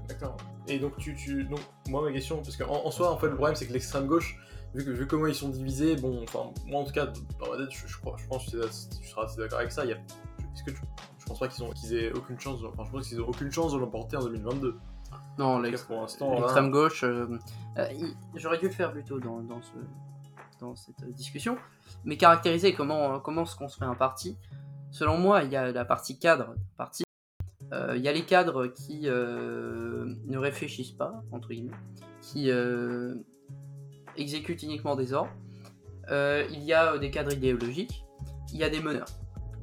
D'accord. 0.08 0.36
Et 0.66 0.78
donc, 0.78 0.96
tu, 0.96 1.14
tu, 1.14 1.44
donc, 1.44 1.60
moi, 1.88 2.02
ma 2.02 2.12
question, 2.12 2.36
parce 2.38 2.56
qu'en 2.56 2.84
en 2.84 2.90
soi, 2.90 3.12
en 3.12 3.18
fait, 3.18 3.28
le 3.28 3.34
problème, 3.34 3.54
c'est 3.54 3.66
que 3.66 3.72
l'extrême 3.72 4.06
gauche, 4.06 4.38
vu, 4.74 4.84
que, 4.84 4.90
vu 4.90 5.06
comment 5.06 5.26
ils 5.26 5.34
sont 5.34 5.50
divisés, 5.50 5.96
bon, 5.96 6.22
enfin, 6.22 6.50
moi, 6.66 6.80
en 6.80 6.84
tout 6.84 6.92
cas, 6.92 7.06
dans 7.06 7.50
ma 7.50 7.58
tête, 7.58 7.70
je, 7.70 7.86
je, 7.86 7.98
crois, 7.98 8.16
je 8.18 8.26
pense 8.26 8.50
que 8.50 8.66
tu 8.98 9.06
seras 9.06 9.24
assez 9.24 9.38
d'accord 9.38 9.58
avec 9.58 9.72
ça. 9.72 9.84
Il 9.84 9.90
y 9.90 9.92
a, 9.92 9.96
est-ce 9.96 10.64
que 10.64 10.70
tu, 10.70 10.80
je 11.18 11.26
pense 11.26 11.38
pas 11.38 11.48
qu'ils 11.48 11.64
ont, 11.64 11.70
qu'ils 11.70 11.94
aient 11.94 12.12
aucune 12.12 12.40
chance, 12.40 12.60
enfin, 12.66 12.84
je 12.86 12.90
pense 12.90 13.08
qu'ils 13.08 13.20
ont 13.20 13.28
aucune 13.28 13.52
chance 13.52 13.72
de 13.72 13.78
l'emporter 13.78 14.16
en 14.16 14.24
2022. 14.24 14.78
Non, 15.38 15.60
l'extrême 15.60 16.70
gauche, 16.70 17.04
euh, 17.04 17.38
euh, 17.76 17.86
j'aurais 18.34 18.58
dû 18.58 18.66
le 18.66 18.72
faire 18.72 18.90
plus 18.92 19.04
tôt 19.04 19.20
dans, 19.20 19.40
dans, 19.40 19.62
ce, 19.62 19.72
dans 20.60 20.74
cette 20.74 21.04
discussion, 21.12 21.56
mais 22.04 22.16
caractériser 22.16 22.74
comment, 22.74 23.20
comment 23.20 23.44
se 23.44 23.56
construit 23.56 23.86
un 23.86 23.94
parti. 23.94 24.36
Selon 24.90 25.18
moi, 25.18 25.44
il 25.44 25.52
y 25.52 25.56
a 25.56 25.70
la 25.70 25.84
partie 25.84 26.18
cadre 26.18 26.54
parti. 26.76 27.04
Euh, 27.72 27.94
il 27.96 28.02
y 28.02 28.08
a 28.08 28.12
les 28.12 28.24
cadres 28.24 28.66
qui 28.66 29.02
euh, 29.04 30.06
ne 30.26 30.38
réfléchissent 30.38 30.92
pas, 30.92 31.22
entre 31.32 31.48
guillemets, 31.48 31.76
qui 32.20 32.50
euh, 32.50 33.14
exécutent 34.16 34.62
uniquement 34.62 34.96
des 34.96 35.12
ordres. 35.12 35.32
Euh, 36.10 36.46
il 36.50 36.62
y 36.62 36.72
a 36.72 36.94
euh, 36.94 36.98
des 36.98 37.10
cadres 37.10 37.32
idéologiques. 37.32 38.04
Il 38.52 38.58
y 38.58 38.64
a 38.64 38.70
des 38.70 38.80
meneurs. 38.80 39.08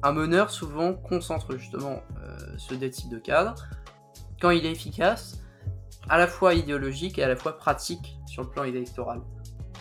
Un 0.02 0.12
meneur, 0.12 0.50
souvent, 0.50 0.94
concentre 0.94 1.56
justement 1.56 2.00
euh, 2.22 2.38
ce 2.58 2.74
types 2.74 3.10
de 3.10 3.18
cadres. 3.18 3.56
Quand 4.40 4.50
il 4.50 4.64
est 4.64 4.70
efficace, 4.70 5.42
à 6.08 6.18
la 6.18 6.26
fois 6.26 6.54
idéologique 6.54 7.18
et 7.18 7.24
à 7.24 7.28
la 7.28 7.36
fois 7.36 7.56
pratique 7.56 8.18
sur 8.26 8.42
le 8.42 8.48
plan 8.50 8.64
électoral. 8.64 9.20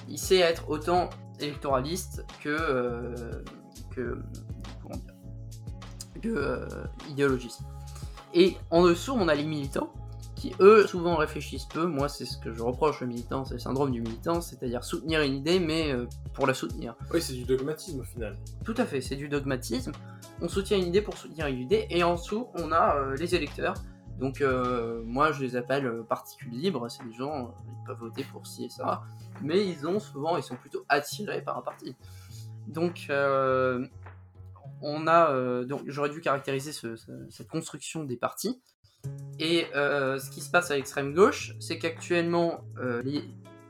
Il 0.10 0.18
sait 0.18 0.40
être 0.40 0.70
autant 0.70 1.10
électoraliste 1.40 2.26
que, 2.42 2.50
euh, 2.50 3.44
euh, 6.26 6.66
idéologiste. 7.10 7.62
Et 8.36 8.58
en 8.70 8.84
dessous, 8.84 9.14
on 9.14 9.30
a 9.30 9.34
les 9.34 9.46
militants 9.46 9.90
qui, 10.36 10.54
eux, 10.60 10.86
souvent 10.86 11.16
réfléchissent 11.16 11.66
peu. 11.66 11.86
Moi, 11.88 12.10
c'est 12.10 12.26
ce 12.26 12.38
que 12.38 12.54
je 12.54 12.62
reproche 12.62 13.02
aux 13.02 13.06
militants, 13.06 13.46
c'est 13.46 13.54
le 13.54 13.60
syndrome 13.62 13.92
du 13.92 14.02
militant, 14.02 14.42
c'est-à-dire 14.42 14.84
soutenir 14.84 15.22
une 15.22 15.36
idée, 15.36 15.62
mais 15.62 15.94
euh, 15.94 16.06
pour 16.34 16.46
la 16.46 16.54
soutenir. 16.54 16.96
Oui, 17.14 17.22
c'est 17.22 17.34
du 17.34 17.46
dogmatisme 17.46 18.02
au 18.02 18.04
final. 18.04 18.38
Tout 18.66 18.74
à 18.78 18.86
fait, 18.86 19.00
c'est 19.00 19.16
du 19.16 19.30
dogmatisme. 19.30 19.94
On 20.42 20.50
soutient 20.50 20.78
une 20.78 20.88
idée 20.88 21.02
pour 21.02 21.18
soutenir 21.18 21.48
une 21.48 21.60
idée, 21.60 21.88
et 21.90 22.04
en 22.04 22.16
dessous, 22.16 22.50
on 22.56 22.74
a 22.74 22.98
euh, 22.98 23.16
les 23.16 23.36
électeurs. 23.36 23.76
Donc, 24.20 24.42
euh, 24.42 25.02
moi, 25.06 25.32
je 25.32 25.42
les 25.42 25.56
appelle 25.56 26.04
particules 26.10 26.52
libres. 26.52 26.90
C'est 26.90 27.06
des 27.06 27.14
gens, 27.14 27.54
ils 27.68 27.88
peuvent 27.88 28.00
voter 28.00 28.26
pour 28.26 28.46
ci 28.46 28.66
et 28.66 28.70
ça, 28.70 29.04
mais 29.42 29.66
ils 29.66 29.88
ont 29.88 30.00
souvent, 30.00 30.36
ils 30.36 30.44
sont 30.44 30.56
plutôt 30.58 30.86
attirés 30.90 31.42
par 31.42 31.58
un 31.58 31.62
parti. 31.62 31.96
Donc, 32.68 33.08
on 34.88 35.08
a, 35.08 35.32
euh, 35.32 35.66
donc, 35.66 35.82
j'aurais 35.88 36.10
dû 36.10 36.22
caractériser 36.22 36.72
ce- 36.72 36.96
ce- 36.96 37.12
cette 37.30 37.48
construction 37.48 38.04
des 38.04 38.18
partis. 38.18 38.62
Et 39.40 39.66
euh, 39.76 40.18
ce 40.20 40.30
qui 40.30 40.42
se 40.42 40.50
passe 40.50 40.72
à 40.72 40.76
l'extrême 40.76 41.14
gauche, 41.14 41.54
c'est 41.60 41.78
qu'actuellement, 41.80 42.62
euh, 42.80 43.02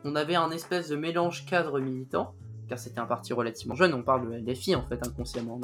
on 0.04 0.16
avait 0.16 0.36
un 0.36 0.52
espèce 0.52 0.90
de 0.90 0.96
mélange 0.96 1.46
cadre 1.46 1.80
militant 1.80 2.36
car 2.68 2.80
c'était 2.80 3.00
un 3.00 3.06
parti 3.06 3.32
relativement 3.32 3.76
jeune, 3.76 3.94
on 3.94 4.02
parle 4.02 4.28
de 4.28 4.52
LFI 4.52 4.76
en 4.76 4.82
fait 4.88 5.06
inconsciemment, 5.06 5.60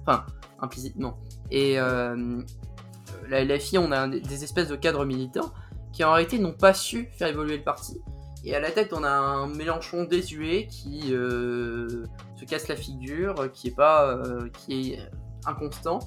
enfin 0.00 0.24
implicitement. 0.58 1.18
Et 1.50 1.76
la 1.76 3.44
LFI, 3.44 3.76
on 3.78 3.92
a 3.92 4.08
des 4.08 4.42
espèces 4.44 4.68
de 4.68 4.76
cadres 4.76 5.04
militants 5.04 5.52
qui 5.92 6.02
en 6.04 6.12
réalité 6.12 6.38
n'ont 6.38 6.54
pas 6.54 6.72
su 6.72 7.08
faire 7.18 7.28
évoluer 7.28 7.58
le 7.58 7.62
parti. 7.62 8.00
Et 8.46 8.54
à 8.54 8.60
la 8.60 8.70
tête, 8.70 8.92
on 8.92 9.02
a 9.02 9.10
un 9.10 9.48
Mélenchon 9.48 10.04
désuet 10.04 10.68
qui 10.68 11.12
euh, 11.12 12.04
se 12.36 12.44
casse 12.44 12.68
la 12.68 12.76
figure, 12.76 13.50
qui 13.52 13.68
est 13.68 13.74
pas, 13.74 14.08
euh, 14.08 14.48
qui 14.50 14.92
est 14.92 15.00
inconstant. 15.46 15.98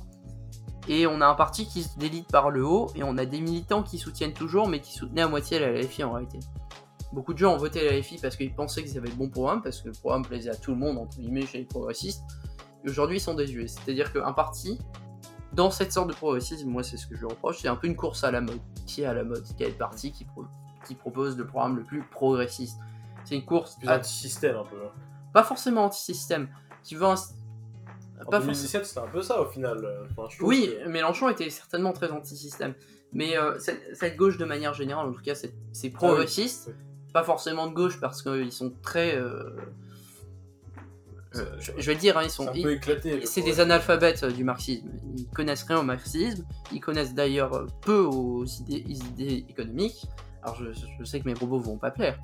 Et 0.88 1.06
on 1.06 1.19
a 1.19 1.28
un 1.28 1.36
parti 1.36 1.67
qui 1.67 1.84
se 1.84 1.99
délite 1.99 2.32
par 2.32 2.49
le 2.49 2.65
haut, 2.65 2.88
et 2.95 3.04
on 3.04 3.17
a 3.17 3.25
des 3.25 3.41
militants 3.41 3.84
qui 3.84 3.97
soutiennent 3.97 4.34
toujours, 4.34 4.69
mais 4.69 4.80
qui 4.80 4.93
soutenaient 4.93 5.23
à 5.23 5.28
moitié 5.28 5.60
la 5.60 5.73
LFI 5.73 6.06
en 6.06 6.13
réalité. 6.13 6.39
Beaucoup 7.12 7.34
de 7.34 7.39
gens 7.39 7.54
ont 7.54 7.58
voté 7.58 7.84
la 7.84 7.97
LFI 7.97 8.19
parce 8.21 8.38
qu'ils 8.38 8.56
pensaient 8.56 8.84
qu'ils 8.84 8.97
avaient 8.97 9.10
le 9.10 9.15
bon 9.15 9.30
programme, 9.30 9.62
parce 9.62 9.82
que 9.82 9.89
le 9.89 9.93
programme 9.93 10.23
plaisait 10.23 10.52
à 10.52 10.56
tout 10.56 10.71
le 10.71 10.78
monde, 10.78 10.97
entre 10.97 11.17
guillemets, 11.17 11.45
chez 11.45 11.58
les 11.58 11.65
progressistes. 11.65 12.23
Aujourd'hui, 12.88 13.17
ils 13.17 13.21
sont 13.21 13.34
désuets. 13.34 13.67
C'est-à-dire 13.67 14.13
qu'un 14.13 14.32
parti, 14.32 14.80
dans 15.52 15.71
cette 15.71 15.91
sorte 15.91 16.08
de 16.08 16.13
progressisme, 16.13 16.69
moi, 16.69 16.84
c'est 16.84 16.95
ce 16.95 17.06
que 17.06 17.17
je 17.17 17.25
reproche, 17.25 17.60
c'est 17.62 17.67
un 17.67 17.75
peu 17.75 17.88
une 17.88 17.97
course 17.97 18.23
à 18.23 18.32
la 18.32 18.39
mode. 18.39 18.62
Qui 18.86 19.02
est 19.02 19.06
à 19.06 19.13
la 19.13 19.25
mode? 19.25 19.43
Le 19.60 19.71
parti 19.71 20.13
qui, 20.13 20.25
qui 20.89 20.95
propose 20.95 21.38
le 21.38 21.45
programme 21.45 21.78
le 21.78 21.84
plus 21.84 22.02
progressiste 22.02 22.78
C'est 23.23 23.36
une 23.36 23.45
course 23.45 23.78
Plus 23.78 23.88
à- 23.88 23.97
anti-système 23.97 24.56
un 24.58 24.63
peu. 24.65 24.75
hein. 24.84 24.91
pas 25.34 25.43
forcément 25.43 25.86
anti-système, 25.86 26.49
qui 26.84 26.95
veut 26.95 27.06
un- 27.06 27.13
En 27.13 28.25
pas 28.30 28.39
2017, 28.39 28.86
c'était 28.86 28.99
un 28.99 29.08
peu 29.08 29.21
ça 29.21 29.39
au 29.41 29.45
final. 29.45 29.78
euh, 29.86 30.06
Enfin, 30.17 30.28
Oui, 30.41 30.73
que- 30.84 30.89
Mélenchon 30.89 31.30
était 31.30 31.49
certainement 31.52 31.93
très 31.93 32.10
anti-système. 32.12 32.73
Mais 33.13 33.38
euh, 33.38 33.58
cette, 33.60 33.82
cette 33.95 34.17
gauche, 34.17 34.38
de 34.38 34.45
manière 34.45 34.73
générale, 34.73 35.08
en 35.08 35.13
tout 35.13 35.21
cas, 35.21 35.36
c'est 35.36 35.54
Ah 35.54 35.69
oui, 35.84 35.89
progressiste. 35.91 36.65
oui. 36.67 36.73
Pas 37.13 37.23
forcément 37.23 37.67
de 37.67 37.73
gauche, 37.73 37.99
parce 37.99 38.21
qu'ils 38.21 38.52
sont 38.52 38.73
très. 38.82 39.15
euh, 39.15 39.56
C'est- 41.32 41.41
euh, 41.41 41.60
je, 41.60 41.71
je 41.78 41.86
vais 41.88 41.93
le 41.93 41.99
dire, 41.99 42.17
hein, 42.17 42.21
ils 42.23 42.30
c'est 42.30 42.36
sont. 42.38 42.47
un 42.49 42.54
ils- 42.54 42.63
peu 42.63 42.73
éclaté. 42.73 43.19
le 43.19 43.25
c'est 43.25 43.41
des 43.43 43.60
analphabètes 43.60 44.25
du 44.25 44.43
marxisme. 44.43 44.88
Ils 45.15 45.28
connaissent 45.28 45.63
rien 45.63 45.80
au 45.80 45.84
marxisme. 45.84 46.43
Ils 46.73 46.80
connaissent 46.82 47.13
d'ailleurs 47.13 47.67
peu 47.82 47.99
aux 48.02 48.45
idées, 48.45 48.84
aux 48.88 48.91
idées 49.13 49.45
économiques. 49.47 50.06
Alors 50.43 50.56
je, 50.56 50.71
je 50.71 51.04
sais 51.04 51.19
que 51.19 51.25
mes 51.28 51.34
robots 51.34 51.60
vont 51.60 51.78
pas 51.78 51.91
plaire, 51.91 52.19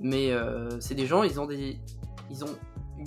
mais 0.00 0.32
euh, 0.32 0.68
c'est 0.80 0.94
des 0.94 1.06
gens, 1.06 1.22
ils 1.22 1.38
ont 1.40 1.46
des, 1.46 1.78
ils 2.30 2.44
ont 2.44 2.58
une 2.98 3.06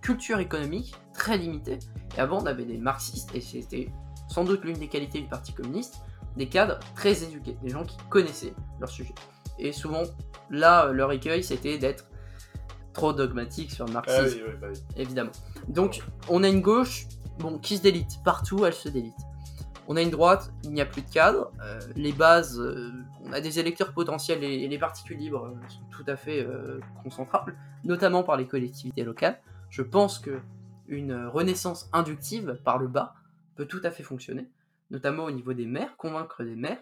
culture 0.00 0.38
économique 0.38 0.94
très 1.12 1.36
limitée. 1.36 1.78
Et 2.16 2.20
avant, 2.20 2.42
on 2.42 2.46
avait 2.46 2.64
des 2.64 2.78
marxistes, 2.78 3.34
et 3.34 3.40
c'était 3.40 3.90
sans 4.28 4.44
doute 4.44 4.64
l'une 4.64 4.78
des 4.78 4.88
qualités 4.88 5.20
du 5.20 5.28
Parti 5.28 5.52
communiste, 5.52 6.00
des 6.36 6.48
cadres 6.48 6.78
très 6.94 7.22
éduqués, 7.24 7.56
des 7.62 7.70
gens 7.70 7.84
qui 7.84 7.96
connaissaient 8.08 8.54
leur 8.80 8.88
sujet. 8.88 9.14
Et 9.58 9.72
souvent, 9.72 10.02
là, 10.50 10.92
leur 10.92 11.12
écueil, 11.12 11.42
c'était 11.42 11.78
d'être 11.78 12.08
trop 12.92 13.12
dogmatique 13.12 13.70
sur 13.72 13.84
le 13.86 13.90
Ah 13.90 13.94
marxisme 13.94 14.38
oui, 14.38 14.42
oui, 14.48 14.54
bah 14.60 14.66
oui. 14.72 14.80
évidemment. 14.96 15.32
Donc, 15.68 16.02
on 16.28 16.42
a 16.42 16.48
une 16.48 16.60
gauche 16.60 17.06
bon, 17.38 17.58
qui 17.58 17.76
se 17.76 17.82
délite. 17.82 18.20
Partout, 18.24 18.64
elle 18.64 18.72
se 18.72 18.88
délite. 18.88 19.16
On 19.90 19.96
a 19.96 20.02
une 20.02 20.10
droite, 20.10 20.52
il 20.64 20.72
n'y 20.72 20.82
a 20.82 20.86
plus 20.86 21.00
de 21.00 21.08
cadre. 21.08 21.50
euh, 21.62 21.80
les 21.96 22.12
bases, 22.12 22.60
euh, 22.60 22.92
on 23.24 23.32
a 23.32 23.40
des 23.40 23.58
électeurs 23.58 23.94
potentiels 23.94 24.44
et, 24.44 24.68
les 24.68 24.78
partis 24.78 25.02
libres 25.14 25.46
euh, 25.46 25.68
sont 25.68 25.80
tout 25.90 26.04
à 26.06 26.14
fait 26.14 26.46
concentrables, 27.02 27.56
notamment 27.84 28.22
par 28.22 28.36
les 28.36 28.46
collectivités 28.46 29.02
locales. 29.02 29.40
Je 29.70 29.82
pense 29.82 30.18
que 30.18 30.40
une 30.88 31.26
renaissance 31.26 31.88
inductive 31.92 32.58
par 32.64 32.78
le 32.78 32.86
bas 32.86 33.14
peut 33.56 33.64
tout 33.64 33.80
à 33.82 33.90
fait 33.90 34.02
fonctionner, 34.02 34.46
notamment 34.90 35.24
au 35.24 35.30
niveau 35.30 35.54
des 35.54 35.66
maires, 35.66 35.96
convaincre 35.96 36.44
des 36.44 36.54
maires. 36.54 36.78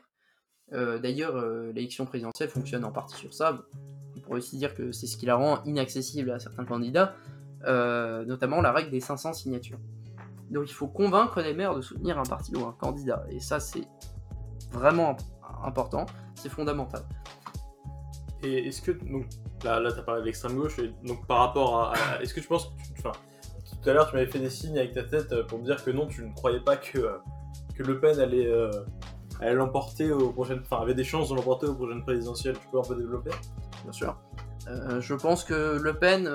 D'ailleurs, 0.73 1.45
l'élection 1.73 2.07
présidentielle 2.07 2.49
fonctionne 2.49 2.85
en 2.85 2.93
partie 2.93 3.17
sur 3.17 3.33
ça. 3.33 3.65
On 4.17 4.21
pourrait 4.21 4.39
aussi 4.39 4.59
dire 4.59 4.75
que 4.75 4.93
c'est 4.93 5.07
ce 5.07 5.17
qui 5.17 5.27
la 5.27 5.37
rend 5.37 5.63
inaccessible 5.65 6.31
à 6.31 6.39
certains 6.39 6.65
candidats, 6.65 7.17
notamment 7.65 8.61
la 8.61 8.73
règle 8.73 8.91
des 8.91 9.01
500 9.01 9.33
signatures. 9.33 9.79
Donc 10.51 10.71
il 10.71 10.73
faut 10.75 10.87
convaincre 10.89 11.41
les 11.41 11.55
maires 11.55 11.75
de 11.75 11.81
soutenir 11.81 12.19
un 12.19 12.23
parti 12.25 12.55
ou 12.57 12.65
un 12.67 12.73
candidat, 12.73 13.25
et 13.31 13.41
ça 13.41 13.59
c'est 13.61 13.87
vraiment 14.73 15.11
imp- 15.11 15.23
important, 15.65 16.07
c'est 16.35 16.49
fondamental. 16.49 17.03
Et 18.43 18.69
est-ce 18.69 18.83
que 18.83 18.93
donc 18.93 19.27
là, 19.65 19.81
là 19.81 19.91
tu 19.93 19.99
as 19.99 20.03
parlé 20.03 20.21
de 20.21 20.27
l'extrême 20.27 20.55
gauche 20.57 20.79
et 20.79 20.95
donc 21.05 21.27
par 21.27 21.39
rapport 21.39 21.81
à, 21.81 21.93
à- 21.95 22.23
est-ce 22.23 22.33
que 22.35 22.41
tu 22.41 22.47
penses 22.49 22.67
que 22.67 22.73
tu- 22.85 22.93
enfin 22.99 23.13
tout 23.83 23.91
à 23.91 23.93
l'heure 23.93 24.09
tu 24.09 24.15
m'avais 24.17 24.31
fait 24.31 24.39
des 24.39 24.51
signes 24.51 24.79
avec 24.79 24.93
ta 24.93 25.03
tête 25.03 25.33
euh, 25.33 25.45
pour 25.45 25.59
me 25.59 25.65
dire 25.65 25.83
que 25.83 25.91
non 25.91 26.07
tu 26.07 26.23
ne 26.25 26.33
croyais 26.33 26.61
pas 26.61 26.77
que 26.77 26.99
euh, 26.99 27.19
que 27.75 27.83
Le 27.83 27.99
Pen 27.99 28.19
allait 28.21 28.47
euh, 28.47 28.71
allait 29.41 29.55
l'emporter 29.55 30.13
aux 30.13 30.31
prochaines 30.33 30.61
enfin 30.61 30.81
avait 30.83 30.95
des 30.95 31.05
chances 31.05 31.31
de 31.31 31.35
l'emporter 31.35 31.67
aux 31.67 31.75
prochaines 31.75 32.03
présidentielles 32.05 32.57
tu 32.61 32.69
peux 32.69 32.79
un 32.79 32.83
peu 32.83 32.95
développer? 32.95 33.31
Bien 33.83 33.93
sûr. 33.93 34.17
Euh, 34.69 35.01
je 35.01 35.15
pense 35.15 35.45
que 35.45 35.79
Le 35.79 35.95
Pen, 35.95 36.27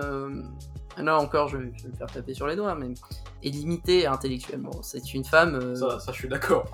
là 0.97 1.17
encore 1.17 1.47
je 1.47 1.57
vais, 1.57 1.71
je 1.77 1.83
vais 1.83 1.89
me 1.89 1.95
faire 1.95 2.11
taper 2.11 2.33
sur 2.33 2.47
les 2.47 2.55
doigts, 2.55 2.75
mais 2.75 2.93
est 3.43 3.49
limitée 3.49 4.05
intellectuellement. 4.07 4.81
C'est 4.81 5.13
une 5.13 5.23
femme... 5.25 5.55
euh, 5.55 5.75
ça, 5.75 5.99
ça 5.99 6.11
je 6.11 6.17
suis 6.17 6.27
d'accord 6.29 6.65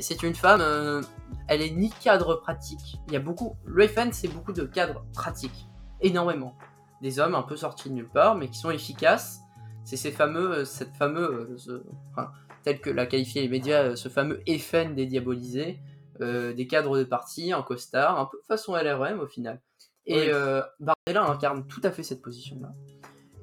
C'est- 0.00 0.22
une 0.22 0.34
femme, 0.34 0.60
euh, 0.62 1.02
elle 1.48 1.62
est 1.62 1.70
ni 1.70 1.90
cadre 1.90 2.36
pratique. 2.36 2.96
Il 3.08 3.12
y 3.12 3.16
a 3.16 3.20
beaucoup. 3.20 3.56
Le 3.64 3.86
FN, 3.86 4.12
c'est 4.12 4.28
beaucoup 4.28 4.52
de 4.52 4.64
cadres 4.64 5.04
pratiques. 5.14 5.66
Énormément. 6.00 6.54
Des 7.02 7.18
hommes 7.20 7.34
un 7.34 7.42
peu 7.42 7.56
sortis 7.56 7.88
de 7.90 7.94
nulle 7.94 8.08
part, 8.08 8.34
mais 8.34 8.48
qui 8.48 8.58
sont 8.58 8.70
efficaces. 8.70 9.40
C'est 9.84 9.96
ces 9.96 10.10
fameux, 10.12 10.50
euh, 10.58 10.64
cette 10.64 10.94
fameux, 10.96 11.56
euh, 11.68 11.82
enfin, 12.12 12.30
que 12.82 12.90
l'a 12.90 13.06
qualifié 13.06 13.40
les 13.42 13.48
médias, 13.48 13.96
ce 13.96 14.08
fameux 14.10 14.42
FN 14.58 14.94
dédiabolisé, 14.94 15.80
des 16.20 16.66
cadres 16.68 16.98
de 16.98 17.04
parti, 17.04 17.54
en 17.54 17.62
costard, 17.62 18.18
un 18.18 18.26
peu 18.26 18.38
façon 18.46 18.74
LRM 18.76 19.20
au 19.20 19.26
final. 19.26 19.60
Et 20.04 20.30
Oui. 20.32 20.60
Bardella 20.80 21.30
incarne 21.30 21.66
tout 21.66 21.80
à 21.84 21.90
fait 21.90 22.02
cette 22.02 22.20
position-là. 22.20 22.74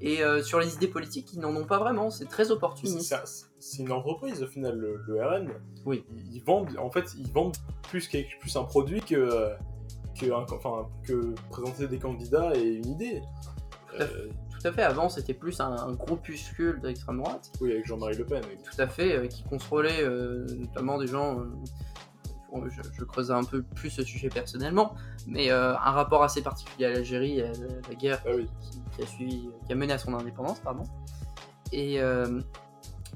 Et 0.06 0.24
euh, 0.24 0.41
sur 0.44 0.60
les 0.60 0.74
idées 0.76 0.88
politiques, 0.88 1.34
ils 1.34 1.39
n'en 1.39 1.54
ont 1.56 1.65
pas 1.65 1.80
vraiment. 1.80 2.10
C'est 2.12 2.26
très 2.30 2.52
opportuniste. 2.52 3.15
c'est- 3.60 3.82
une 3.82 3.91
entreprise 3.91 4.44
au 4.44 4.48
final 4.48 4.78
le, 4.78 5.02
le 5.08 5.26
RN 5.26 5.50
Oui. 5.86 6.06
ils, 6.15 6.36
ils 6.38 6.44
vendent 6.44 6.70
en 6.78 6.91
fait 6.91 7.06
ils 7.18 7.32
vendent 7.32 7.58
plus 7.89 8.08
plus 8.39 8.56
un 8.56 8.63
produit 8.63 9.02
que 9.02 9.50
que 10.20 10.28
un- 10.32 10.46
enfin 10.54 10.88
que 11.04 11.34
présenter 11.50 11.88
des 11.88 11.98
candidats 11.98 12.56
et 12.56 12.62
une 12.76 12.86
idée 12.91 13.22
Tout 13.91 13.96
à 14.04 14.06
fait. 14.06 14.13
Euh, 14.13 14.28
Tout 14.62 14.68
à 14.68 14.72
fait. 14.72 14.84
Avant, 14.84 15.10
c'était 15.10 15.34
plus 15.34 15.60
un, 15.60 15.72
un 15.76 15.94
groupuscule 15.94 16.80
d'extrême 16.82 17.18
droite. 17.18 17.52
oui 17.60 17.72
avec 17.72 17.86
Jean-Marie 17.88 18.15
Le 18.18 18.26
Pen 18.26 18.44
tout 18.44 18.82
à 18.82 18.88
fait, 18.88 19.18
euh, 19.18 19.26
qui 19.28 19.44
contrôlait 19.44 20.02
euh, 20.04 20.46
notamment 20.58 20.98
des 21.00 21.08
gens. 21.08 21.39
Je, 22.69 22.81
je 22.93 23.03
creusais 23.03 23.34
un 23.34 23.43
peu 23.43 23.62
plus 23.62 23.89
ce 23.89 24.03
sujet 24.03 24.29
personnellement, 24.29 24.95
mais 25.27 25.51
euh, 25.51 25.73
un 25.73 25.91
rapport 25.91 26.23
assez 26.23 26.41
particulier 26.41 26.86
à 26.86 26.89
l'Algérie, 26.91 27.41
à 27.41 27.51
la, 27.89 27.95
guerre 27.95 28.21
ah 28.25 28.29
oui 28.36 28.47
qui, 28.62 28.81
qui 28.95 29.03
a 29.03 29.08
suivi, 29.08 29.49
qui 29.65 29.73
a 29.73 29.75
mené 29.75 29.93
à 29.93 29.97
son 29.97 30.13
indépendance, 30.13 30.60
pardon. 30.60 30.84
Et 31.71 31.99
euh, 31.99 32.41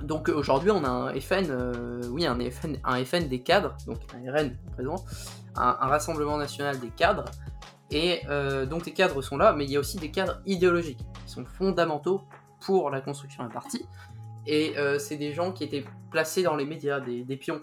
donc 0.02 0.30
aujourd'hui, 0.30 0.72
on 0.72 0.84
a 0.84 0.90
un 0.90 1.20
FN, 1.20 1.48
euh, 1.50 2.02
oui, 2.10 2.26
un 2.26 2.38
FN, 2.50 2.78
un 2.84 3.04
FN 3.04 3.28
des 3.28 3.42
cadres, 3.42 3.76
donc 3.86 4.00
un 4.14 4.32
RN 4.32 4.58
présent, 4.74 4.96
un, 5.56 5.78
un 5.80 5.88
rassemblement 5.88 6.38
national 6.38 6.80
des 6.80 6.90
cadres. 6.90 7.26
Et 7.92 8.22
donc 8.70 8.86
les 8.86 8.94
cadres 8.94 9.20
sont 9.24 9.36
là, 9.36 9.52
mais 9.52 9.66
il 9.66 9.72
y 9.72 9.76
a 9.76 9.80
aussi 9.80 9.98
des 9.98 10.12
cadres 10.12 10.44
idéologiques 10.46 11.00
qui 11.26 11.32
sont 11.32 11.44
fondamentaux 11.44 12.22
pour 12.60 12.92
la 12.92 13.02
construction 13.02 13.42
d'un 13.42 13.50
parti. 13.50 13.84
Et 14.46 14.76
c'est 15.00 15.18
des 15.18 15.34
gens 15.34 15.52
qui 15.52 15.64
étaient 15.64 15.84
placés 16.12 16.44
dans 16.44 16.56
les 16.56 16.66
médias, 16.66 17.00
des, 17.00 17.24
des 17.24 17.36
pions, 17.36 17.62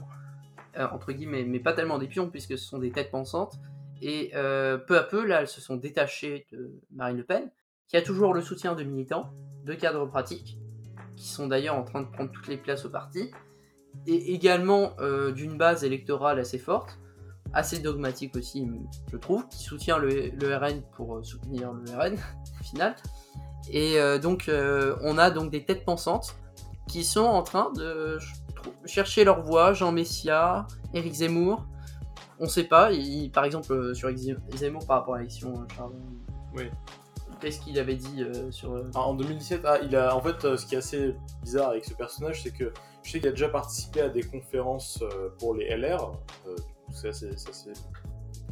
entre 0.79 1.13
guillemets, 1.13 1.45
mais 1.45 1.61
pas 1.61 1.73
tellement 1.73 1.99
des 1.99 2.09
pions, 2.09 2.31
puisque 2.31 2.59
ce 2.59 2.65
sont 2.65 2.79
des 2.79 2.91
têtes 2.91 3.11
pensantes. 3.11 3.55
Et 4.03 4.33
euh, 4.35 4.77
peu 4.77 4.99
à 4.99 5.03
peu, 5.03 5.25
là, 5.25 5.41
elles 5.41 5.49
se 5.49 5.61
sont 5.61 5.77
détachées 5.77 6.47
de 6.53 6.81
Marine 6.91 7.17
Le 7.17 7.25
Pen, 7.25 7.51
qui 7.89 7.97
a 7.97 8.03
toujours 8.03 8.35
le 8.35 8.43
soutien 8.43 8.75
de 8.75 8.83
militants, 8.83 9.31
de 9.65 9.75
cadres 9.75 10.07
pratiques, 10.07 10.59
qui 11.17 11.29
sont 11.29 11.47
d'ailleurs 11.47 11.77
en 11.77 11.85
train 11.85 12.03
de 12.03 12.09
prendre 12.09 12.31
toutes 12.31 12.49
les 12.49 12.59
places 12.59 12.85
au 12.85 12.91
parti, 12.91 13.31
et 14.07 14.35
également 14.35 14.93
euh, 15.01 15.33
d'une 15.33 15.57
base 15.57 15.85
électorale 15.85 16.39
assez 16.39 16.59
forte, 16.59 16.99
assez 17.55 17.79
dogmatique 17.79 18.37
aussi, 18.37 18.69
je 19.11 19.17
trouve, 19.17 19.49
qui 19.49 19.63
soutient 19.63 19.99
le, 19.99 20.57
RN 20.57 20.83
pour 20.95 21.17
euh, 21.17 21.23
soutenir 21.23 21.73
le 21.73 21.91
RN, 21.97 22.15
au 22.61 22.65
final. 22.65 22.95
Et 23.71 23.99
euh, 23.99 24.19
donc, 24.19 24.49
euh, 24.49 24.97
on 25.03 25.19
a 25.19 25.31
donc 25.31 25.51
des 25.51 25.65
têtes 25.65 25.85
pensantes 25.85 26.37
qui 26.89 27.05
sont 27.05 27.25
en 27.25 27.43
train 27.43 27.73
de 27.73 28.19
chercher 28.85 29.25
leur 29.25 29.43
voie. 29.43 29.73
Jean 29.73 29.93
Messia, 29.93 30.67
Éric 30.95 31.15
Zemmour, 31.15 31.65
on 32.41 32.47
sait 32.47 32.65
pas. 32.65 32.93
il- 32.93 33.31
par 33.31 33.45
exemple, 33.45 33.73
euh, 33.73 33.95
sur 33.95 34.11
Zemmour 34.55 34.87
par 34.87 34.99
rapport 35.01 35.15
à 35.15 35.19
l'élection, 35.19 35.55
euh, 35.55 35.75
Charles, 35.77 35.93
Oui. 36.55 36.65
qu'est-ce 37.41 37.61
qu'il 37.61 37.79
avait 37.79 37.97
dit 37.97 38.23
euh, 38.23 38.51
sur. 38.51 38.73
euh, 38.75 38.91
Ah, 38.95 39.01
en 39.01 39.15
2017, 39.15 39.63
ah, 39.65 39.79
il 39.83 39.95
a, 39.97 40.15
en 40.17 40.21
fait, 40.21 40.45
euh, 40.45 40.57
ce 40.57 40.67
qui 40.67 40.75
est 40.75 40.79
assez 40.79 41.15
bizarre 41.43 41.71
avec 41.71 41.85
ce 41.85 41.95
personnage, 41.95 42.43
c'est 42.43 42.51
que 42.53 42.73
je 43.03 43.11
sais 43.13 43.19
qu'il 43.21 43.29
a 43.29 43.33
déjà 43.33 43.49
participé 43.49 44.01
à 44.03 44.09
des 44.09 44.23
conférences 44.23 45.01
euh, 45.03 45.29
pour 45.39 45.55
les 45.55 45.67
LR. 45.67 46.13
euh, 46.47 46.57
c'est 46.93 47.09
assez, 47.09 47.31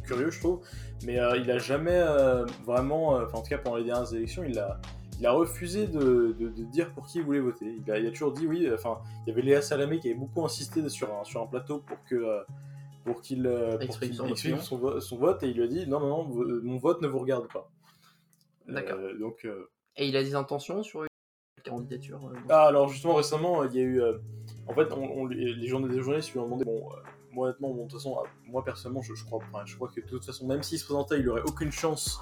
curieux, 0.03 0.29
je 0.29 0.39
trouve. 0.39 0.59
Mais 1.05 1.19
euh, 1.19 1.37
il 1.37 1.49
a 1.49 1.57
jamais 1.57 1.91
euh, 1.95 2.45
vraiment, 2.65 3.15
euh, 3.17 3.25
en 3.33 3.41
tout 3.41 3.49
cas 3.49 3.57
pendant 3.57 3.77
les 3.77 3.85
dernières 3.85 4.13
élections, 4.13 4.43
il 4.43 4.59
a, 4.59 4.79
il 5.19 5.25
a 5.25 5.31
refusé 5.31 5.87
de, 5.87 6.35
de- 6.37 6.49
de 6.49 6.63
dire 6.65 6.93
pour 6.93 7.05
qui 7.07 7.19
il 7.19 7.23
voulait 7.23 7.39
voter. 7.39 7.77
Il 7.85 7.91
a, 7.91 7.97
il 7.99 8.05
a 8.07 8.11
toujours 8.11 8.31
dit 8.33 8.45
oui. 8.47 8.69
Enfin, 8.73 8.99
il 9.25 9.29
y 9.29 9.31
avait 9.33 9.41
Léa 9.41 9.61
Salamé 9.61 9.99
qui 9.99 10.09
avait 10.09 10.17
beaucoup 10.19 10.43
insisté 10.43 10.87
sur 10.89 11.13
un, 11.13 11.23
sur 11.23 11.41
un 11.41 11.47
plateau 11.47 11.79
pour 11.79 12.03
que. 12.03 12.15
euh, 12.15 12.43
pour 13.05 13.21
qu'il 13.21 13.45
euh, 13.45 13.77
Exprime 13.79 14.13
son 14.99 15.17
vote 15.17 15.43
et 15.43 15.49
il 15.49 15.55
lui 15.57 15.63
a 15.63 15.67
dit 15.67 15.85
non 15.87 15.99
non 15.99 16.07
non 16.27 16.45
mon 16.63 16.77
vote 16.77 17.03
ne 17.03 17.07
vous 17.07 17.19
regarde 17.19 17.47
pas 17.53 17.69
D'accord. 18.67 18.97
Euh, 18.97 19.15
donc 19.19 19.45
euh, 19.45 19.69
Et 19.95 20.07
il 20.07 20.17
a 20.17 20.23
des 20.23 20.33
intentions 20.33 20.81
sur 20.81 21.03
une 21.03 21.07
candidature. 21.63 22.19
euh, 22.33 22.37
ah, 22.49 22.65
alors 22.65 22.89
justement 22.89 23.13
récemment, 23.13 23.63
il 23.63 23.75
y 23.75 23.79
a 23.79 23.83
eu, 23.83 24.01
en 24.67 24.73
fait, 24.73 24.91
on, 24.91 25.03
on- 25.03 25.25
les 25.27 25.67
journalistes 25.67 26.31
lui 26.33 26.39
ont 26.39 26.45
demandé, 26.45 26.65
bon, 26.65 26.89
moi 27.31 27.47
honnêtement, 27.49 27.69
bon, 27.75 27.85
de 27.85 27.91
toute 27.91 27.99
façon, 27.99 28.17
moi 28.47 28.63
personnellement, 28.63 29.03
je, 29.03 29.13
je 29.13 29.23
crois, 29.23 29.37
enfin, 29.51 29.63
je 29.65 29.75
crois 29.75 29.89
que 29.89 30.01
de 30.01 30.07
toute 30.07 30.25
façon, 30.25 30.47
même 30.47 30.63
s'il 30.63 30.79
se 30.79 30.85
présentait, 30.85 31.19
il 31.19 31.29
aurait 31.29 31.43
aucune 31.45 31.71
chance 31.71 32.19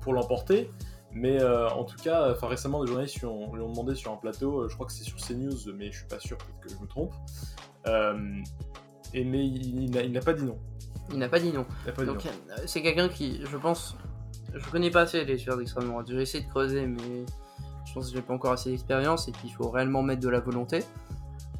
pour 0.00 0.14
l'emporter. 0.14 0.70
Mais 1.14 1.40
euh, 1.40 1.68
en 1.70 1.84
tout 1.84 1.96
cas, 1.96 2.32
enfin 2.32 2.48
récemment, 2.48 2.80
des 2.82 2.88
journalistes 2.88 3.18
lui 3.20 3.26
ont, 3.26 3.54
lui 3.54 3.62
ont 3.62 3.70
demandé 3.70 3.94
sur 3.94 4.12
un 4.12 4.16
plateau, 4.16 4.62
euh, 4.62 4.68
je 4.68 4.74
crois 4.74 4.86
que 4.86 4.92
c'est 4.92 5.04
sur 5.04 5.16
CNews, 5.16 5.72
mais 5.76 5.92
je 5.92 5.98
suis 5.98 6.06
pas 6.08 6.18
sûr, 6.18 6.36
peut-être 6.38 6.60
que 6.60 6.68
je 6.70 6.76
me 6.82 6.86
trompe. 6.88 7.12
Euh, 7.86 8.18
et 9.12 9.24
mais 9.24 9.46
il, 9.46 9.82
il 9.94 10.12
n'a- 10.12 10.20
pas 10.20 10.32
dit 10.32 10.44
non. 10.44 10.58
Il 11.12 11.18
n'a 11.18 11.28
pas 11.28 11.38
dit 11.38 11.52
non. 11.52 11.64
Pas 11.84 11.92
dit 11.92 12.06
Donc 12.06 12.26
c'est 12.66 12.82
quelqu'un 12.82 13.08
qui, 13.08 13.40
je 13.44 13.56
pense, 13.56 13.96
je 14.54 14.70
connais 14.70 14.90
pas 14.90 15.02
assez 15.02 15.24
les 15.24 15.38
sphères 15.38 15.56
d'extrême 15.56 15.88
droite. 15.88 16.06
J'ai 16.08 16.20
essayé 16.22 16.42
de 16.44 16.48
creuser, 16.50 16.86
mais 16.86 17.24
pense 17.94 18.08
que 18.10 18.16
j'ai 18.16 18.22
pas 18.22 18.34
encore 18.34 18.50
assez 18.52 18.70
d'expérience 18.72 19.28
et 19.28 19.32
puis 19.32 19.42
il 19.44 19.52
faut 19.52 19.70
réellement 19.70 20.02
mettre 20.02 20.20
de 20.22 20.28
la 20.28 20.40
volonté. 20.40 20.80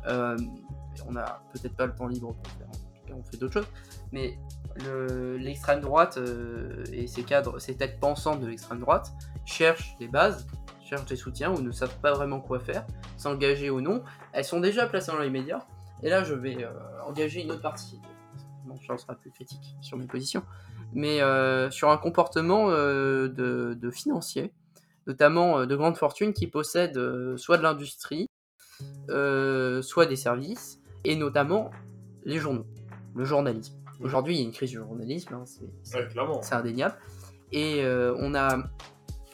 On 0.08 1.12
n'a 1.12 1.40
peut-être 1.52 1.76
pas 1.76 1.86
le 1.86 1.94
temps 1.94 2.06
libre 2.08 2.34
pour 2.34 2.52
faire. 2.52 2.66
En 2.68 2.72
tout 2.72 3.06
cas, 3.06 3.14
on 3.16 3.22
fait 3.22 3.36
d'autres 3.36 3.52
choses. 3.52 3.68
Mais 4.10 4.36
le- 4.84 5.36
l'extrême 5.36 5.80
droite 5.80 6.18
et 6.92 7.06
ces 7.06 7.22
cadres, 7.22 7.58
ces 7.60 7.76
têtes 7.76 8.00
pensantes 8.00 8.40
de 8.40 8.46
l'extrême 8.48 8.80
droite 8.80 9.12
cherchent 9.44 9.96
des 9.98 10.08
bases, 10.08 10.46
cherchent 10.82 11.06
des 11.06 11.16
soutiens 11.16 11.52
ou 11.54 11.60
ne 11.60 11.70
savent 11.72 11.98
pas 12.00 12.12
vraiment 12.12 12.40
quoi 12.40 12.58
faire, 12.60 12.86
s'engager 13.16 13.70
ou 13.70 13.80
non. 13.80 14.02
Elles 14.32 14.44
sont 14.44 14.60
déjà 14.60 14.86
placées 14.86 15.12
dans 15.12 15.18
les 15.18 15.30
médias. 15.30 15.60
Et 16.02 16.10
là, 16.10 16.22
je 16.24 16.34
vais 16.34 16.62
euh, 16.64 16.70
engager 17.06 17.42
une 17.42 17.52
autre 17.52 17.62
partie. 17.62 17.98
Mon 18.66 18.78
champ 18.80 18.96
sera 18.98 19.14
plus 19.14 19.30
critique 19.30 19.74
sur 19.80 19.96
mes 19.96 20.06
positions. 20.06 20.42
Mais 20.92 21.20
euh, 21.22 21.70
sur 21.70 21.90
un 21.90 21.96
comportement 21.96 22.70
euh, 22.70 23.28
de, 23.28 23.74
de 23.80 23.90
financier, 23.90 24.52
notamment 25.06 25.66
de 25.66 25.76
grandes 25.76 25.96
fortunes 25.96 26.32
qui 26.32 26.46
possèdent 26.46 27.36
soit 27.36 27.58
de 27.58 27.62
l'industrie, 27.62 28.28
soit 29.08 30.06
des 30.06 30.16
services, 30.16 30.80
et 31.04 31.16
notamment 31.16 31.70
les 32.24 32.38
journaux, 32.38 32.66
le 33.14 33.24
journalisme. 33.24 33.74
Aujourd'hui, 34.00 34.34
il 34.34 34.40
y 34.40 34.42
a 34.42 34.46
une 34.46 34.52
crise 34.52 34.70
du 34.70 34.76
journalisme, 34.76 35.34
hein, 35.34 35.44
c'est- 35.44 35.96
Ouais, 35.96 36.08
indéniable. 36.52 36.96
Et 37.52 37.84
on 38.18 38.34
a, 38.34 38.58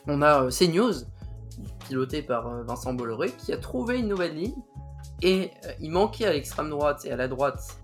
on 0.06 0.22
a 0.22 0.44
euh, 0.44 0.50
CNews, 0.50 1.04
piloté 1.86 2.22
par 2.22 2.46
euh, 2.46 2.62
Vincent 2.62 2.94
Bolloré, 2.94 3.32
qui 3.32 3.52
a 3.52 3.56
trouvé 3.56 3.98
une 3.98 4.08
nouvelle 4.08 4.34
ligne. 4.34 4.54
Et 5.22 5.50
euh, 5.66 5.72
il 5.80 5.90
manquait 5.90 6.26
à 6.26 6.32
l'extrême 6.32 6.70
droite 6.70 7.04
et 7.04 7.12
à 7.12 7.16
la 7.16 7.28
droite 7.28 7.80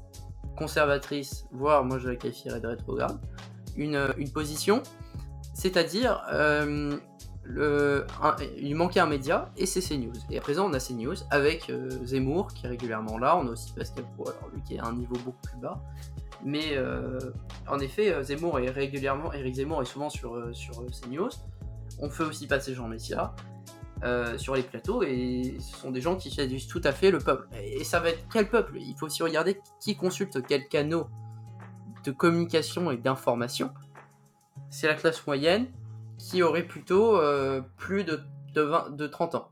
conservatrice, 0.56 1.46
voire 1.52 1.84
moi 1.84 1.98
je 1.98 2.08
la 2.08 2.16
qualifierais 2.16 2.60
de 2.60 2.66
rétrograde, 2.66 3.18
une, 3.76 4.08
position, 4.32 4.82
c'est-à-dire 5.52 6.24
il 7.44 8.74
manquait 8.74 9.00
un 9.00 9.06
média 9.06 9.50
et 9.58 9.66
c'est 9.66 9.82
CNews. 9.82 10.14
Et 10.30 10.38
à 10.38 10.40
présent 10.40 10.66
on 10.66 10.72
a 10.72 10.80
CNews 10.80 11.16
avec 11.30 11.70
Zemmour 12.04 12.48
qui 12.54 12.64
est 12.64 12.70
régulièrement 12.70 13.18
là, 13.18 13.36
on 13.36 13.46
a 13.48 13.50
aussi 13.50 13.70
Pascal 13.74 14.06
Pro, 14.16 14.30
alors 14.30 14.48
lui 14.54 14.62
qui 14.62 14.76
est 14.76 14.78
à 14.78 14.86
un 14.86 14.94
niveau 14.94 15.16
beaucoup 15.26 15.42
plus 15.42 15.58
bas. 15.58 15.78
Mais 16.42 16.78
en 17.68 17.78
effet, 17.78 18.24
Zemmour 18.24 18.58
est 18.58 18.70
régulièrement, 18.70 19.34
Eric 19.34 19.56
Zemmour 19.56 19.82
est 19.82 19.86
souvent 19.86 20.08
sur, 20.08 20.42
CNews. 21.02 21.28
On 21.98 22.10
fait 22.10 22.24
aussi 22.24 22.46
passer 22.46 22.74
Jean 22.74 22.88
Messia 22.88 23.34
euh, 24.02 24.36
sur 24.36 24.54
les 24.54 24.62
plateaux 24.62 25.02
et 25.02 25.56
ce 25.58 25.76
sont 25.76 25.90
des 25.90 26.00
gens 26.00 26.16
qui 26.16 26.30
séduisent 26.30 26.68
tout 26.68 26.82
à 26.84 26.92
fait 26.92 27.10
le 27.10 27.18
peuple. 27.18 27.48
Et 27.62 27.84
ça 27.84 28.00
va 28.00 28.10
être 28.10 28.24
quel 28.30 28.48
peuple? 28.48 28.78
Il 28.78 28.94
faut 28.96 29.06
aussi 29.06 29.22
regarder 29.22 29.60
qui 29.80 29.96
consulte 29.96 30.46
quels 30.46 30.68
canaux 30.68 31.06
de 32.04 32.10
communication 32.10 32.90
et 32.90 32.96
d'information. 32.96 33.70
C'est 34.70 34.86
la 34.86 34.94
classe 34.94 35.26
moyenne 35.26 35.66
qui 36.18 36.42
aurait 36.42 36.66
plutôt 36.66 37.16
euh, 37.18 37.62
plus 37.76 38.04
de, 38.04 38.20
de, 38.54 38.62
20 38.62 38.96
de 38.96 39.06
30 39.06 39.34
ans. 39.34 39.50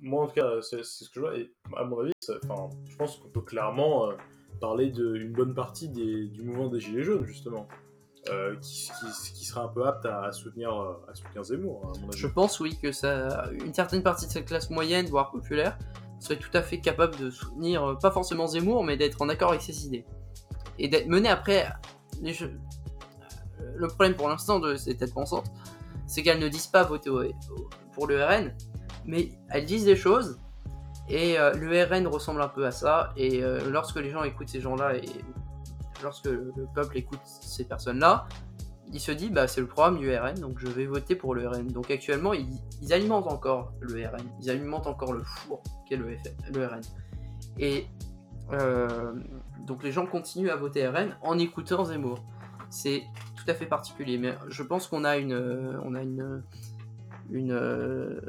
Moi 0.00 0.24
en 0.24 0.26
tout 0.26 0.34
cas, 0.34 0.60
c'est 0.62 0.82
ce 0.82 1.08
que 1.08 1.14
je 1.14 1.20
vois, 1.20 1.36
et 1.36 1.52
à 1.76 1.84
mon 1.84 2.00
avis, 2.00 2.12
je 2.26 2.96
pense 2.96 3.16
qu'on 3.16 3.28
peut 3.28 3.42
clairement 3.42 4.08
euh, 4.08 4.14
parler 4.60 4.90
d'une 4.90 5.32
bonne 5.32 5.54
partie 5.54 5.88
du 5.88 6.42
mouvement 6.42 6.68
des 6.68 6.80
Gilets 6.80 7.02
jaunes, 7.02 7.24
justement, 7.24 7.68
euh, 8.30 8.56
qui, 8.60 9.44
serait 9.44 9.60
un 9.60 9.68
peu 9.68 9.86
apte 9.86 10.06
à, 10.06 10.26
euh, 10.26 10.32
soutenir 10.32 10.72
Zemmour, 11.42 11.82
à 11.82 11.98
mon 11.98 12.08
avis. 12.08 12.18
Je 12.18 12.26
pense 12.26 12.60
oui 12.60 12.78
que 12.80 12.92
ça, 12.92 13.50
une 13.52 13.74
certaine 13.74 14.02
partie 14.02 14.26
de 14.26 14.30
cette 14.30 14.46
classe 14.46 14.70
moyenne, 14.70 15.06
voire 15.06 15.30
populaire, 15.30 15.76
serait 16.20 16.38
tout 16.38 16.50
à 16.54 16.62
fait 16.62 16.80
capable 16.80 17.16
de 17.16 17.30
soutenir, 17.30 17.82
euh, 17.84 17.94
pas 17.96 18.10
forcément 18.10 18.46
Zemmour, 18.46 18.84
mais 18.84 18.96
d'être 18.96 19.20
en 19.22 19.28
accord 19.28 19.50
avec 19.50 19.62
ses 19.62 19.86
idées. 19.86 20.04
Et 20.78 20.88
d'être 20.88 21.08
mené 21.08 21.28
après. 21.28 21.68
Le 22.22 23.88
problème 23.88 24.14
pour 24.14 24.28
l'instant 24.28 24.60
de 24.60 24.76
ces 24.76 24.96
têtes 24.96 25.14
pensantes, 25.14 25.50
c'est 26.06 26.22
qu'elles 26.22 26.38
ne 26.38 26.48
disent 26.48 26.66
pas 26.66 26.82
voter 26.82 27.10
pour 27.92 28.06
le 28.06 28.22
RN, 28.22 28.54
mais 29.06 29.30
elles 29.48 29.64
disent 29.64 29.86
des 29.86 29.96
choses, 29.96 30.38
et 31.08 31.38
euh, 31.38 31.52
le 31.54 31.84
RN 31.84 32.06
ressemble 32.06 32.42
un 32.42 32.48
peu 32.48 32.66
à 32.66 32.70
ça, 32.70 33.12
et 33.16 33.42
lorsque 33.70 33.96
les 33.96 34.10
gens 34.10 34.22
écoutent 34.22 34.50
ces 34.50 34.60
gens-là, 34.60 34.96
et 34.96 35.08
lorsque 36.02 36.26
le 36.26 36.52
le 36.56 36.66
peuple 36.74 36.98
écoute 36.98 37.20
ces 37.24 37.64
personnes-là, 37.64 38.26
il 38.92 39.00
se 39.00 39.12
dit 39.12 39.30
bah 39.30 39.46
c'est 39.46 39.60
le 39.60 39.66
programme 39.66 39.98
du 39.98 40.14
RN 40.14 40.34
donc 40.34 40.58
je 40.58 40.66
vais 40.66 40.86
voter 40.86 41.14
pour 41.14 41.34
le 41.34 41.48
RN. 41.48 41.66
Donc 41.68 41.90
actuellement 41.90 42.32
ils, 42.34 42.92
alimentent 42.92 43.28
encore 43.28 43.72
le 43.80 44.06
RN, 44.06 44.22
ils 44.40 44.50
alimentent 44.50 44.86
encore 44.86 45.12
le 45.12 45.22
four 45.22 45.62
qu'est 45.88 45.96
le, 45.96 46.16
le 46.52 46.66
RN. 46.66 46.80
Et 47.58 47.86
euh, 48.52 49.14
donc 49.66 49.82
les 49.82 49.92
gens 49.92 50.06
continuent 50.06 50.50
à 50.50 50.56
voter 50.56 50.86
RN 50.88 51.16
en 51.22 51.38
écoutant 51.38 51.84
Zemmour. 51.84 52.24
C'est 52.68 53.02
tout 53.36 53.50
à 53.50 53.54
fait 53.54 53.66
particulier, 53.66 54.18
mais 54.18 54.34
je 54.48 54.62
pense 54.62 54.86
qu'on 54.86 55.04
a 55.04 55.16
une, 55.16 55.32
euh, 55.32 55.80
on 55.84 55.94
a 55.94 56.02
une, 56.02 56.42
une, 57.30 57.52
euh, 57.52 58.20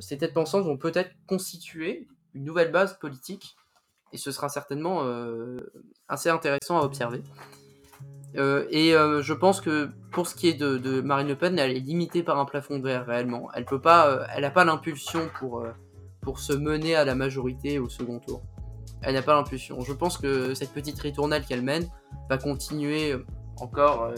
ces 0.00 0.18
têtes 0.18 0.34
pensantes 0.34 0.64
vont 0.64 0.76
peut-être 0.76 1.10
constituer 1.26 2.06
une 2.34 2.44
nouvelle 2.44 2.72
base 2.72 2.98
politique 2.98 3.56
et 4.12 4.18
ce 4.18 4.30
sera 4.30 4.48
certainement 4.48 5.00
euh, 5.04 5.56
assez 6.08 6.28
intéressant 6.28 6.78
à 6.78 6.82
observer. 6.82 7.22
Euh, 8.36 8.66
et 8.70 8.94
euh, 8.94 9.22
je 9.22 9.32
pense 9.32 9.60
que 9.60 9.90
pour 10.12 10.26
ce 10.26 10.34
qui 10.34 10.48
est 10.48 10.54
de, 10.54 11.00
Marine 11.00 11.28
Le 11.28 11.36
Pen, 11.36 11.58
elle 11.58 11.76
est 11.76 11.80
limitée 11.80 12.22
par 12.22 12.38
un 12.38 12.44
plafond 12.44 12.78
de 12.78 12.84
verre 12.84 13.06
réellement. 13.06 13.48
Elle 13.54 13.64
peut 13.64 13.80
pas, 13.80 14.26
elle 14.34 14.42
n'a 14.42 14.50
pas 14.50 14.64
l'impulsion 14.64 15.28
pour, 15.38 15.64
pour 16.20 16.38
se 16.38 16.52
mener 16.52 16.94
à 16.94 17.04
la 17.04 17.14
majorité 17.14 17.78
au 17.78 17.88
second 17.88 18.18
tour. 18.18 18.42
Elle 19.02 19.14
n'a 19.14 19.22
pas 19.22 19.34
l'impulsion. 19.34 19.80
Je 19.80 19.92
pense 19.92 20.18
que 20.18 20.54
cette 20.54 20.72
petite 20.72 20.98
ritournelle 20.98 21.44
qu'elle 21.44 21.62
mène 21.62 21.88
va 22.28 22.38
continuer 22.38 23.14
encore 23.58 24.12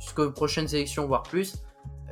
jusqu'aux 0.00 0.30
prochaines 0.30 0.72
élections, 0.74 1.06
voire 1.06 1.22
plus. 1.22 1.56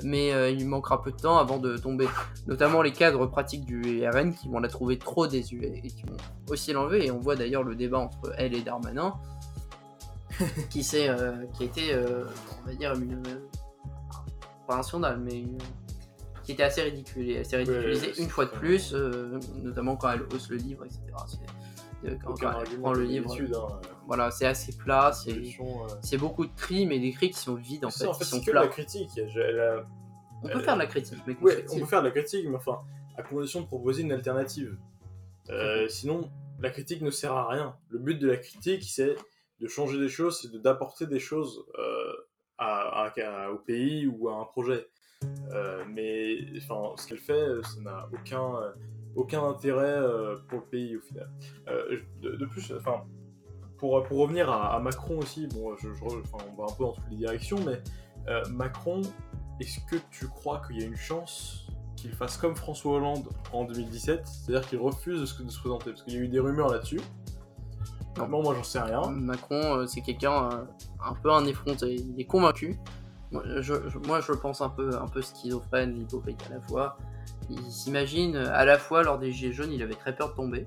Mais 0.02 0.32
euh, 0.32 0.50
il 0.50 0.58
lui 0.58 0.64
manquera 0.66 1.02
peu 1.02 1.10
de 1.10 1.16
temps 1.16 1.38
avant 1.38 1.58
de 1.58 1.76
tomber. 1.78 2.06
Notamment 2.46 2.82
les 2.82 2.92
cadres 2.92 3.26
pratiques 3.26 3.64
du 3.64 4.06
RN 4.06 4.34
qui 4.34 4.48
vont 4.48 4.58
la 4.58 4.68
trouver 4.68 4.98
trop 4.98 5.26
désuée 5.26 5.80
et 5.82 5.88
qui 5.88 6.02
vont 6.02 6.16
aussi 6.50 6.72
l'enlever. 6.72 7.06
Et 7.06 7.10
on 7.10 7.18
voit 7.18 7.34
d'ailleurs 7.36 7.62
le 7.62 7.74
débat 7.74 7.98
entre 7.98 8.32
elle 8.36 8.54
et 8.54 8.60
Darmanin 8.62 9.14
qui, 10.70 10.82
s'est, 10.84 11.08
euh, 11.08 11.44
qui 11.54 11.62
a 11.62 11.66
été, 11.66 11.94
euh, 11.94 12.24
on 12.62 12.68
va 12.68 12.74
dire, 12.74 12.92
une, 12.94 13.22
pas 14.68 14.76
un 14.76 14.82
scandale, 14.82 15.18
mais 15.20 15.40
une- 15.40 15.58
qui 16.44 16.52
était 16.52 16.62
assez 16.62 16.82
ridicule, 16.82 17.28
et 17.30 17.38
assez 17.40 17.56
ridiculisée 17.56 18.08
Ouais, 18.08 18.22
une 18.22 18.28
fois 18.28 18.44
de 18.44 18.50
plus, 18.50 18.92
euh, 18.94 19.38
notamment 19.64 19.96
quand 19.96 20.10
elle 20.12 20.22
hausse 20.32 20.48
le 20.50 20.56
livre, 20.56 20.84
etc. 20.84 21.00
C'est- 21.26 21.36
euh, 21.38 21.75
quand, 22.22 22.30
Aucun 22.32 22.52
quand 22.52 22.60
elle 22.70 22.80
prend 22.80 22.92
le 22.92 23.04
livre, 23.04 23.34
hein, 23.34 23.80
voilà, 24.06 24.30
c'est 24.30 24.46
assez 24.46 24.76
plat, 24.76 25.12
c'est, 25.12 25.32
euh. 25.32 25.86
c'est 26.02 26.16
beaucoup 26.18 26.46
de 26.46 26.52
cris, 26.56 26.86
mais 26.86 26.98
des 26.98 27.12
cris 27.12 27.30
qui 27.30 27.38
sont 27.38 27.54
vides 27.54 27.84
en 27.84 27.90
fait, 27.90 28.06
en 28.06 28.12
qui 28.12 28.18
fait, 28.20 28.24
sont 28.24 28.36
c'est 28.38 28.44
que 28.46 28.50
de 28.50 28.54
la 28.54 28.62
plats. 28.62 28.70
critique. 28.70 29.10
Je- 29.16 29.80
On 30.42 30.48
peut 30.48 30.58
euh, 30.58 30.60
faire 30.62 30.74
de 30.74 30.80
la 30.80 30.86
critique, 30.86 31.18
mais 31.26 31.36
Ouais, 31.40 31.64
on 31.72 31.78
peut 31.78 31.86
faire 31.86 32.02
de 32.02 32.06
la 32.06 32.12
critique, 32.12 32.46
mais 32.48 32.56
enfin, 32.56 32.80
à 33.16 33.22
condition 33.22 33.60
de 33.62 33.66
proposer 33.66 34.02
une 34.02 34.12
alternative. 34.12 34.76
Euh, 35.50 35.88
sinon, 35.88 36.30
la 36.60 36.70
critique 36.70 37.00
ne 37.02 37.10
sert 37.10 37.32
à 37.32 37.48
rien. 37.48 37.76
Le 37.88 37.98
but 37.98 38.16
de 38.18 38.28
la 38.28 38.36
critique, 38.36 38.84
c'est 38.84 39.16
de 39.60 39.68
changer 39.68 39.98
des 39.98 40.08
choses, 40.08 40.40
c'est 40.40 40.52
d'apporter 40.60 41.06
des 41.06 41.18
choses 41.20 41.64
euh, 41.78 42.12
à, 42.58 43.10
au 43.52 43.56
pays 43.58 44.06
ou 44.06 44.28
à 44.28 44.34
un 44.34 44.44
projet. 44.44 44.86
Euh, 45.52 45.82
mais 45.88 46.38
enfin, 46.58 46.94
ce 46.96 47.06
qu'elle 47.08 47.18
fait, 47.18 47.32
euh, 47.32 47.62
ça 47.62 47.80
n'a 47.80 48.08
aucun, 48.12 48.56
euh, 48.56 48.72
aucun 49.16 49.42
intérêt 49.48 49.82
euh, 49.84 50.36
pour 50.48 50.58
le 50.60 50.64
pays 50.66 50.96
au 50.96 51.00
final. 51.00 51.28
Euh, 51.68 51.98
de, 52.22 52.36
de 52.36 52.46
plus, 52.46 52.72
enfin, 52.76 53.02
pour, 53.78 54.02
pour 54.04 54.18
revenir 54.18 54.50
à, 54.50 54.74
à 54.74 54.78
Macron 54.78 55.18
aussi, 55.18 55.46
bon, 55.48 55.74
je, 55.76 55.92
je 55.92 56.04
on 56.04 56.08
va 56.08 56.64
un 56.70 56.74
peu 56.76 56.84
dans 56.84 56.92
toutes 56.92 57.10
les 57.10 57.16
directions, 57.16 57.58
mais 57.66 57.80
euh, 58.28 58.42
Macron, 58.50 59.02
est-ce 59.60 59.80
que 59.90 59.96
tu 60.10 60.28
crois 60.28 60.62
qu'il 60.66 60.80
y 60.80 60.82
a 60.82 60.86
une 60.86 60.96
chance 60.96 61.66
qu'il 61.96 62.12
fasse 62.12 62.36
comme 62.36 62.54
François 62.56 62.96
Hollande 62.96 63.28
en 63.52 63.64
2017, 63.64 64.26
c'est-à-dire 64.26 64.68
qu'il 64.68 64.78
refuse 64.78 65.20
de 65.20 65.26
se, 65.26 65.42
de 65.42 65.50
se 65.50 65.58
présenter? 65.60 65.90
Parce 65.90 66.02
qu'il 66.02 66.14
y 66.14 66.16
a 66.18 66.20
eu 66.20 66.28
des 66.28 66.40
rumeurs 66.40 66.68
là-dessus. 66.68 67.00
Non. 68.18 68.26
Bon, 68.28 68.42
moi 68.42 68.54
j'en 68.54 68.62
sais 68.62 68.80
rien. 68.80 69.02
Macron, 69.10 69.60
euh, 69.78 69.86
c'est 69.86 70.00
quelqu'un 70.00 70.50
euh, 70.50 70.64
un 71.04 71.14
peu 71.14 71.30
un 71.32 71.44
effronté. 71.46 71.94
Il 71.96 72.18
est 72.20 72.24
convaincu. 72.24 72.78
Moi, 73.30 73.42
je, 73.60 73.74
je- 73.88 73.98
moi, 74.06 74.20
je 74.20 74.32
le 74.32 74.38
pense 74.38 74.60
un 74.60 74.68
peu, 74.70 74.96
un 74.96 75.06
peu 75.08 75.20
schizophrène, 75.20 75.96
hypocrite 76.00 76.42
à 76.50 76.54
la 76.54 76.60
fois. 76.62 76.96
Il 77.48 77.60
s'imagine, 77.70 78.36
euh, 78.36 78.52
à 78.52 78.64
la 78.64 78.78
fois, 78.78 79.02
lors 79.02 79.18
des 79.18 79.32
Gilets 79.32 79.52
jaunes, 79.52 79.72
il 79.72 79.82
avait 79.82 79.94
très 79.94 80.14
peur 80.14 80.30
de 80.30 80.34
tomber, 80.34 80.66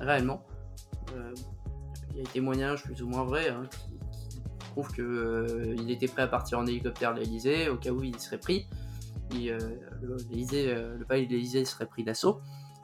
réellement. 0.00 0.44
Euh, 1.14 1.32
il 2.10 2.16
y 2.16 2.20
a 2.20 2.24
des 2.24 2.30
témoignages 2.30 2.82
plus 2.82 3.02
ou 3.02 3.08
moins 3.08 3.24
vrais 3.24 3.48
hein, 3.48 3.64
qui, 3.70 4.40
prouvent 4.72 4.92
qu'il 4.92 5.90
était 5.90 6.08
prêt 6.08 6.22
à 6.22 6.26
partir 6.26 6.58
en 6.58 6.66
hélicoptère 6.66 7.14
de 7.14 7.20
l'Elysée 7.20 7.68
au 7.68 7.76
cas 7.76 7.90
où 7.90 8.02
il 8.02 8.18
serait 8.18 8.38
pris. 8.38 8.66
Euh, 9.34 9.58
le, 10.02 10.16
euh, 10.54 11.04
palais 11.08 11.26
de 11.26 11.30
l'Elysée 11.30 11.64
serait 11.64 11.86
pris 11.86 12.04
d'assaut. 12.04 12.40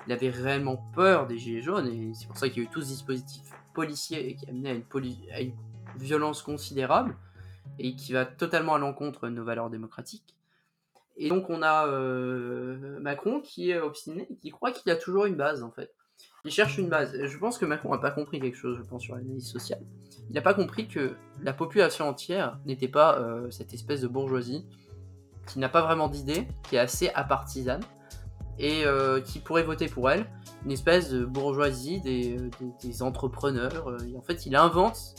Il 0.06 0.12
avait 0.12 0.30
réellement 0.30 0.76
peur 0.94 1.26
des 1.26 1.38
Gilets 1.38 1.62
jaunes 1.62 1.86
et 1.86 2.12
c'est 2.14 2.26
pour 2.26 2.36
ça 2.36 2.48
qu'il 2.48 2.62
y 2.62 2.66
a 2.66 2.68
eu 2.68 2.72
tout 2.72 2.82
ce 2.82 2.88
dispositif 2.88 3.42
policier 3.74 4.34
qui 4.34 4.46
a 4.46 4.50
à 4.50 5.40
une 5.40 5.54
violence 5.96 6.42
considérable 6.42 7.16
et 7.78 7.94
qui 7.94 8.12
va 8.12 8.26
totalement 8.26 8.74
à 8.74 8.78
l'encontre 8.78 9.28
de 9.28 9.34
nos 9.34 9.44
valeurs 9.44 9.70
démocratiques. 9.70 10.36
Et 11.16 11.28
donc 11.28 11.50
on 11.50 11.62
a 11.62 11.86
euh, 11.88 12.98
Macron 13.00 13.40
qui 13.40 13.70
est 13.70 13.78
obstiné, 13.80 14.28
qui 14.40 14.50
croit 14.50 14.72
qu'il 14.72 14.90
a 14.90 14.96
toujours 14.96 15.26
une 15.26 15.36
base 15.36 15.62
en 15.62 15.70
fait. 15.70 15.92
Il 16.44 16.50
cherche 16.50 16.78
une 16.78 16.88
base. 16.88 17.12
Je 17.22 17.38
pense 17.38 17.58
que 17.58 17.64
Macron 17.66 17.90
n'a 17.92 17.98
pas 17.98 18.10
compris 18.10 18.40
quelque 18.40 18.56
chose, 18.56 18.76
je 18.78 18.82
pense, 18.82 19.02
sur 19.02 19.14
l'analyse 19.14 19.46
sociale. 19.46 19.82
Il 20.28 20.34
n'a 20.34 20.42
pas 20.42 20.54
compris 20.54 20.88
que 20.88 21.14
la 21.42 21.52
population 21.52 22.08
entière 22.08 22.58
n'était 22.66 22.88
pas 22.88 23.18
euh, 23.18 23.50
cette 23.50 23.72
espèce 23.74 24.00
de 24.00 24.08
bourgeoisie 24.08 24.66
qui 25.46 25.58
n'a 25.58 25.68
pas 25.68 25.82
vraiment 25.82 26.08
d'idées, 26.08 26.46
qui 26.68 26.76
est 26.76 26.80
assez 26.80 27.10
apartisane, 27.10 27.82
et 28.58 28.84
euh, 28.86 29.20
qui 29.20 29.40
pourraient 29.40 29.62
voter 29.64 29.86
pour 29.86 30.10
elle. 30.10 30.26
Une 30.64 30.70
espèce 30.72 31.10
de 31.10 31.24
bourgeoisie 31.24 32.00
des, 32.00 32.36
des- 32.36 32.72
des 32.88 33.02
entrepreneurs. 33.02 33.96
et 34.08 34.16
en 34.16 34.22
fait, 34.22 34.46
il 34.46 34.54
invente. 34.56 35.14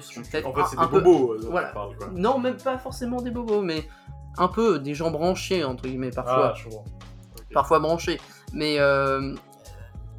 Peut-être 0.00 0.46
En 0.46 0.52
fait, 0.54 0.62
c'est 0.70 0.76
des 0.78 0.86
peu- 0.88 1.00
bobos 1.00 1.34
euh, 1.34 1.38
dont 1.42 1.50
Voilà. 1.50 1.68
quoi. 1.72 1.90
Non, 2.12 2.38
même 2.38 2.56
pas 2.56 2.78
forcément 2.78 3.20
des 3.22 3.30
bobos, 3.30 3.62
mais 3.62 3.88
un 4.38 4.48
peu 4.48 4.78
des 4.78 4.94
gens 4.94 5.10
branchés, 5.10 5.64
entre 5.64 5.84
guillemets, 5.84 6.10
parfois 6.10 6.52
Ah, 6.52 6.54
je 6.56 6.68
parfois 7.52 7.78
branchés, 7.78 8.20
mais 8.52 8.80
euh, 8.80 9.34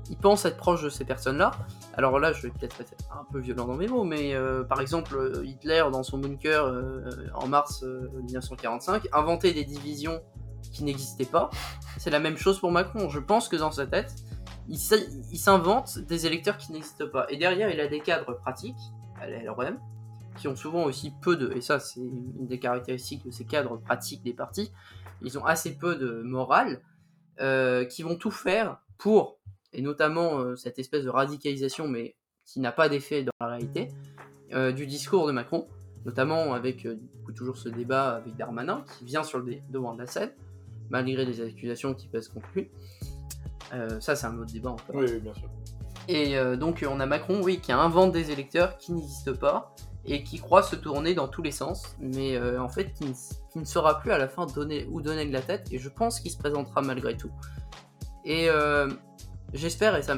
ils 0.09 0.17
pensent 0.17 0.45
être 0.45 0.57
proches 0.57 0.83
de 0.83 0.89
ces 0.89 1.03
personnes-là. 1.03 1.51
Alors 1.95 2.19
là, 2.19 2.31
je 2.33 2.43
vais 2.43 2.49
peut-être 2.49 2.79
être 2.81 2.93
un 3.11 3.25
peu 3.31 3.39
violent 3.39 3.65
dans 3.65 3.75
mes 3.75 3.87
mots, 3.87 4.03
mais 4.03 4.33
euh, 4.33 4.63
par 4.63 4.79
exemple, 4.81 5.41
Hitler, 5.43 5.83
dans 5.91 6.03
son 6.03 6.17
bunker 6.17 6.65
euh, 6.65 7.01
en 7.33 7.47
mars 7.47 7.83
euh, 7.83 8.09
1945, 8.23 9.07
inventait 9.13 9.51
des 9.53 9.63
divisions 9.65 10.21
qui 10.71 10.83
n'existaient 10.83 11.25
pas. 11.25 11.49
C'est 11.97 12.09
la 12.09 12.19
même 12.19 12.37
chose 12.37 12.59
pour 12.59 12.71
Macron. 12.71 13.09
Je 13.09 13.19
pense 13.19 13.47
que 13.49 13.55
dans 13.55 13.71
sa 13.71 13.87
tête, 13.87 14.13
il 14.67 14.77
s'invente 14.79 15.99
des 15.99 16.25
électeurs 16.25 16.57
qui 16.57 16.71
n'existent 16.71 17.07
pas. 17.07 17.25
Et 17.29 17.37
derrière, 17.37 17.69
il 17.69 17.79
a 17.79 17.87
des 17.87 17.99
cadres 17.99 18.33
pratiques, 18.33 18.75
à 19.21 19.27
qui 20.37 20.47
ont 20.47 20.55
souvent 20.55 20.83
aussi 20.83 21.13
peu 21.21 21.35
de, 21.35 21.51
et 21.55 21.61
ça 21.61 21.79
c'est 21.79 21.99
une 21.99 22.47
des 22.47 22.59
caractéristiques 22.59 23.25
de 23.25 23.31
ces 23.31 23.45
cadres 23.45 23.77
pratiques 23.77 24.23
des 24.23 24.33
partis, 24.33 24.71
ils 25.21 25.37
ont 25.37 25.45
assez 25.45 25.77
peu 25.77 25.95
de 25.95 26.21
morale, 26.21 26.81
euh, 27.39 27.85
qui 27.85 28.03
vont 28.03 28.15
tout 28.15 28.31
faire 28.31 28.79
pour, 28.97 29.39
et 29.73 29.81
notamment 29.81 30.39
euh, 30.39 30.55
cette 30.55 30.79
espèce 30.79 31.03
de 31.03 31.09
radicalisation, 31.09 31.87
mais 31.87 32.15
qui 32.45 32.59
n'a 32.59 32.71
pas 32.71 32.89
d'effet 32.89 33.23
dans 33.23 33.31
la 33.41 33.47
réalité, 33.47 33.89
euh, 34.53 34.71
du 34.71 34.85
discours 34.85 35.27
de 35.27 35.31
Macron, 35.31 35.67
notamment 36.05 36.53
avec 36.53 36.87
toujours 37.35 37.57
ce 37.57 37.67
débat 37.67 38.15
avec 38.15 38.35
Darmanin, 38.35 38.85
qui 38.97 39.05
vient 39.05 39.23
sur 39.23 39.39
le 39.39 39.57
devant 39.69 39.93
de 39.93 39.99
la 39.99 40.07
scène, 40.07 40.31
malgré 40.89 41.25
des 41.25 41.41
accusations 41.41 41.93
qui 41.93 42.07
pèsent 42.07 42.29
contre 42.29 42.47
lui. 42.55 42.69
Ça, 43.99 44.15
c'est 44.15 44.27
un 44.27 44.37
autre 44.37 44.53
débat 44.53 44.69
encore. 44.69 44.95
Oui, 44.95 45.07
oui, 45.09 45.19
bien 45.19 45.33
sûr. 45.33 45.49
Et 46.07 46.37
euh, 46.37 46.55
donc 46.55 46.85
on 46.87 46.99
a 46.99 47.05
Macron, 47.05 47.41
oui, 47.41 47.59
qui 47.59 47.71
invente 47.71 48.11
des 48.11 48.31
électeurs 48.31 48.77
qui 48.77 48.93
n'existent 48.93 49.35
pas 49.35 49.73
et 50.05 50.23
qui 50.23 50.39
croit 50.39 50.61
se 50.61 50.75
tourner 50.75 51.15
dans 51.15 51.27
tous 51.27 51.41
les 51.41 51.51
sens, 51.51 51.95
mais 51.99 52.35
euh, 52.35 52.61
en 52.61 52.69
fait 52.69 52.93
qui 52.93 53.05
ne, 53.05 53.13
qui 53.51 53.59
ne 53.59 53.65
saura 53.65 53.99
plus 53.99 54.11
à 54.11 54.19
la 54.19 54.27
fin 54.27 54.45
donner 54.45 54.87
où 54.91 55.01
donner 55.01 55.25
de 55.25 55.33
la 55.33 55.41
tête. 55.41 55.67
Et 55.71 55.79
je 55.79 55.89
pense 55.89 56.19
qu'il 56.19 56.31
se 56.31 56.37
présentera 56.37 56.81
malgré 56.81 57.17
tout. 57.17 57.31
Et 58.23 58.49
euh, 58.49 58.89
j'espère, 59.53 59.95
et 59.95 60.03
ça, 60.03 60.17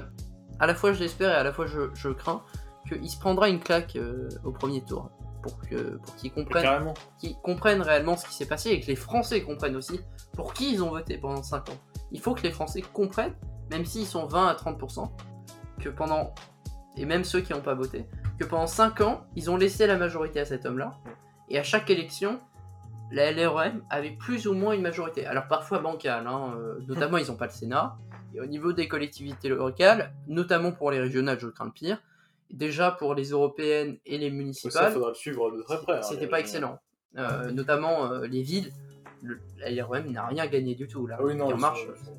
à 0.60 0.68
la 0.68 0.76
fois 0.76 0.92
je 0.92 1.00
l'espère 1.00 1.32
et 1.32 1.36
à 1.36 1.44
la 1.44 1.54
fois 1.54 1.68
je, 1.68 1.90
je 1.94 2.10
crains, 2.10 2.42
qu'il 2.88 3.10
se 3.10 3.18
prendra 3.18 3.50
une 3.50 3.60
claque 3.60 3.98
au 4.44 4.52
premier 4.52 4.82
tour 4.82 5.10
pour 5.42 5.60
que 5.60 5.98
pour 5.98 6.16
qu'il 6.16 6.32
comprenne 6.32 6.64
Carrément. 6.64 6.94
qui 7.20 7.36
comprennent 7.44 7.82
réellement 7.82 8.18
ce 8.18 8.26
qui 8.26 8.34
s'est 8.34 8.46
passé 8.46 8.72
et 8.72 8.82
que 8.82 8.88
les 8.88 8.96
Français 8.96 9.42
comprennent 9.42 9.76
aussi 9.76 10.00
pour 10.34 10.54
qui 10.54 10.74
ils 10.74 10.84
ont 10.84 10.90
voté 10.90 11.18
pendant 11.18 11.44
5 11.44 11.70
ans. 11.70 11.78
Il 12.12 12.22
faut 12.22 12.34
que 12.34 12.44
les 12.44 12.52
Français 12.52 12.82
comprennent, 12.82 13.36
même 13.72 13.86
s'ils 13.86 14.06
sont 14.06 14.26
20 14.26 14.48
à 14.48 14.54
30%, 14.54 15.10
que 15.80 15.89
pendant, 15.89 16.34
et 16.95 17.05
même 17.05 17.23
ceux 17.23 17.41
qui 17.41 17.53
n'ont 17.53 17.61
pas 17.61 17.75
voté, 17.75 18.05
que 18.39 18.45
pendant 18.45 18.67
5 18.67 19.01
ans, 19.01 19.25
ils 19.36 19.49
ont 19.49 19.57
laissé 19.57 19.88
la 19.88 19.97
majorité 19.97 20.39
à 20.39 20.45
cet 20.45 20.65
homme-là, 20.65 20.97
et 21.49 21.57
à 21.59 21.63
chaque 21.63 21.89
élection, 21.89 22.39
la 23.11 23.32
LREM 23.32 23.84
avait 23.89 24.11
plus 24.11 24.47
ou 24.47 24.53
moins 24.53 24.73
une 24.73 24.82
majorité. 24.82 25.25
Alors 25.25 25.47
parfois 25.47 25.80
bancale, 25.80 26.28
hein, 26.28 26.53
euh, 26.57 26.80
notamment 26.88 27.17
ils 27.17 27.28
n'ont 27.28 27.38
pas 27.38 27.45
le 27.45 27.51
Sénat, 27.51 27.97
et 28.34 28.41
au 28.41 28.45
niveau 28.45 28.73
des 28.73 28.88
collectivités 28.88 29.49
locales, 29.49 30.13
notamment 30.28 30.71
pour 30.71 30.91
les 30.91 30.99
régionales, 30.99 31.39
je 31.39 31.47
crains 31.47 31.65
le 31.65 31.71
pire, 31.71 32.01
déjà 32.51 32.91
pour 32.91 33.13
les 33.15 33.30
européennes 33.30 33.97
et 34.05 34.17
les 34.17 34.30
Ça, 34.30 34.36
municipales, 34.36 34.91
faudra 34.93 35.09
le 35.09 35.15
suivre 35.15 35.51
de 35.55 35.61
très 35.61 35.78
près. 35.82 35.97
hein, 35.97 36.01
c'était 36.01 36.28
pas 36.28 36.39
excellent. 36.39 36.80
Euh, 37.17 37.51
notamment 37.51 38.11
euh, 38.11 38.28
les 38.28 38.41
villes, 38.43 38.71
le, 39.23 39.39
la 39.57 39.71
LREM 39.71 40.11
n'a 40.11 40.25
rien 40.28 40.45
gagné 40.47 40.75
du 40.75 40.88
tout. 40.88 41.07
La 41.07 41.15
Ah 41.19 41.23
oui, 41.23 41.36
non, 41.36 41.51
en 41.51 41.57
marche, 41.57 41.86
sont- 42.03 42.17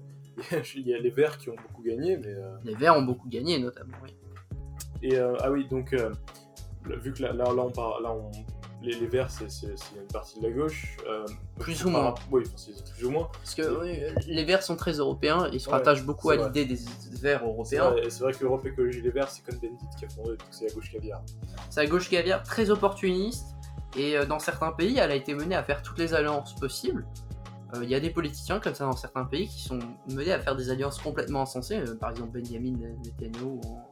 Il 0.76 0.86
y 0.86 0.94
a 0.94 0.98
les 0.98 1.10
Verts 1.10 1.38
qui 1.38 1.50
ont 1.50 1.56
beaucoup 1.56 1.82
gagné, 1.82 2.16
mais. 2.16 2.28
euh, 2.28 2.56
les 2.64 2.74
Verts 2.74 2.96
ont 2.96 3.02
beaucoup 3.02 3.28
gagné, 3.28 3.58
notamment. 3.58 3.94
oui. 4.02 4.14
Et 5.02 5.16
euh, 5.16 5.36
ah 5.40 5.50
oui, 5.50 5.66
donc 5.68 5.92
euh, 5.92 6.12
vu 6.86 7.12
que 7.12 7.22
là, 7.22 7.32
là, 7.32 7.44
là, 7.44 7.62
on 7.62 7.70
parle, 7.70 8.02
là 8.02 8.12
on, 8.12 8.30
les, 8.82 8.94
les 8.94 9.06
Verts 9.06 9.30
c'est 9.30 9.44
une 9.66 10.06
partie 10.12 10.40
de 10.40 10.46
la 10.48 10.52
gauche. 10.52 10.96
euh, 11.08 11.24
Plus 11.60 11.84
ou 11.84 11.90
moins. 11.90 12.14
Oui, 12.32 12.42
enfin, 12.46 12.54
c'est 12.56 12.94
plus 12.94 13.04
ou 13.06 13.10
moins. 13.10 13.28
Parce 13.32 13.54
que 13.54 13.80
oui, 13.80 14.00
les 14.26 14.44
Verts 14.44 14.62
sont 14.62 14.74
très 14.76 14.92
européens, 14.92 15.48
ils 15.52 15.60
se 15.60 15.68
Ouais, 15.68 15.74
rattachent 15.76 16.04
beaucoup 16.04 16.30
à 16.30 16.36
l'idée 16.36 16.64
des 16.64 16.78
Verts 17.20 17.44
européens. 17.44 17.94
c'est 18.08 18.20
vrai 18.22 18.32
que 18.32 18.44
Europe 18.44 18.64
Écologie 18.66 19.00
Les 19.00 19.10
Verts 19.10 19.28
c'est 19.30 19.44
comme 19.44 19.58
Bendit 19.60 19.76
qui 19.98 20.04
a 20.04 20.08
fondé, 20.08 20.30
donc 20.30 20.48
c'est 20.50 20.66
la 20.68 20.74
gauche 20.74 20.90
caviar. 20.92 21.20
C'est 21.70 21.82
la 21.82 21.88
gauche 21.88 22.08
caviar 22.10 22.42
très 22.42 22.70
opportuniste, 22.70 23.46
et 23.96 24.16
dans 24.26 24.38
certains 24.40 24.72
pays, 24.72 24.98
elle 24.98 25.10
a 25.12 25.14
été 25.16 25.32
menée 25.34 25.54
à 25.56 25.62
faire 25.62 25.82
toutes 25.82 25.98
les 25.98 26.12
alliances 26.14 26.54
possibles. 26.56 27.06
Euh, 27.74 27.80
Il 27.84 27.90
y 27.90 27.94
a 27.94 28.00
des 28.00 28.10
politiciens 28.10 28.60
comme 28.60 28.74
ça 28.74 28.84
dans 28.84 28.96
certains 28.96 29.24
pays 29.24 29.46
qui 29.48 29.62
sont 29.62 29.78
menés 30.10 30.32
à 30.32 30.38
faire 30.38 30.56
des 30.56 30.70
alliances 30.70 30.98
complètement 31.00 31.42
insensées, 31.42 31.78
euh, 31.78 31.94
par 31.94 32.10
exemple 32.10 32.38
Benjamin 32.40 32.76
Netanyahu 33.04 33.60
en, 33.66 33.90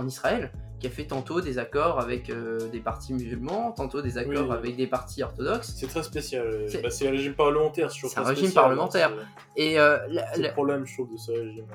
en 0.00 0.06
Israël, 0.06 0.50
qui 0.80 0.86
a 0.86 0.90
fait 0.90 1.06
tantôt 1.06 1.40
des 1.42 1.58
accords 1.58 2.00
avec 2.00 2.30
euh, 2.30 2.68
des 2.70 2.80
partis 2.80 3.12
musulmans, 3.12 3.72
tantôt 3.72 4.00
des 4.02 4.16
accords 4.18 4.48
Oui. 4.48 4.56
avec 4.56 4.76
des 4.76 4.86
partis 4.86 5.22
orthodoxes. 5.22 5.74
C'est 5.76 5.86
très 5.88 6.02
spécial. 6.02 6.46
euh, 6.46 6.66
C'est- 6.68 6.80
bah, 6.82 6.88
un 7.06 7.10
régime 7.10 7.34
parlementaire, 7.34 7.90
je 7.90 7.98
trouve 7.98 8.10
C'est 8.10 8.18
un 8.18 8.22
régime 8.24 8.44
spécial, 8.46 8.62
parlementaire. 8.64 9.10
hein, 9.12 9.26
Et 9.56 9.78
euh, 9.78 9.98
la- 10.08 10.34
la- 10.36 10.48
le 10.48 10.52
problème, 10.54 10.86
je 10.86 10.94
trouve, 10.94 11.12
de 11.12 11.16
ce 11.18 11.30
régime. 11.32 11.66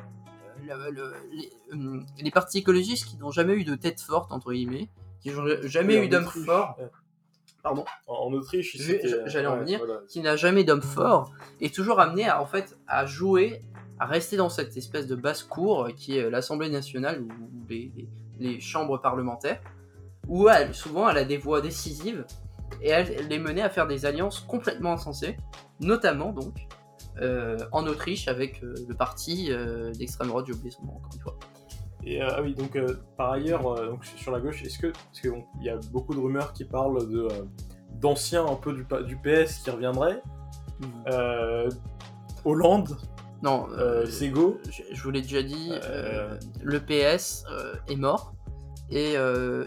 le- 0.66 0.92
le- 0.92 1.14
les, 1.32 2.24
les 2.24 2.32
partis 2.32 2.58
écologistes 2.58 3.06
qui 3.06 3.18
n'ont 3.18 3.32
jamais 3.32 3.54
eu 3.54 3.64
de 3.64 3.76
tête 3.76 4.02
forte, 4.02 4.32
entre 4.34 4.52
guillemets, 4.52 4.90
qui 5.22 5.30
n'ont 5.32 5.46
jamais 5.64 6.00
Oui, 6.00 6.06
eu 6.06 6.10
d'homme 6.10 6.26
fort, 6.26 6.76
ouais. 6.80 6.90
Pardon, 7.68 7.86
En, 8.08 8.28
en 8.28 8.34
Autriche, 8.34 8.76
j'allais 9.26 9.48
en 9.48 9.58
venir. 9.60 9.80
voilà. 9.80 10.02
qui 10.08 10.20
n'a 10.22 10.36
jamais 10.36 10.64
d'homme 10.64 10.82
fort, 10.82 11.32
est 11.62 11.74
toujours 11.74 12.00
amené 12.00 12.28
à, 12.28 12.42
en 12.42 12.46
fait, 12.46 12.78
à 12.88 13.06
jouer, 13.06 13.62
à 14.00 14.06
rester 14.06 14.38
dans 14.38 14.50
cette 14.50 14.76
espèce 14.78 15.08
de 15.08 15.16
basse-cour 15.16 15.90
qui 15.96 16.18
est 16.18 16.30
l'Assemblée 16.30 16.70
nationale 16.70 17.22
ou 17.22 17.28
les, 17.70 17.92
les- 17.96 18.10
les 18.40 18.60
chambres 18.60 19.00
parlementaires, 19.02 19.60
où 20.28 20.48
elle, 20.50 20.74
souvent 20.76 21.10
elle 21.10 21.18
a 21.18 21.24
des 21.26 21.38
voix 21.38 21.60
décisives 21.62 22.26
et 22.82 22.90
elle, 22.90 23.12
elle 23.18 23.32
est 23.32 23.40
menée 23.40 23.62
à 23.64 23.70
faire 23.70 23.88
des 23.88 24.06
alliances 24.06 24.40
complètement 24.42 24.92
insensées, 24.94 25.38
notamment 25.80 26.32
donc 26.34 26.54
euh, 27.22 27.58
en 27.72 27.88
Autriche 27.88 28.28
avec 28.28 28.62
euh, 28.64 28.76
le 28.88 28.94
parti 28.94 29.48
euh, 29.52 29.92
d'extrême 29.94 30.28
droite, 30.28 30.46
j'ai 30.48 30.54
oublié 30.54 30.70
son 30.70 30.84
nom 30.86 30.94
encore 30.98 31.12
une 31.16 31.22
fois. 31.22 31.36
Et 32.04 32.22
euh, 32.22 32.28
ah 32.32 32.42
oui, 32.42 32.54
donc 32.56 32.76
euh, 32.76 32.96
par 33.18 33.32
ailleurs, 33.32 33.68
euh, 33.68 33.88
donc 33.88 34.06
sur 34.06 34.32
la 34.32 34.40
gauche, 34.40 34.64
est-ce 34.64 34.80
que 34.80 34.88
parce 34.88 35.20
que 35.22 35.30
bon, 35.30 35.44
il 35.60 35.66
y 35.66 35.70
a 35.70 35.78
beaucoup 35.92 36.14
de 36.14 36.20
rumeurs 36.20 36.54
qui 36.54 36.64
parlent 36.66 37.08
de 37.10 37.28
d'anciens 37.96 38.46
un 38.46 38.56
peu 38.56 38.74
du, 38.74 38.84
PS 39.18 39.58
qui 39.64 39.70
reviendraient, 39.72 40.22
euh, 41.12 41.70
Hollande, 42.46 42.96
Non, 43.42 43.68
euh, 43.72 44.06
Sego. 44.06 44.60
je, 44.70 44.84
je 44.94 45.04
vous 45.04 45.10
l'ai 45.12 45.22
déjà 45.22 45.42
dit, 45.42 45.70
Euh, 45.72 45.80
euh, 45.86 46.38
le 46.64 46.80
PS 46.80 47.46
est 47.88 47.96
mort 47.96 48.34
et 48.90 49.16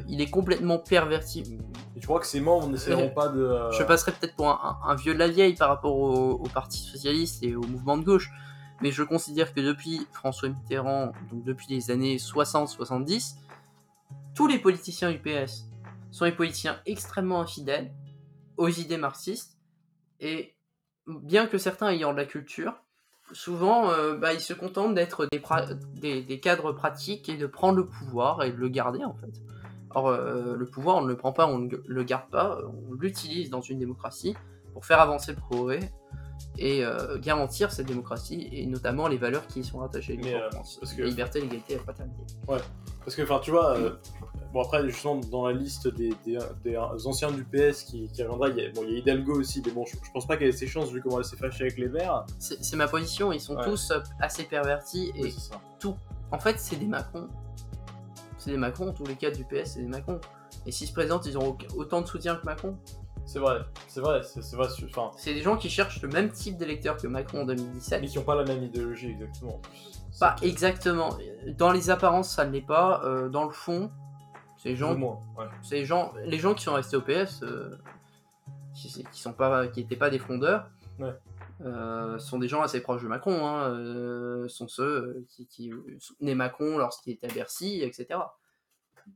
il 0.08 0.20
est 0.20 0.30
complètement 0.30 0.78
perverti. 0.78 1.58
Et 1.96 2.00
tu 2.00 2.06
crois 2.06 2.20
que 2.20 2.26
ces 2.26 2.40
membres 2.40 2.68
n'essaieront 2.68 3.10
pas 3.10 3.28
de. 3.28 3.52
Je 3.72 3.82
passerai 3.82 4.12
peut-être 4.12 4.34
pour 4.36 4.48
un, 4.48 4.58
un- 4.62 4.90
un 4.90 4.94
vieux 4.94 5.12
de 5.12 5.18
la 5.18 5.28
vieille 5.28 5.54
par 5.56 5.68
rapport 5.68 5.94
au, 5.96 6.30
au 6.34 6.48
Parti 6.48 6.78
Socialiste 6.78 7.42
et 7.42 7.54
au 7.56 7.62
mouvement 7.62 7.98
de 7.98 8.04
gauche, 8.04 8.30
mais 8.80 8.92
je 8.92 9.02
considère 9.02 9.52
que 9.52 9.60
depuis 9.60 10.06
François 10.12 10.48
Mitterrand, 10.48 11.12
donc 11.30 11.44
depuis 11.44 11.66
les 11.68 11.90
années 11.90 12.16
60-70, 12.16 13.36
tous 14.34 14.46
les 14.46 14.58
politiciens 14.58 15.10
du 15.10 15.18
PS 15.18 15.66
sont 16.10 16.24
des 16.24 16.32
politiciens 16.32 16.80
extrêmement 16.86 17.40
infidèles 17.40 17.92
aux 18.56 18.68
idées 18.68 18.96
marxistes, 18.96 19.58
et 20.18 20.54
bien 21.06 21.46
que 21.46 21.58
certains 21.58 21.90
ayant 21.90 22.12
de 22.12 22.18
la 22.18 22.26
culture, 22.26 22.74
souvent 23.32 23.90
euh, 23.90 24.16
bah, 24.16 24.32
ils 24.32 24.40
se 24.40 24.52
contentent 24.52 24.94
d'être 24.94 25.28
des 25.32 26.40
cadres 26.40 26.72
pratiques 26.72 27.28
et 27.28 27.36
de 27.36 27.46
prendre 27.46 27.78
le 27.78 27.86
pouvoir 27.86 28.42
et 28.42 28.50
de 28.50 28.56
le 28.56 28.68
garder 28.68 29.04
en 29.04 29.14
fait. 29.14 29.40
Or, 29.92 30.08
euh, 30.08 30.54
le 30.56 30.66
pouvoir, 30.66 30.98
on 30.98 31.02
ne 31.02 31.08
le 31.08 31.16
prend 31.16 31.32
pas, 31.32 31.46
on 31.46 31.58
ne 31.58 31.76
le 31.84 32.04
garde 32.04 32.30
pas, 32.30 32.58
on 32.64 32.94
l'utilise 32.94 33.50
dans 33.50 33.60
une 33.60 33.78
démocratie 33.78 34.36
pour 34.72 34.84
faire 34.84 35.00
avancer 35.00 35.32
le 35.32 35.38
progrès 35.38 35.80
et 36.62 36.84
euh, 36.84 37.18
garantir 37.18 37.72
cette 37.72 37.86
démocratie 37.86 38.48
et 38.52 38.66
notamment 38.66 39.08
les 39.08 39.16
valeurs 39.16 39.46
qui 39.46 39.60
y 39.60 39.64
sont 39.64 39.78
rattachées 39.78 40.18
Mais, 40.22 40.34
en 40.34 40.38
euh, 40.38 40.50
France. 40.50 40.76
parce 40.80 40.92
que- 40.92 41.02
Liberté, 41.02 41.40
l'égalité 41.40 41.72
et 41.72 41.76
la 41.76 41.82
fraternité. 41.82 42.22
Parce 42.46 43.16
que, 43.16 43.22
enfin, 43.22 43.40
tu 43.42 43.50
vois, 43.50 43.76
euh, 43.78 43.96
bon, 44.52 44.60
après, 44.60 44.86
justement, 44.86 45.16
dans 45.16 45.48
la 45.48 45.54
liste 45.54 45.88
des, 45.88 46.10
des, 46.26 46.38
des 46.62 46.76
anciens 46.76 47.30
du 47.32 47.44
PS 47.44 47.84
qui, 47.84 48.08
qui 48.12 48.22
reviendra, 48.22 48.50
il 48.50 48.56
y, 48.58 48.66
a, 48.66 48.70
bon, 48.72 48.82
il 48.86 48.92
y 48.92 48.96
a 48.96 48.98
Hidalgo 48.98 49.40
aussi, 49.40 49.62
mais 49.64 49.72
bon, 49.72 49.86
je, 49.86 49.96
je 49.96 50.10
pense 50.12 50.26
pas 50.26 50.36
qu'elle 50.36 50.48
ait 50.48 50.52
ses 50.52 50.66
chances 50.66 50.92
vu 50.92 51.00
comment 51.00 51.18
elle 51.18 51.24
s'est 51.24 51.36
fâchée 51.38 51.62
avec 51.64 51.78
les 51.78 51.88
Verts. 51.88 52.26
C'est 52.38 52.76
ma 52.76 52.86
position, 52.88 53.32
ils 53.32 53.40
sont 53.40 53.56
Ouais. 53.56 53.64
tous 53.64 53.90
assez 54.20 54.44
pervertis 54.44 55.12
et 55.16 55.22
Oui, 55.22 55.30
ça. 55.32 55.58
en 56.30 56.38
fait, 56.38 56.58
c'est 56.60 56.76
des 56.76 56.86
Macron. 56.86 57.26
C'est 58.36 58.50
des 58.50 58.58
Macron, 58.58 58.92
tous 58.92 59.04
les 59.06 59.16
cadres 59.16 59.36
du 59.38 59.44
PS, 59.44 59.72
c'est 59.74 59.80
des 59.80 59.88
Macron. 59.88 60.20
Et 60.66 60.72
s'ils 60.72 60.88
se 60.88 60.92
présentent, 60.92 61.24
ils 61.26 61.38
ont 61.38 61.56
autant 61.76 62.02
de 62.02 62.06
soutien 62.06 62.36
que 62.36 62.44
Macron. 62.44 62.76
C'est 63.26 63.38
vrai, 63.38 63.60
c'est 63.86 64.00
vrai, 64.00 64.22
c'est 64.24 64.56
vrai. 64.56 64.66
Enfin, 64.88 65.10
C'est 65.16 65.34
des 65.34 65.42
gens 65.42 65.56
qui 65.56 65.70
cherchent 65.70 66.02
le 66.02 66.08
même 66.08 66.30
type 66.30 66.56
d'électeur 66.56 66.96
que 66.96 67.06
Macron 67.06 67.42
en 67.42 67.44
2017. 67.46 68.00
mais 68.00 68.08
qui 68.08 68.18
ont 68.18 68.24
pas 68.24 68.34
la 68.34 68.44
même 68.44 68.62
idéologie 68.64 69.10
exactement. 69.10 69.60
Pas 70.18 70.36
exactement. 70.42 71.16
Dans 71.56 71.70
les 71.70 71.90
apparences, 71.90 72.34
ça 72.34 72.44
ne 72.44 72.50
l'est 72.52 72.60
pas. 72.66 73.02
Euh, 73.04 73.28
dans 73.28 73.44
le 73.44 73.52
fond, 73.52 73.90
ces 74.58 74.74
gens, 74.76 74.96
moins, 74.96 75.20
ouais. 75.38 75.46
ces 75.62 75.84
gens, 75.84 76.12
les 76.24 76.38
gens 76.38 76.54
qui 76.54 76.64
sont 76.64 76.74
restés 76.74 76.96
au 76.96 77.02
PS, 77.02 77.42
euh, 77.44 77.70
qui, 78.74 78.88
qui 79.12 79.20
sont 79.20 79.32
pas, 79.32 79.68
qui 79.68 79.80
étaient 79.80 79.96
pas 79.96 80.10
des 80.10 80.18
frondeurs, 80.18 80.68
Ouais. 80.98 81.14
euh, 81.64 82.18
sont 82.18 82.38
des 82.38 82.48
gens 82.48 82.60
assez 82.62 82.80
proches 82.80 83.02
de 83.02 83.08
Macron, 83.08 83.46
hein, 83.46 84.46
sont 84.48 84.68
ceux 84.68 85.24
qui, 85.30 85.46
qui 85.46 85.72
soutenaient 85.98 86.34
Macron 86.34 86.76
lorsqu'il 86.78 87.12
était 87.14 87.30
à 87.30 87.32
Bercy, 87.34 87.80
etc. 87.82 88.20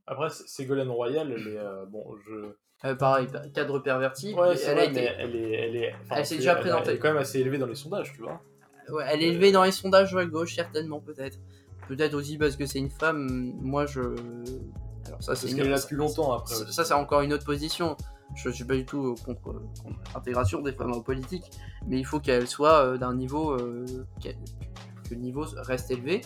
Après, 0.07 0.29
Ségolène 0.31 0.89
Royal, 0.91 1.31
elle 1.33 1.49
est. 1.49 1.59
euh, 1.59 1.85
bon, 1.87 2.05
je. 2.27 2.53
Euh, 2.89 2.95
pareil, 2.95 3.29
cadre 3.55 3.79
perverti. 3.79 4.35
Ouais, 4.35 4.55
elle, 4.67 4.75
vrai, 4.75 4.81
a 4.81 4.85
été- 4.85 4.95
mais 4.95 5.15
elle 5.19 5.37
est. 5.37 5.53
Elle, 5.53 5.77
est, 5.77 5.95
enfin, 6.03 6.17
Elle 6.19 6.27
s'est 6.27 6.37
déjà 6.37 6.55
présentée. 6.57 6.91
Elle 6.91 6.97
est 6.97 6.99
quand 6.99 7.09
même 7.09 7.17
assez 7.19 7.41
élevée 7.41 7.59
dans 7.59 7.67
les 7.67 7.75
sondages, 7.75 8.13
tu 8.15 8.21
vois. 8.23 8.41
ouais, 8.91 9.05
elle 9.09 9.23
est 9.23 9.29
élevée 9.29 9.53
dans 9.53 9.65
les 9.65 9.73
sondages 9.73 10.15
à 10.15 10.25
gauche, 10.27 10.55
certainement, 10.57 11.01
peut-être. 11.01 11.39
Peut-être 11.89 12.15
aussi 12.15 12.39
parce 12.39 12.57
que 12.57 12.67
c'est 12.67 12.79
une 12.79 12.91
femme. 12.91 13.53
Moi, 13.61 13.87
je. 13.87 14.01
Alors, 14.01 15.23
ça, 15.23 15.35
c'est 15.35 15.47
Parce 15.47 15.55
qu'elle 15.55 15.67
est 15.67 15.71
là 15.71 15.79
depuis 15.81 15.97
longtemps 15.97 16.33
après. 16.33 16.55
Ça, 16.55 16.85
c'est 16.85 16.95
encore 16.95 17.21
une 17.21 17.33
autre 17.33 17.45
position. 17.45 17.97
Je 18.35 18.49
suis 18.51 18.65
pas 18.65 18.75
du 18.75 18.85
tout 18.87 19.15
contre, 19.25 19.43
contre 19.43 19.63
l'intégration 20.15 20.61
des 20.63 20.73
femmes 20.73 20.93
en 20.93 21.01
politique, 21.03 21.45
mais 21.87 21.99
il 21.99 22.05
faut 22.05 22.21
qu'elles 22.21 22.49
soient 22.49 22.85
euh, 22.85 22.97
d'un 22.97 23.15
niveau 23.15 23.53
euh, 23.53 23.85
que 25.09 25.15
le 25.15 25.21
niveau 25.21 25.45
reste 25.57 25.91
élevé. 25.91 26.21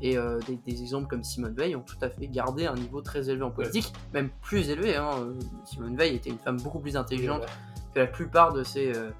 Et 0.00 0.18
euh, 0.18 0.38
des, 0.46 0.56
des 0.56 0.82
exemples 0.82 1.06
comme 1.08 1.22
Simone 1.24 1.54
Veil 1.54 1.76
ont 1.76 1.82
tout 1.82 1.96
à 2.02 2.10
fait 2.10 2.26
gardé 2.28 2.66
un 2.66 2.74
niveau 2.74 3.00
très 3.00 3.28
élevé 3.30 3.42
en 3.44 3.50
politique, 3.50 3.92
même 4.12 4.28
plus 4.42 4.68
élevé. 4.68 4.96
hein. 4.96 5.10
Euh, 5.18 5.34
Simone 5.64 5.96
Veil 5.96 6.16
était 6.16 6.30
une 6.30 6.38
femme 6.38 6.58
beaucoup 6.60 6.80
plus 6.80 6.96
intelligente 6.96 7.42
Ouais. 7.42 7.48
que 7.94 7.98
la 8.00 8.06
plupart 8.06 8.52
de 8.52 8.64
ses, 8.64 8.94
euh, 8.94 9.10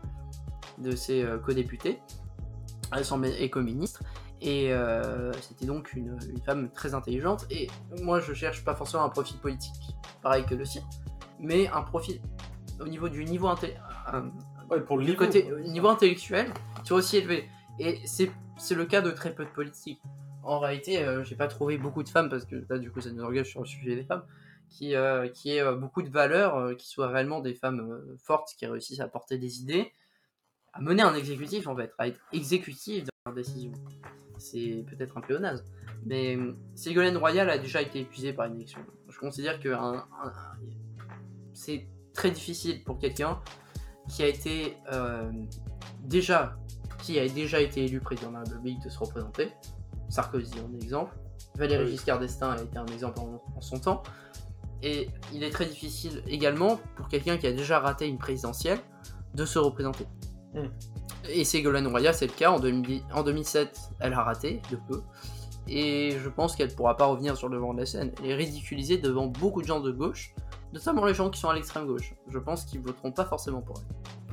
de 0.78 0.90
ses 0.96 1.22
euh, 1.22 1.38
co-députés 1.38 2.00
et 3.38 3.50
co-ministres. 3.50 4.02
Et 4.40 4.72
euh, 4.72 5.32
c'était 5.40 5.64
donc 5.66 5.94
une, 5.94 6.18
une 6.28 6.40
femme 6.42 6.68
très 6.70 6.92
intelligente. 6.94 7.46
Et 7.50 7.68
moi, 8.02 8.20
je 8.20 8.34
cherche 8.34 8.62
pas 8.64 8.74
forcément 8.74 9.04
un 9.04 9.08
profil 9.08 9.38
politique 9.38 9.72
pareil 10.22 10.44
que 10.44 10.54
le 10.54 10.64
sien, 10.64 10.82
mais 11.40 11.68
un 11.68 11.82
profil 11.82 12.20
au 12.80 12.86
niveau 12.88 13.08
du 13.08 13.24
niveau, 13.24 13.48
inté- 13.48 13.74
un- 14.12 14.30
Ouais, 14.70 14.80
pour 14.80 14.96
le 14.96 15.04
du 15.04 15.10
niveau. 15.10 15.24
côté 15.26 15.52
au 15.52 15.60
niveau 15.60 15.88
intellectuel 15.88 16.46
qui 16.84 16.92
est 16.92 16.96
aussi 16.96 17.18
élevé. 17.18 17.48
Et 17.78 18.00
c'est 18.06 18.30
c'est 18.56 18.74
le 18.74 18.86
cas 18.86 19.00
de 19.00 19.10
très 19.10 19.34
peu 19.34 19.44
de 19.44 19.50
politiques. 19.50 20.00
En 20.42 20.58
réalité, 20.58 21.02
euh, 21.02 21.24
j'ai 21.24 21.36
pas 21.36 21.48
trouvé 21.48 21.78
beaucoup 21.78 22.02
de 22.02 22.08
femmes, 22.08 22.28
parce 22.28 22.44
que 22.44 22.56
là, 22.68 22.78
du 22.78 22.90
coup, 22.90 23.00
ça 23.00 23.10
nous 23.10 23.22
engage 23.24 23.50
sur 23.50 23.60
le 23.60 23.66
sujet 23.66 23.96
des 23.96 24.04
femmes, 24.04 24.24
qui, 24.68 24.94
euh, 24.94 25.28
aient 25.46 25.60
euh, 25.60 25.74
beaucoup 25.74 26.02
de 26.02 26.10
valeurs, 26.10 26.76
qui 26.76 26.88
soient 26.88 27.08
réellement 27.08 27.40
des 27.40 27.54
femmes 27.54 28.02
fortes, 28.18 28.50
qui 28.58 28.66
réussissent 28.66 29.00
à 29.00 29.08
porter 29.08 29.38
des 29.38 29.60
idées, 29.60 29.92
à 30.72 30.80
mener 30.80 31.02
un 31.02 31.14
exécutif, 31.14 31.66
en 31.66 31.76
fait, 31.76 31.92
à 31.98 32.08
être 32.08 32.20
exécutif 32.32 33.04
dans 33.04 33.10
leurs 33.26 33.34
décisions. 33.34 33.72
C'est 34.36 34.84
peut-être 34.88 35.16
un 35.16 35.20
pléonasme. 35.20 35.64
Mais 36.04 36.36
euh, 36.36 36.54
Ségolène 36.74 37.16
Royal 37.16 37.48
a 37.48 37.58
déjà 37.58 37.80
été 37.80 38.00
épuisée 38.00 38.32
par 38.32 38.46
une 38.46 38.56
élection. 38.56 38.80
Je 39.08 39.18
considère 39.18 39.60
que 39.60 39.74
c'est 41.54 41.86
très 42.12 42.30
difficile 42.30 42.82
pour 42.84 42.98
quelqu'un 42.98 43.40
qui 44.08 44.22
a 44.22 44.26
été 44.26 44.76
déjà 46.00 46.56
qui 47.04 47.18
a 47.18 47.28
déjà 47.28 47.60
été 47.60 47.84
élu 47.84 48.00
président 48.00 48.28
de 48.30 48.34
la 48.34 48.40
République 48.40 48.82
de 48.82 48.88
se 48.88 48.98
représenter. 48.98 49.50
Sarkozy 50.08 50.54
en 50.60 50.74
exemple. 50.74 51.14
Valéry 51.56 51.84
Oui. 51.84 51.90
Giscard 51.92 52.18
d'Estaing 52.18 52.52
a 52.52 52.62
été 52.62 52.78
un 52.78 52.86
exemple 52.86 53.20
en, 53.20 53.42
en 53.56 53.60
son 53.60 53.78
temps. 53.78 54.02
Et 54.82 55.08
il 55.32 55.42
est 55.42 55.50
très 55.50 55.66
difficile 55.66 56.22
également 56.26 56.78
pour 56.96 57.08
quelqu'un 57.08 57.36
qui 57.36 57.46
a 57.46 57.52
déjà 57.52 57.78
raté 57.78 58.06
une 58.06 58.18
présidentielle 58.18 58.78
de 59.34 59.44
se 59.44 59.58
représenter. 59.58 60.06
Mm. 60.54 60.66
Et 61.28 61.44
Ségolène 61.44 61.86
Royal, 61.86 62.14
c'est 62.14 62.26
le 62.26 62.32
cas. 62.32 62.50
En, 62.50 62.58
2010 62.58 63.02
en 63.12 63.22
2007, 63.22 63.78
elle 64.00 64.12
a 64.14 64.22
raté 64.22 64.62
de 64.70 64.78
peu. 64.88 65.02
Et 65.66 66.16
je 66.22 66.28
pense 66.28 66.56
qu'elle 66.56 66.68
ne 66.68 66.74
pourra 66.74 66.96
pas 66.96 67.06
revenir 67.06 67.36
sur 67.36 67.48
le 67.48 67.56
devant 67.56 67.74
de 67.74 67.80
la 67.80 67.86
scène. 67.86 68.12
Elle 68.22 68.30
est 68.30 68.34
ridiculisée 68.34 68.98
devant 68.98 69.26
beaucoup 69.26 69.62
de 69.62 69.66
gens 69.66 69.80
de 69.80 69.90
gauche, 69.90 70.34
notamment 70.72 71.04
les 71.04 71.14
gens 71.14 71.30
qui 71.30 71.40
sont 71.40 71.48
à 71.48 71.54
l'extrême 71.54 71.86
gauche. 71.86 72.14
Je 72.28 72.38
pense 72.38 72.64
qu'ils 72.64 72.80
voteront 72.80 73.12
pas 73.12 73.24
forcément 73.24 73.62
pour 73.62 73.78
elle. 73.78 74.23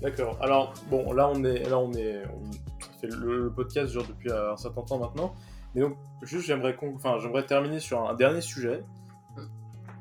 D'accord. 0.00 0.38
Alors, 0.40 0.74
bon, 0.90 1.12
là, 1.12 1.28
on 1.28 1.42
est. 1.44 1.68
Là, 1.68 1.78
on 1.78 1.92
est 1.92 2.22
on- 2.26 2.50
fait 3.00 3.06
le, 3.08 3.44
le 3.44 3.50
podcast 3.50 3.92
genre 3.92 4.04
depuis 4.08 4.32
un 4.32 4.56
certain 4.56 4.82
temps 4.82 4.98
maintenant. 4.98 5.34
Mais 5.74 5.82
donc, 5.82 5.96
juste, 6.22 6.46
j'aimerais 6.46 6.76
enfin, 6.94 7.18
j'aimerais 7.20 7.46
terminer 7.46 7.78
sur 7.78 8.08
un 8.08 8.14
dernier 8.14 8.40
sujet. 8.40 8.82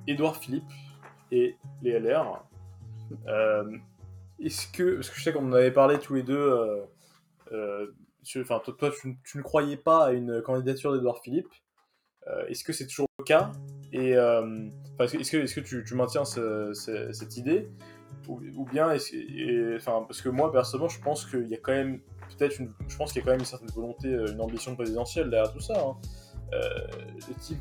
Édouard 0.08 0.38
Philippe 0.38 0.64
et 1.32 1.58
les 1.84 1.92
LR. 2.00 2.44
Euh, 3.28 3.78
Est-ce 4.40 4.68
que. 4.72 4.96
Parce 4.96 5.10
que 5.10 5.18
je 5.18 5.24
sais 5.24 5.34
qu'on 5.34 5.48
en 5.50 5.54
avait 5.54 5.72
parlé 5.72 6.00
tous 6.00 6.14
les 6.16 6.24
deux. 6.24 6.38
euh, 6.38 6.82
euh, 7.52 7.88
sur- 8.24 8.46
toi, 8.46 8.62
toi, 8.78 8.92
tu, 9.00 9.18
tu 9.24 9.38
ne 9.38 9.44
croyais 9.44 9.78
pas 9.78 10.08
à 10.08 10.12
une 10.12 10.42
candidature 10.42 10.94
d'Édouard 10.94 11.20
Philippe. 11.24 11.48
Euh, 12.28 12.46
Est-ce 12.48 12.64
que 12.64 12.74
c'est 12.74 12.88
toujours 12.88 13.08
le 13.20 13.24
cas? 13.26 13.52
Et 13.94 14.16
euh, 14.18 14.68
est-ce 15.00 15.14
que, 15.14 15.18
est-ce 15.20 15.32
que, 15.32 15.38
est-ce 15.38 15.56
que 15.56 15.60
tu, 15.62 15.84
tu 15.86 15.96
maintiens 15.96 16.26
ce- 16.26 16.74
ce- 16.74 17.12
cette 17.14 17.38
idée? 17.38 17.70
Ou, 18.28 18.42
ou 18.56 18.66
bien, 18.66 18.92
est-ce- 18.92 19.16
et- 19.16 19.76
enfin, 19.76 20.04
parce 20.08 20.22
que 20.22 20.30
moi 20.30 20.52
personnellement, 20.52 20.90
je 20.90 21.00
pense 21.02 21.26
qu'il 21.26 21.48
y 21.48 21.54
a 21.54 21.58
quand 21.58 21.72
même 21.74 22.00
peut-être 22.38 22.60
une, 22.60 22.72
je 22.88 22.96
pense 22.98 23.12
qu'il 23.14 23.20
y 23.22 23.24
a 23.24 23.26
quand 23.26 23.32
même 23.32 23.40
une 23.40 23.46
certaine 23.46 23.70
volonté, 23.70 24.08
euh, 24.10 24.32
une 24.32 24.42
ambition 24.42 24.76
présidentielle 24.76 25.30
derrière 25.30 25.52
tout 25.52 25.60
ça. 25.62 25.74
Hein. 25.80 25.96
Euh, 26.54 26.70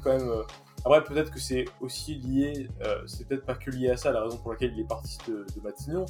quand 0.03 0.17
même 0.17 0.29
euh, 0.29 0.43
après 0.85 1.03
peut-être 1.03 1.33
que 1.33 1.41
c'est 1.41 1.65
aussi 1.81 2.15
lié, 2.17 2.69
euh, 2.83 3.03
c'est 3.07 3.27
peut-être 3.27 3.45
pas 3.45 3.57
que 3.57 3.71
lié 3.71 3.91
à 3.91 3.97
ça, 3.97 4.13
la 4.13 4.23
raison 4.23 4.37
pour 4.37 4.53
laquelle 4.53 4.73
il 4.75 4.81
est 4.81 4.89
parti 4.89 5.19
de, 5.29 5.45
de 5.57 5.61
Matignon, 5.63 6.07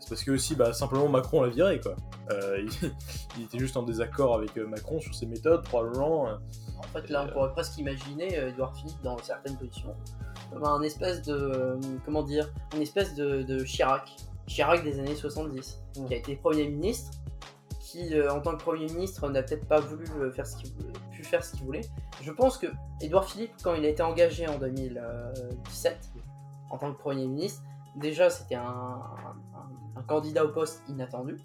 c'est 0.00 0.08
parce 0.08 0.24
que 0.24 0.32
aussi 0.32 0.56
bah, 0.56 0.72
simplement 0.72 1.08
Macron 1.08 1.42
l'a 1.42 1.50
viré 1.50 1.80
quoi. 1.80 1.94
Euh, 2.32 2.58
il, 2.82 2.92
il 3.38 3.44
était 3.44 3.58
juste 3.60 3.76
en 3.76 3.82
désaccord 3.84 4.34
avec 4.34 4.56
Macron 4.56 4.98
sur 5.00 5.14
ses 5.14 5.26
méthodes 5.26 5.62
probablement. 5.64 6.28
euh. 6.28 6.34
En 6.78 6.82
fait, 6.82 7.08
là, 7.10 7.24
on 7.28 7.32
pourrait 7.32 7.52
presque 7.52 7.78
imaginer 7.78 8.34
Edouard 8.34 8.76
Philippe 8.76 9.00
dans 9.02 9.16
certaines 9.18 9.56
positions 9.56 9.94
un 10.62 10.82
espèce 10.82 11.22
de. 11.22 11.34
euh, 11.34 11.76
comment 12.04 12.22
dire 12.22 12.50
Une 12.74 12.82
espèce 12.82 13.14
de, 13.14 13.42
de 13.42 13.64
Chirac. 13.64 14.16
Chirac 14.46 14.82
des 14.84 14.98
années 15.00 15.14
70, 15.16 15.80
Mm. 15.98 16.04
qui 16.06 16.14
a 16.14 16.16
été 16.18 16.36
Premier 16.36 16.68
ministre, 16.68 17.10
qui, 17.80 18.14
euh, 18.14 18.30
en 18.32 18.40
tant 18.40 18.52
que 18.56 18.62
Premier 18.62 18.86
ministre, 18.86 19.28
n'a 19.30 19.42
peut-être 19.42 19.66
pas 19.66 19.80
voulu 19.80 20.04
euh, 20.20 20.30
faire 20.30 20.46
ce 20.46 20.56
qu'il 20.56 20.72
voulait- 20.74 20.92
pu 21.12 21.24
faire 21.24 21.42
ce 21.44 21.52
qu'il 21.56 21.64
voulait. 21.64 21.80
Je 22.22 22.30
pense 22.32 22.58
que 22.58 22.66
Edouard 23.00 23.24
Philippe, 23.24 23.52
quand 23.62 23.74
il 23.74 23.84
a 23.84 23.88
été 23.88 24.02
engagé 24.02 24.46
en 24.46 24.58
2017, 24.58 26.10
en 26.70 26.78
tant 26.78 26.92
que 26.92 26.98
Premier 26.98 27.26
ministre, 27.26 27.62
déjà, 27.96 28.28
c'était 28.30 28.56
un, 28.56 28.62
un- 28.62 29.96
un 29.96 30.02
candidat 30.02 30.44
au 30.44 30.48
poste 30.48 30.82
inattendu. 30.88 31.38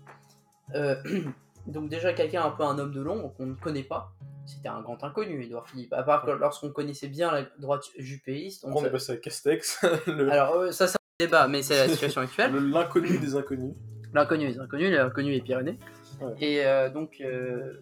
Euh, 0.75 0.95
donc, 1.67 1.89
déjà, 1.89 2.13
quelqu'un 2.13 2.43
un 2.43 2.51
peu 2.51 2.63
un 2.63 2.77
homme 2.79 2.91
de 2.93 3.01
l'ombre 3.01 3.33
qu'on 3.37 3.45
ne 3.45 3.53
connaît 3.53 3.83
pas 3.83 4.11
c'était 4.45 4.69
un 4.69 4.81
grand 4.81 5.03
inconnu, 5.03 5.43
Edouard 5.43 5.67
Philippe. 5.67 5.93
À 5.93 6.03
part 6.03 6.25
lorsqu'on 6.37 6.69
connaissait 6.69 7.07
bien 7.07 7.31
la 7.31 7.43
droite 7.59 7.83
jupéiste. 7.97 8.63
on 8.65 8.71
on 8.71 8.73
est 8.73 8.79
savait- 8.79 8.91
passé 8.91 9.11
à 9.13 9.17
Castex, 9.17 9.85
le- 10.07 10.31
Alors, 10.31 10.55
euh, 10.55 10.71
ça, 10.71 10.87
c'est 10.87 10.97
un 10.97 11.25
débat, 11.25 11.47
mais 11.47 11.61
c'est 11.61 11.75
la 11.77 11.87
situation 11.91 12.21
actuelle. 12.21 12.51
le- 12.53 12.59
l'inconnu 12.59 13.17
des 13.17 13.35
inconnus. 13.35 13.73
L'inconnu 14.13 14.49
est 14.49 14.59
inconnu, 14.59 14.91
l'inconnu 14.91 15.35
est 15.35 15.41
Pyrénées. 15.41 15.79
Ouais. 16.19 16.33
Et 16.41 16.65
euh, 16.65 16.89
donc, 16.89 17.17
euh, 17.21 17.81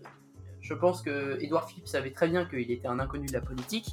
je 0.62 0.74
pense 0.74 1.02
que 1.02 1.42
Edouard 1.42 1.68
Philippe 1.70 1.88
savait 1.88 2.12
très 2.12 2.28
bien 2.28 2.46
qu'il 2.46 2.70
était 2.72 2.88
un 2.88 3.00
inconnu 3.00 3.26
de 3.26 3.34
la 3.34 3.42
politique. 3.42 3.88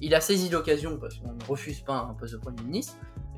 Il 0.00 0.14
a 0.14 0.20
saisi 0.20 0.48
l'occasion, 0.48 0.98
parce 0.98 1.16
qu'on 1.16 1.32
ne 1.32 1.44
refuse 1.44 1.80
pas 1.80 1.94
un 1.94 2.14
poste 2.14 2.34
de 2.34 2.38
Premier 2.38 2.62
ministre, 2.62 2.96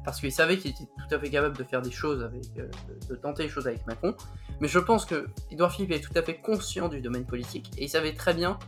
parce 0.09 0.21
qu'il 0.21 0.33
savait 0.33 0.57
qu'il 0.57 0.71
était 0.71 0.87
tout 0.87 1.15
à 1.15 1.19
fait 1.19 1.29
capable 1.29 1.55
de 1.55 1.65
faire 1.65 1.83
des 1.83 1.91
choses 1.91 2.23
avec, 2.23 2.47
euh, 2.57 2.67
de, 3.11 3.15
tenter 3.15 3.43
les 3.43 3.51
choses 3.51 3.67
avec 3.67 3.87
Macron. 3.87 4.15
Mais 4.59 4.67
je 4.67 4.79
pense 4.79 5.05
que 5.05 5.29
Edouard 5.51 5.71
Philippe 5.71 5.93
est 5.93 6.01
tout 6.01 6.15
à 6.17 6.23
fait 6.23 6.39
conscient 6.39 6.89
du 6.89 7.03
domaine 7.03 7.27
politique 7.27 7.71
et 7.77 7.85
il 7.85 7.89
savait 7.91 8.15
très 8.15 8.33
bien 8.33 8.59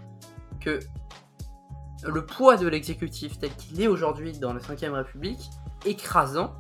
que 0.61 0.81
le 2.07 2.27
poids 2.27 2.59
de 2.59 2.69
l'exécutif 2.69 3.39
tel 3.39 3.49
qu'il 3.57 3.81
est 3.81 3.87
aujourd'hui 3.87 4.33
dans 4.33 4.53
la 4.53 4.59
Ve 4.59 4.93
République, 4.93 5.41
écrasant, 5.87 6.53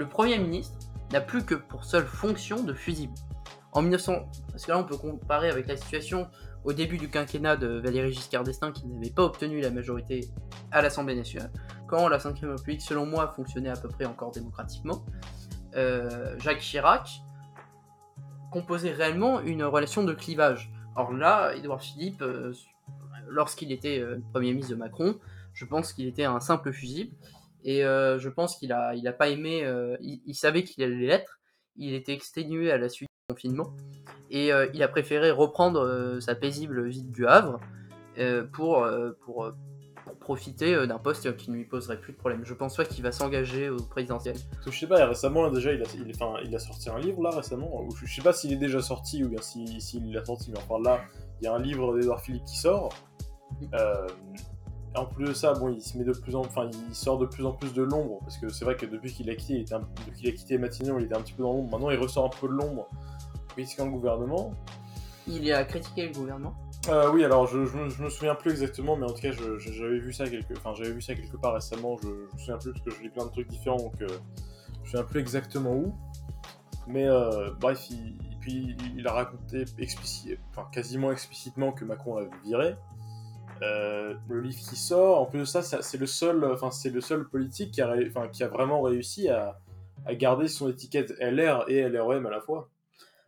le 0.00 0.08
Premier 0.08 0.40
ministre 0.40 0.80
n'a 1.12 1.20
plus 1.20 1.44
que 1.44 1.54
pour 1.54 1.84
seule 1.84 2.04
fonction 2.04 2.60
de 2.64 2.74
fusible. 2.74 3.14
En 3.70 3.82
1900, 3.82 4.14
parce 4.50 4.66
que 4.66 4.72
là 4.72 4.78
on 4.80 4.84
peut 4.84 4.96
comparer 4.96 5.48
avec 5.48 5.68
la 5.68 5.76
situation 5.76 6.26
au 6.64 6.72
début 6.72 6.98
du 6.98 7.08
quinquennat 7.08 7.56
de 7.56 7.78
Valéry 7.78 8.12
Giscard 8.12 8.42
d'Estaing 8.42 8.72
qui 8.72 8.84
n'avait 8.88 9.14
pas 9.14 9.22
obtenu 9.22 9.60
la 9.60 9.70
majorité 9.70 10.28
à 10.72 10.82
l'Assemblée 10.82 11.14
nationale, 11.14 11.52
quand 11.86 12.08
la 12.08 12.18
Ve 12.18 12.34
République, 12.42 12.80
selon 12.80 13.06
moi, 13.06 13.28
fonctionnait 13.28 13.70
à 13.70 13.76
peu 13.76 13.88
près 13.88 14.04
encore 14.04 14.30
démocratiquement, 14.32 15.04
euh, 15.76 16.38
Jacques 16.38 16.60
Chirac 16.60 17.08
composait 18.50 18.92
réellement 18.92 19.40
une 19.40 19.64
relation 19.64 20.04
de 20.04 20.12
clivage. 20.12 20.72
Or 20.96 21.12
là, 21.12 21.54
Édouard 21.54 21.82
Philippe, 21.82 22.22
euh, 22.22 22.52
lorsqu'il 23.28 23.72
était 23.72 23.98
euh, 23.98 24.20
Premier 24.32 24.50
ministre 24.50 24.72
de 24.72 24.78
Macron, 24.78 25.18
je 25.52 25.64
pense 25.64 25.92
qu'il 25.92 26.06
était 26.06 26.24
un 26.24 26.40
simple 26.40 26.72
fusible. 26.72 27.14
Et 27.66 27.80
je 27.80 28.28
pense 28.28 28.56
qu'il 28.56 28.72
a, 28.72 28.94
il 28.94 29.08
a 29.08 29.12
pas 29.14 29.30
aimé. 29.30 29.66
il, 30.02 30.34
savait 30.34 30.64
qu'il 30.64 30.84
allait 30.84 31.06
l'être. 31.06 31.40
Il 31.76 31.94
était 31.94 32.12
exténué 32.12 32.70
à 32.70 32.76
la 32.76 32.90
suite 32.90 33.08
du 33.08 33.34
confinement. 33.34 33.74
Et 34.28 34.50
il 34.74 34.82
a 34.82 34.88
préféré 34.88 35.30
reprendre 35.30 36.18
sa 36.20 36.34
paisible 36.34 36.86
vie 36.86 37.04
du 37.04 37.26
Havre 37.26 37.60
pour, 38.52 38.86
pour 39.24 39.50
profiter 40.24 40.74
euh, 40.74 40.86
d'un 40.88 40.98
poste 40.98 41.36
qui 41.36 41.50
ne 41.52 41.56
lui 41.56 41.64
poserait 41.64 42.00
plus 42.00 42.12
de 42.12 42.18
problème. 42.18 42.40
Je 42.44 42.54
pense 42.54 42.76
pas 42.76 42.84
qu'il 42.84 43.04
va 43.04 43.12
s'engager 43.12 43.68
au 43.70 43.76
présidentiel. 43.76 44.34
Parce 44.50 44.64
que 44.64 44.70
je 44.72 44.78
sais 44.80 44.88
pas, 44.88 45.06
récemment, 45.06 45.48
déjà, 45.50 45.72
il 45.72 45.80
a, 45.80 45.84
il, 45.94 46.10
enfin, 46.14 46.40
il 46.44 46.54
a 46.56 46.58
sorti 46.58 46.90
un 46.90 46.98
livre, 46.98 47.22
là, 47.22 47.30
récemment, 47.30 47.86
je, 47.96 48.06
je 48.06 48.14
sais 48.16 48.22
pas 48.22 48.32
s'il 48.32 48.52
est 48.52 48.56
déjà 48.56 48.82
sorti 48.82 49.22
ou 49.22 49.28
bien 49.28 49.40
s'il 49.40 49.80
s'il 49.80 50.12
l'a 50.12 50.24
sorti, 50.24 50.50
mais 50.50 50.58
enfin 50.58 50.82
là, 50.82 51.00
il 51.40 51.44
y 51.44 51.46
a 51.46 51.54
un 51.54 51.60
livre 51.60 51.96
d'Edouard 51.96 52.20
Philippe 52.20 52.44
qui 52.44 52.56
sort. 52.58 52.88
Euh, 53.74 54.08
en 54.96 55.06
plus 55.06 55.26
de 55.26 55.32
ça, 55.32 55.52
bon, 55.54 55.68
il 55.70 55.80
se 55.82 55.96
met 55.98 56.04
de 56.04 56.12
plus 56.12 56.34
en, 56.36 56.40
enfin, 56.40 56.68
il 56.88 56.94
sort 56.94 57.18
de 57.18 57.26
plus 57.26 57.44
en 57.46 57.52
plus 57.52 57.72
de 57.72 57.82
l'ombre, 57.82 58.18
parce 58.20 58.38
que 58.38 58.48
c'est 58.48 58.64
vrai 58.64 58.76
que 58.76 58.86
depuis 58.86 59.12
qu'il 59.12 59.28
a 59.30 59.34
quitté, 59.36 59.54
il 59.54 59.60
était 59.62 59.74
un- 59.74 59.80
depuis 60.06 60.20
qu'il 60.20 60.28
a 60.28 60.32
quitté 60.32 60.58
Matignon, 60.58 60.98
il 60.98 61.06
était 61.06 61.16
un 61.16 61.20
petit 61.20 61.32
peu 61.32 61.42
dans 61.42 61.52
l'ombre. 61.52 61.70
Maintenant, 61.70 61.90
il 61.90 61.98
ressort 61.98 62.24
un 62.26 62.28
peu 62.40 62.48
de 62.48 62.52
l'ombre 62.52 62.88
le 63.56 63.90
gouvernement. 63.90 64.52
Il 65.26 65.50
a 65.52 65.64
critiqué 65.64 66.06
le 66.08 66.12
gouvernement. 66.12 66.54
Euh, 66.88 67.10
oui, 67.10 67.24
alors 67.24 67.46
je, 67.46 67.64
je, 67.64 67.76
me, 67.76 67.88
je 67.88 68.02
me 68.02 68.10
souviens 68.10 68.34
plus 68.34 68.50
exactement, 68.50 68.94
mais 68.96 69.04
en 69.06 69.12
tout 69.14 69.22
cas, 69.22 69.30
j'avais 69.32 69.98
vu 69.98 70.12
ça 70.12 70.28
quelque, 70.28 70.52
enfin, 70.56 70.74
vu 70.82 71.00
ça 71.00 71.14
quelque 71.14 71.36
part 71.36 71.54
récemment. 71.54 71.96
Je, 72.02 72.08
je 72.08 72.34
me 72.34 72.38
souviens 72.38 72.58
plus 72.58 72.72
parce 72.72 72.84
que 72.84 72.90
je 72.90 73.02
lis 73.02 73.08
plein 73.08 73.24
de 73.24 73.30
trucs 73.30 73.48
différents, 73.48 73.78
donc 73.78 74.00
euh, 74.02 74.06
je 74.08 74.80
me 74.80 74.84
souviens 74.86 75.04
plus 75.04 75.20
exactement 75.20 75.72
où. 75.74 75.94
Mais 76.86 77.06
euh, 77.08 77.50
bref, 77.58 77.88
il, 77.90 78.18
puis 78.40 78.76
il 78.94 79.06
a 79.06 79.12
raconté 79.12 79.64
explici- 79.78 80.36
enfin, 80.50 80.68
quasiment 80.70 81.10
explicitement 81.10 81.72
que 81.72 81.86
Macron 81.86 82.16
l'avait 82.16 82.30
viré. 82.44 82.76
Euh, 83.62 84.14
le 84.28 84.40
livre 84.42 84.58
qui 84.58 84.76
sort, 84.76 85.22
en 85.22 85.24
plus 85.24 85.38
de 85.40 85.44
ça, 85.44 85.62
c'est 85.62 85.96
le 85.96 86.06
seul, 86.06 86.44
enfin 86.52 86.70
c'est 86.70 86.90
le 86.90 87.00
seul 87.00 87.26
politique 87.26 87.70
qui 87.70 87.80
a 87.80 88.48
vraiment 88.48 88.82
réussi 88.82 89.30
à, 89.30 89.58
à 90.04 90.14
garder 90.14 90.48
son 90.48 90.68
étiquette 90.68 91.14
LR 91.18 91.64
et 91.68 91.88
LREM 91.88 92.26
à 92.26 92.30
la 92.30 92.40
fois. 92.40 92.68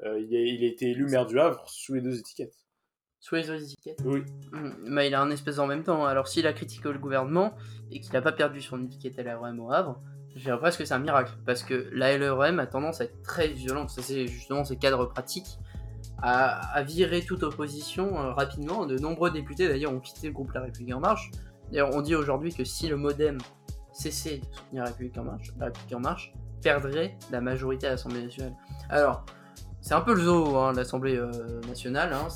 Euh, 0.04 0.20
il, 0.20 0.34
a, 0.36 0.40
il 0.40 0.64
a 0.64 0.66
été 0.66 0.90
élu 0.90 1.06
maire 1.06 1.26
du 1.26 1.38
Havre 1.40 1.64
sous 1.68 1.94
les 1.94 2.00
deux 2.00 2.18
étiquettes. 2.18 2.56
Sous 3.18 3.34
les 3.34 3.50
autres 3.50 3.62
étiquettes. 3.62 4.00
Oui. 4.04 4.22
Mais 4.84 5.08
il 5.08 5.14
a 5.14 5.20
un 5.20 5.30
espèce 5.30 5.58
en 5.58 5.66
même 5.66 5.82
temps. 5.82 6.04
Alors 6.04 6.28
s'il 6.28 6.46
a 6.46 6.52
critiqué 6.52 6.92
le 6.92 6.98
gouvernement 6.98 7.54
et 7.90 8.00
qu'il 8.00 8.12
n'a 8.12 8.22
pas 8.22 8.32
perdu 8.32 8.60
son 8.60 8.84
étiquette 8.84 9.16
LREM 9.16 9.58
au 9.60 9.72
Havre, 9.72 10.00
dirais 10.36 10.58
presque 10.58 10.80
que 10.80 10.84
c'est 10.84 10.94
un 10.94 10.98
miracle. 10.98 11.32
Parce 11.44 11.62
que 11.62 11.88
la 11.92 12.16
LREM 12.16 12.60
a 12.60 12.66
tendance 12.66 13.00
à 13.00 13.04
être 13.04 13.22
très 13.22 13.48
violente. 13.48 13.90
Ça, 13.90 14.02
c'est 14.02 14.26
justement 14.26 14.64
ces 14.64 14.76
cadres 14.76 15.06
pratiques 15.06 15.58
à, 16.18 16.72
à 16.74 16.82
virer 16.82 17.22
toute 17.22 17.42
opposition 17.42 18.18
euh, 18.18 18.32
rapidement. 18.32 18.86
De 18.86 18.98
nombreux 18.98 19.30
députés 19.30 19.68
d'ailleurs 19.68 19.92
ont 19.92 20.00
quitté 20.00 20.28
le 20.28 20.32
groupe 20.32 20.52
La 20.52 20.62
République 20.62 20.94
En 20.94 21.00
Marche. 21.00 21.30
D'ailleurs, 21.70 21.94
on 21.94 22.02
dit 22.02 22.14
aujourd'hui 22.14 22.54
que 22.54 22.64
si 22.64 22.88
le 22.88 22.96
Modem 22.96 23.38
cessait 23.92 24.38
de 24.38 24.44
soutenir 24.54 24.84
La 24.84 24.90
République 24.90 25.18
En 25.18 25.24
Marche, 25.24 25.52
La 25.58 25.66
République 25.66 25.94
En 25.94 26.00
Marche 26.00 26.32
perdrait 26.62 27.16
la 27.30 27.40
majorité 27.40 27.86
à 27.86 27.90
l'Assemblée 27.90 28.22
nationale. 28.22 28.54
Alors, 28.88 29.24
c'est 29.86 29.94
un 29.94 30.00
peu 30.00 30.14
le 30.14 30.22
zoo, 30.22 30.56
hein, 30.56 30.72
l'Assemblée 30.72 31.16
euh, 31.16 31.30
nationale. 31.68 32.12
hein, 32.12 32.26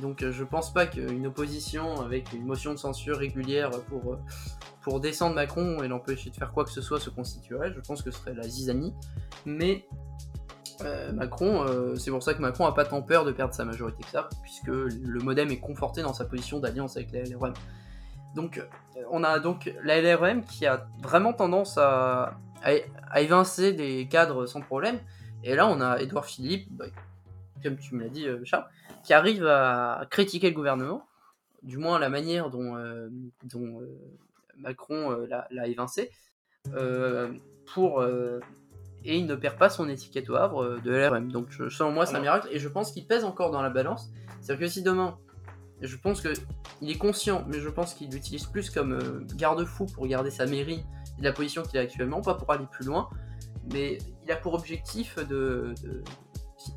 donc, 0.00 0.22
euh, 0.22 0.32
je 0.32 0.44
pense 0.44 0.72
pas 0.72 0.86
qu'une 0.86 1.26
opposition 1.26 2.00
avec 2.00 2.32
une 2.32 2.46
motion 2.46 2.72
de 2.72 2.78
censure 2.78 3.18
régulière 3.18 3.68
pour, 3.90 4.14
euh, 4.14 4.18
pour 4.80 4.98
descendre 4.98 5.34
Macron 5.34 5.82
et 5.82 5.88
l'empêcher 5.88 6.30
de 6.30 6.36
faire 6.36 6.52
quoi 6.52 6.64
que 6.64 6.70
ce 6.70 6.80
soit 6.80 6.98
se 6.98 7.10
constituerait. 7.10 7.70
Je 7.74 7.80
pense 7.80 8.00
que 8.00 8.10
ce 8.10 8.18
serait 8.18 8.32
la 8.32 8.44
zizanie. 8.44 8.94
Mais 9.44 9.84
euh, 10.84 11.12
Macron, 11.12 11.66
c'est 11.98 12.10
pour 12.10 12.22
ça 12.22 12.32
que 12.32 12.40
Macron 12.40 12.64
a 12.64 12.72
pas 12.72 12.86
tant 12.86 13.02
peur 13.02 13.26
de 13.26 13.32
perdre 13.32 13.52
sa 13.52 13.66
majorité 13.66 14.02
que 14.02 14.08
ça, 14.08 14.30
puisque 14.40 14.68
le 14.68 15.18
Modem 15.18 15.50
est 15.50 15.60
conforté 15.60 16.00
dans 16.00 16.14
sa 16.14 16.24
position 16.24 16.60
d'alliance 16.60 16.96
avec 16.96 17.12
la 17.12 17.24
LREM. 17.24 17.52
Donc, 18.34 18.66
on 19.10 19.22
a 19.22 19.38
donc 19.38 19.70
la 19.84 20.00
LREM 20.00 20.44
qui 20.44 20.64
a 20.64 20.86
vraiment 21.02 21.34
tendance 21.34 21.76
à, 21.76 22.38
à, 22.62 22.70
à 23.10 23.20
évincer 23.20 23.74
des 23.74 24.08
cadres 24.08 24.46
sans 24.46 24.62
problème. 24.62 24.98
Et 25.46 25.54
là, 25.54 25.68
on 25.68 25.80
a 25.80 26.00
Édouard 26.00 26.26
Philippe, 26.26 26.66
bah, 26.72 26.86
comme 27.62 27.76
tu 27.76 27.94
me 27.94 28.02
l'as 28.02 28.08
dit, 28.08 28.26
euh, 28.26 28.40
Charles, 28.44 28.66
qui 29.04 29.14
arrive 29.14 29.46
à 29.46 30.04
critiquer 30.10 30.50
le 30.50 30.56
gouvernement, 30.56 31.06
du 31.62 31.78
moins 31.78 31.98
la 32.00 32.08
manière 32.08 32.50
dont, 32.50 32.76
euh, 32.76 33.08
dont 33.44 33.80
euh, 33.80 33.96
Macron 34.58 35.12
euh, 35.12 35.26
l'a 35.50 35.66
évincé, 35.68 36.10
pour, 37.72 38.02
et 39.04 39.16
il 39.18 39.26
ne 39.26 39.36
perd 39.36 39.56
pas 39.56 39.68
son 39.70 39.88
étiquette 39.88 40.28
au 40.30 40.34
Havre 40.34 40.78
de 40.84 40.90
LRM. 40.92 41.30
Donc, 41.30 41.46
je- 41.50 41.68
selon 41.68 41.92
moi, 41.92 42.06
c'est 42.06 42.16
un 42.16 42.20
miracle, 42.20 42.48
et 42.50 42.58
je 42.58 42.68
pense 42.68 42.90
qu'il 42.92 43.06
pèse 43.06 43.24
encore 43.24 43.52
dans 43.52 43.62
la 43.62 43.70
balance. 43.70 44.10
C'est-à-dire 44.40 44.66
que 44.66 44.72
si 44.72 44.82
demain, 44.82 45.16
je 45.80 45.96
pense 45.96 46.20
que 46.20 46.32
il 46.82 46.90
est 46.90 46.98
conscient, 46.98 47.44
mais 47.46 47.60
je 47.60 47.68
pense 47.68 47.94
qu'il 47.94 48.10
l'utilise 48.10 48.46
plus 48.46 48.68
comme 48.70 49.24
garde-fou 49.36 49.86
pour 49.86 50.06
garder 50.08 50.30
sa 50.30 50.46
mairie 50.46 50.84
et 51.18 51.22
la 51.22 51.32
position 51.32 51.62
qu'il 51.62 51.78
a 51.78 51.82
actuellement, 51.82 52.20
pas 52.20 52.34
pour 52.34 52.50
aller 52.50 52.66
plus 52.70 52.84
loin, 52.84 53.08
mais 53.72 53.98
il 54.24 54.32
a 54.32 54.36
pour 54.36 54.54
objectif 54.54 55.18
de. 55.28 55.74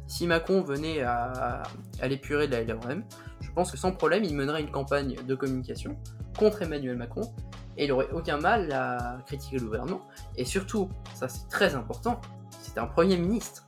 si- 0.08 0.28
Macron 0.28 0.62
venait 0.62 1.02
à, 1.02 1.64
l'épurer 2.04 2.48
de 2.48 2.52
la 2.54 2.64
LRM, 2.64 3.04
je 3.42 3.52
pense 3.52 3.72
que 3.72 3.78
sans 3.78 3.92
problème, 3.92 4.24
il 4.24 4.36
mènerait 4.36 4.62
une 4.62 4.72
campagne 4.72 5.16
de 5.26 5.36
communication 5.36 5.98
contre 6.38 6.62
Emmanuel 6.62 6.98
Macron 6.98 7.34
et 7.78 7.86
il 7.86 7.92
aurait 7.92 8.10
aucun 8.12 8.38
mal 8.38 8.72
à 8.72 9.18
critiquer 9.26 9.58
le 9.58 9.66
gouvernement. 9.66 10.02
Et 10.36 10.46
surtout, 10.46 10.90
ça 11.14 11.28
c'est 11.30 11.48
très 11.48 11.76
important, 11.76 12.20
c'est 12.62 12.78
un 12.78 12.86
Premier 12.88 13.18
ministre. 13.18 13.66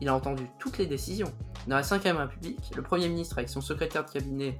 Il 0.00 0.08
a 0.08 0.14
entendu 0.14 0.48
toutes 0.58 0.78
les 0.78 0.86
décisions. 0.86 1.32
Dans 1.66 1.76
la 1.76 1.82
5ème 1.82 2.16
République, 2.16 2.70
le 2.76 2.82
Premier 2.82 3.08
ministre 3.08 3.38
avec 3.38 3.48
son 3.48 3.60
secrétaire 3.60 4.04
de 4.04 4.10
cabinet 4.10 4.58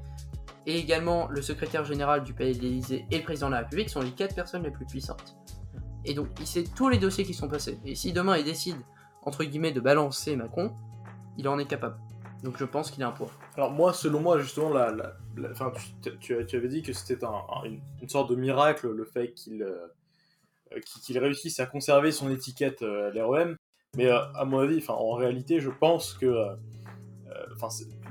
et 0.66 0.78
également 0.78 1.28
le 1.28 1.40
secrétaire 1.40 1.84
général 1.84 2.22
du 2.24 2.34
Palais 2.34 2.52
de 2.54 2.60
l'Élysée 2.60 3.06
et 3.10 3.18
le 3.18 3.24
président 3.24 3.46
de 3.46 3.52
la 3.52 3.60
République 3.60 3.88
sont 3.88 4.00
les 4.02 4.10
quatre 4.10 4.34
personnes 4.34 4.64
les 4.64 4.70
plus 4.70 4.84
puissantes. 4.84 5.37
Et 6.04 6.14
donc, 6.14 6.28
il 6.40 6.46
sait 6.46 6.64
tous 6.76 6.88
les 6.88 6.98
dossiers 6.98 7.24
qui 7.24 7.34
sont 7.34 7.48
passés. 7.48 7.78
Et 7.84 7.94
si 7.94 8.12
demain 8.12 8.36
il 8.36 8.44
décide, 8.44 8.76
entre 9.22 9.44
guillemets, 9.44 9.72
de 9.72 9.80
balancer 9.80 10.36
Macron, 10.36 10.72
il 11.36 11.48
en 11.48 11.58
est 11.58 11.66
capable. 11.66 11.96
Donc 12.42 12.56
je 12.56 12.64
pense 12.64 12.90
qu'il 12.90 13.02
a 13.02 13.08
un 13.08 13.12
poids. 13.12 13.30
Alors 13.56 13.72
moi, 13.72 13.92
selon 13.92 14.20
moi, 14.20 14.38
justement, 14.38 14.70
la, 14.70 14.92
la- 14.92 15.14
tu, 16.20 16.34
avais 16.56 16.68
dit 16.68 16.82
que 16.82 16.92
c'était 16.92 17.24
un- 17.24 17.28
un- 17.30 17.64
une, 17.64 18.08
sorte 18.08 18.30
de 18.30 18.36
miracle 18.36 18.88
le 18.90 19.04
fait 19.04 19.32
qu'il 19.32 19.62
euh, 19.62 19.86
euh, 20.72 20.80
qu'il 20.80 21.02
qu'il 21.02 21.18
réussisse 21.18 21.58
à 21.60 21.66
conserver 21.66 22.12
son 22.12 22.30
étiquette 22.30 22.82
euh, 22.82 23.10
LREM. 23.12 23.56
Mais 23.96 24.06
euh, 24.06 24.20
à 24.34 24.44
mon 24.44 24.58
avis, 24.60 24.84
en 24.88 25.12
réalité, 25.12 25.60
je 25.60 25.70
pense 25.70 26.14
que 26.14 26.26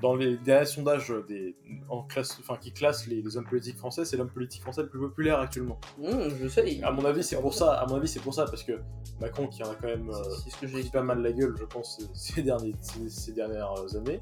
dans 0.02 0.16
les 0.16 0.38
derniers 0.38 0.66
sondages 0.66 1.14
des, 1.28 1.56
en 1.90 2.04
classe, 2.04 2.38
enfin, 2.40 2.58
qui 2.58 2.72
classent 2.72 3.08
les, 3.08 3.22
les 3.22 3.38
hommes 3.38 3.48
politiques 3.48 3.78
français, 3.78 4.06
c'est 4.06 4.18
l'homme 4.18 4.30
politique 4.30 4.62
français 4.62 4.82
le 4.82 4.90
plus 4.90 5.00
populaire 5.00 5.40
actuellement. 5.40 5.80
Mmh, 5.98 6.30
je 6.42 6.48
sais. 6.48 6.84
À 6.84 6.92
mon 6.92 7.06
avis, 7.06 7.24
c'est 7.24 7.40
pour 7.40 7.54
ça. 7.54 7.74
À 7.74 7.88
mon 7.88 7.96
avis, 7.96 8.08
c'est 8.08 8.20
pour 8.20 8.34
ça 8.34 8.46
parce 8.46 8.64
que 8.64 8.80
Macron, 9.20 9.48
qui 9.48 9.64
en 9.64 9.72
a 9.72 9.76
quand 9.76 9.88
même 9.88 10.10
euh, 10.10 10.24
C'est 10.44 10.52
ce 10.52 10.58
que 10.58 10.68
j'ai 10.68 10.80
pris 10.82 10.90
pas 10.90 11.04
mal 11.04 11.22
la 11.22 11.32
gueule, 11.32 11.56
je 11.58 11.66
pense, 11.66 12.00
ces, 12.14 12.42
derniers, 12.42 12.76
ces, 12.82 13.10
ces 13.10 13.32
dernières 13.32 13.96
années. 13.96 14.22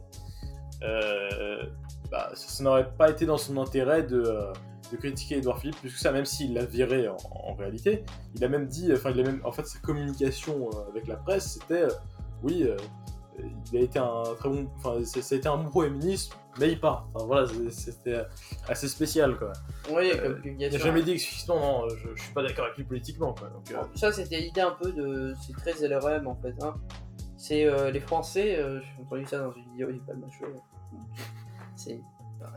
Euh, 0.83 1.63
bah, 2.11 2.31
ça, 2.33 2.49
ça 2.49 2.63
n'aurait 2.63 2.91
pas 2.97 3.09
été 3.09 3.25
dans 3.25 3.37
son 3.37 3.57
intérêt 3.57 4.03
de, 4.03 4.21
euh, 4.21 4.53
de 4.91 4.97
critiquer 4.97 5.37
Edouard 5.37 5.59
Philippe, 5.59 5.77
puisque 5.81 5.97
ça, 5.97 6.11
même 6.11 6.25
s'il 6.25 6.53
l'a 6.53 6.65
viré 6.65 7.07
en, 7.07 7.17
en 7.31 7.53
réalité, 7.55 8.03
il 8.35 8.43
a 8.43 8.49
même 8.49 8.67
dit, 8.67 8.91
enfin, 8.93 9.11
il 9.11 9.19
a 9.19 9.23
même, 9.23 9.41
en 9.43 9.51
fait, 9.51 9.65
sa 9.65 9.79
communication 9.79 10.69
euh, 10.69 10.89
avec 10.89 11.07
la 11.07 11.15
presse, 11.15 11.53
c'était, 11.59 11.83
euh, 11.83 11.89
oui, 12.43 12.63
euh, 12.63 12.77
il 13.71 13.77
a 13.77 13.81
été 13.81 13.99
un 13.99 14.23
très 14.37 14.49
bon, 14.49 14.69
enfin, 14.77 14.99
été 15.01 15.47
un 15.47 15.57
bon 15.57 15.69
premier 15.69 15.89
ministre, 15.89 16.37
mais 16.59 16.71
il 16.71 16.79
part. 16.79 17.07
Enfin, 17.13 17.25
voilà, 17.25 17.47
c'était 17.69 18.21
assez 18.67 18.87
spécial, 18.87 19.37
quoi. 19.37 19.53
Oui, 19.91 20.11
Euh, 20.13 20.35
comme 20.41 20.55
Il 20.59 20.71
n'a 20.71 20.77
jamais 20.77 21.03
dit 21.03 21.11
explicitement, 21.11 21.59
non, 21.59 21.89
je, 21.89 22.07
je 22.15 22.21
suis 22.23 22.33
pas 22.33 22.43
d'accord 22.43 22.65
avec 22.65 22.77
lui 22.77 22.83
politiquement, 22.85 23.33
quoi. 23.33 23.49
Donc, 23.49 23.69
euh, 23.71 23.83
Ça, 23.95 24.11
c'était 24.11 24.39
l'idée 24.39 24.61
un 24.61 24.71
peu 24.71 24.91
de. 24.91 25.33
C'est 25.45 25.53
très 25.53 25.87
LRM 25.87 26.27
en 26.27 26.35
fait. 26.35 26.55
Hein. 26.61 26.75
C'est 27.37 27.65
euh, 27.65 27.91
les 27.91 27.99
Français, 27.99 28.57
euh, 28.57 28.79
j'ai 28.81 29.03
entendu 29.03 29.25
ça 29.25 29.39
dans 29.39 29.51
une 29.51 29.69
vidéo, 29.71 29.89
il 29.91 29.99
pas 30.01 30.13
le 30.13 30.19
macho. 30.19 30.45
C'est. 31.75 31.99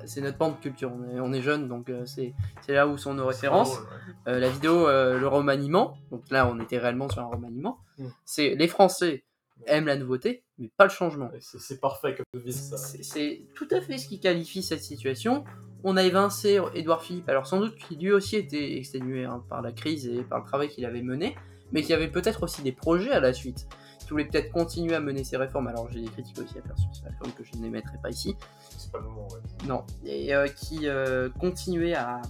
C'est 0.05 0.20
notre 0.20 0.37
pan 0.37 0.51
de 0.51 0.57
culture, 0.57 0.93
on 0.93 1.16
est, 1.16 1.20
on 1.20 1.33
est 1.33 1.41
jeunes, 1.41 1.66
donc 1.66 1.89
euh, 1.89 2.05
c'est 2.05 2.35
là 2.68 2.87
où 2.87 2.99
sont 2.99 3.14
nos 3.14 3.26
références. 3.26 3.70
c'est 3.70 3.76
drôle, 3.76 3.87
ouais. 4.26 4.33
Euh, 4.35 4.39
la 4.39 4.51
vidéo, 4.51 4.87
euh, 4.87 5.18
le 5.18 5.26
remaniement, 5.26 5.97
donc 6.11 6.24
là 6.31 6.47
on 6.47 6.61
était 6.61 6.76
réellement 6.79 7.09
sur 7.09 7.22
un 7.22 7.26
remaniement, 7.26 7.79
Mm. 7.97 8.07
c'est 8.26 8.55
les 8.55 8.68
Français 8.68 9.24
aiment 9.66 9.87
la 9.87 9.97
nouveauté, 9.97 10.45
mais 10.59 10.71
pas 10.77 10.85
le 10.85 10.91
changement. 10.91 11.31
C'est 11.41 11.81
parfait 11.81 12.15
comme 12.15 12.27
devise, 12.35 12.71
ça. 12.71 12.77
C'est 12.77 13.43
tout 13.55 13.69
à 13.71 13.81
fait 13.81 13.99
ce 13.99 14.09
qui 14.09 14.21
qualifie 14.21 14.63
cette 14.63 14.83
situation. 14.83 15.45
On 15.85 15.97
a 15.97 16.03
évincé 16.03 16.61
Édouard 16.75 17.03
Philippe, 17.03 17.29
alors 17.29 17.47
sans 17.47 17.61
doute 17.61 17.77
qu'il 17.77 18.01
lui 18.01 18.11
aussi 18.13 18.37
était 18.37 18.77
exténué 18.77 19.25
hein, 19.25 19.45
par 19.49 19.63
la 19.63 19.71
crise 19.73 20.07
et 20.09 20.23
par 20.23 20.41
le 20.41 20.45
travail 20.45 20.69
qu'il 20.69 20.85
avait 20.85 21.03
mené, 21.03 21.37
mais 21.71 21.83
qu'il 21.83 21.91
y 21.91 21.95
avait 21.95 22.11
peut-être 22.11 22.43
aussi 22.43 22.63
des 22.63 22.73
projets 22.73 23.13
à 23.13 23.21
la 23.21 23.33
suite, 23.33 23.69
qui 24.01 24.09
voulait 24.11 24.25
peut-être 24.25 24.51
continuer 24.51 24.97
à 24.97 25.01
mener 25.01 25.23
ses 25.23 25.37
réformes. 25.37 25.69
Alors 25.69 25.89
j'ai 25.93 26.01
des 26.01 26.09
critiques 26.09 26.39
aussi 26.41 26.59
à 26.59 26.63
faire 26.63 26.77
sur 26.77 26.89
ces 26.93 27.05
réformes 27.05 27.31
que 27.33 27.45
je 27.45 27.53
n'émettrai 27.61 27.97
pas 28.03 28.11
ici, 28.11 28.35
C'est 28.77 28.91
pas 28.91 28.99
le 28.99 29.05
moment, 29.05 29.29
ouais. 29.29 29.69
non, 29.69 29.85
et 30.05 30.35
euh, 30.35 30.49
qui 30.49 30.89
euh, 30.89 31.29
continuait 31.39 31.95
à. 31.95 32.23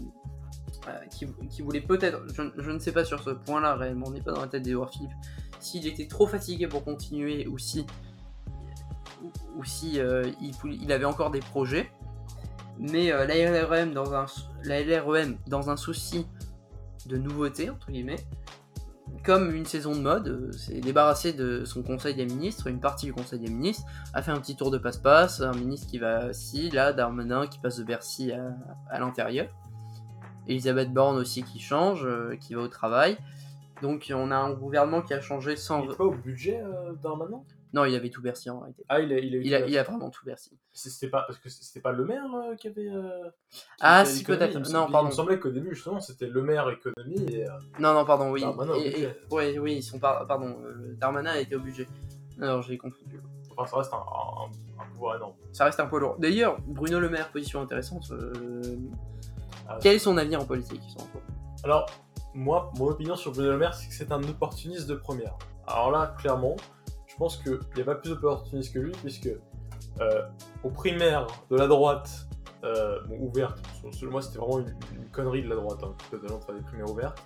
euh, 0.89 1.07
qui, 1.11 1.27
qui 1.49 1.63
voulait 1.63 1.81
peut-être, 1.81 2.21
je, 2.35 2.43
je 2.59 2.71
ne 2.71 2.79
sais 2.79 2.93
pas 2.93 3.07
sur 3.07 3.23
ce 3.23 3.31
point-là 3.31 3.77
réellement, 3.77 4.09
on 4.09 4.11
n'est 4.11 4.21
pas 4.21 4.33
dans 4.33 4.43
la 4.43 4.49
tête 4.49 4.63
d'Edouard 4.63 4.91
Philippe, 4.93 5.13
s'il 5.61 5.87
était 5.87 6.07
trop 6.07 6.27
fatigué 6.27 6.67
pour 6.67 6.85
continuer 6.85 7.47
ou 7.47 7.57
si, 7.57 7.87
ou, 9.59 9.61
ou 9.61 9.65
si 9.65 10.01
euh, 10.01 10.31
il, 10.41 10.55
il 10.81 10.93
avait 10.93 11.05
encore 11.05 11.31
des 11.31 11.41
projets. 11.41 11.91
Mais 12.79 13.13
euh, 13.13 13.27
la, 13.27 13.35
LRM 13.35 13.93
dans 13.93 14.15
un, 14.15 14.27
la 14.65 14.83
LREM, 14.83 15.37
dans 15.49 15.71
un 15.71 15.77
souci 15.77 16.27
de 17.07 17.17
nouveauté, 17.17 17.71
entre 17.71 17.91
guillemets, 17.91 18.25
comme 19.25 19.55
une 19.55 19.67
saison 19.67 19.93
de 19.93 20.01
mode, 20.01 20.29
euh, 20.29 20.53
s'est 20.53 20.81
débarrassé 20.81 21.33
de 21.33 21.65
son 21.65 21.83
conseil 21.83 22.15
des 22.15 22.27
ministres, 22.27 22.69
une 22.69 22.79
partie 22.79 23.07
du 23.07 23.13
conseil 23.13 23.41
des 23.41 23.51
ministres, 23.51 23.85
a 24.15 24.23
fait 24.23 24.31
un 24.31 24.39
petit 24.39 24.55
tour 24.55 24.71
de 24.71 24.79
passe-passe, 24.79 25.41
un 25.41 25.55
ministre 25.55 25.89
qui 25.89 25.99
va 25.99 26.33
ci, 26.33 26.71
là, 26.71 26.93
Darmanin 26.93 27.47
qui 27.47 27.59
passe 27.59 27.79
de 27.79 27.85
Bercy 27.85 28.31
à, 28.33 28.55
à 28.89 29.01
l'intérieur, 29.01 29.49
Elisabeth 30.47 30.93
Borne 30.93 31.17
aussi 31.17 31.43
qui 31.43 31.59
change, 31.59 32.07
qui 32.41 32.55
va 32.55 32.63
au 32.63 32.69
travail. 32.69 33.19
Donc 33.83 34.13
on 34.15 34.31
a 34.31 34.37
un 34.37 34.53
gouvernement 34.53 35.03
qui 35.03 35.15
a 35.15 35.21
changé 35.21 35.57
sans... 35.57 35.87
Pas 35.95 36.05
au 36.05 36.13
budget 36.13 36.63
Darmanin? 37.03 37.43
Non, 37.75 37.85
il 37.85 37.95
avait 37.95 38.09
tout 38.11 38.23
Bercy 38.23 38.49
en 38.51 38.61
réalité. 38.61 38.83
Ah, 38.89 39.01
il 39.01 39.13
a, 39.13 39.19
il 39.19 39.35
a, 39.35 39.39
Il 39.39 39.55
a, 39.55 39.67
il 39.67 39.77
a 39.79 39.83
vraiment 39.83 40.09
tout 40.11 40.25
Bercy. 40.25 40.59
C'était 40.73 41.09
pas 41.11 41.25
parce 41.27 41.39
que 41.39 41.49
c'était 41.51 41.81
pas 41.81 41.93
le 41.93 42.05
maire 42.07 42.25
euh, 42.35 42.55
qui 42.55 42.69
avait. 42.69 42.89
euh, 42.89 43.29
qui 43.51 43.63
Ah, 43.81 44.01
avait 44.01 44.11
si, 44.11 44.25
peut-être. 44.25 44.57
Non, 44.73 44.91
pardon. 44.91 45.09
Il 45.09 45.11
me 45.11 45.15
semblait 45.17 45.39
qu'au 45.39 45.51
début, 45.51 45.75
justement, 45.75 46.01
c'était 46.01 46.29
le 46.29 46.43
maire 46.43 46.69
économie 46.71 47.25
et. 47.33 47.45
euh, 47.47 47.53
Non, 47.79 47.93
non, 47.95 48.05
pardon, 48.05 48.31
oui. 48.31 48.41
Darmanin 48.41 48.73
au 48.73 48.77
Et- 48.77 48.87
et- 48.87 48.91
budget. 48.93 49.21
ouais, 49.31 49.59
oui, 49.59 49.75
ils 49.77 49.83
sont 49.83 49.99
par- 49.99 50.27
pardon, 50.27 50.57
euh, 50.65 50.95
Darmanin 50.99 51.31
a 51.33 51.39
été 51.39 51.57
au 51.57 51.61
budget. 51.61 51.87
Alors 52.41 52.63
j'ai 52.63 52.79
confondu. 52.79 53.21
enfin, 53.57 53.67
ça 53.71 53.77
reste 53.79 53.93
un, 53.93 53.97
un- 53.97 54.83
un 54.83 54.87
pouvoir 54.93 55.17
énorme. 55.17 55.35
Ça 55.53 55.65
reste 55.65 55.81
un 55.81 55.87
poids 55.87 55.99
lourd. 56.01 56.17
D'ailleurs, 56.19 56.59
Bruno 56.67 57.01
Le 57.01 57.09
Maire, 57.11 57.31
position 57.33 57.61
intéressante. 57.61 58.13
Ah, 59.69 59.79
Quel 59.83 59.97
est 59.97 59.99
son 59.99 60.17
avenir 60.17 60.41
en 60.41 60.45
politique 60.47 60.81
Alors, 61.65 61.87
moi, 62.35 62.73
mon 62.79 62.87
opinion 62.89 63.17
sur 63.17 63.33
Bruno 63.33 63.51
Le 63.51 63.59
Maire, 63.59 63.75
c'est 63.75 63.89
que 63.89 63.95
c'est 63.95 64.13
un 64.13 64.23
opportuniste 64.23 64.87
de 64.87 64.95
première. 64.95 65.37
Alors 65.67 65.91
là, 65.91 66.15
clairement, 66.19 66.57
pense 67.19 67.37
qu'il 67.37 67.59
n'y 67.77 67.83
a 67.83 67.85
pas 67.85 67.97
plus 67.97 68.11
d'opportunistes 68.11 68.73
que 68.73 68.79
lui, 68.79 68.93
puisque 68.93 69.29
euh, 70.01 70.23
aux 70.63 70.71
primaires 70.71 71.27
de 71.51 71.57
la 71.57 71.67
droite, 71.67 72.29
euh, 72.65 73.01
ouverte, 73.21 73.59
selon 73.93 74.13
moi 74.13 74.23
c'était 74.23 74.39
vraiment 74.39 74.61
une, 74.61 74.75
connerie 75.13 75.43
de 75.43 75.49
la 75.49 75.57
droite, 75.57 75.81
hein, 75.83 75.95
de 76.13 76.19
faire 76.19 76.55
des 76.55 76.63
primaires 76.63 76.91
ouvertes, 76.91 77.23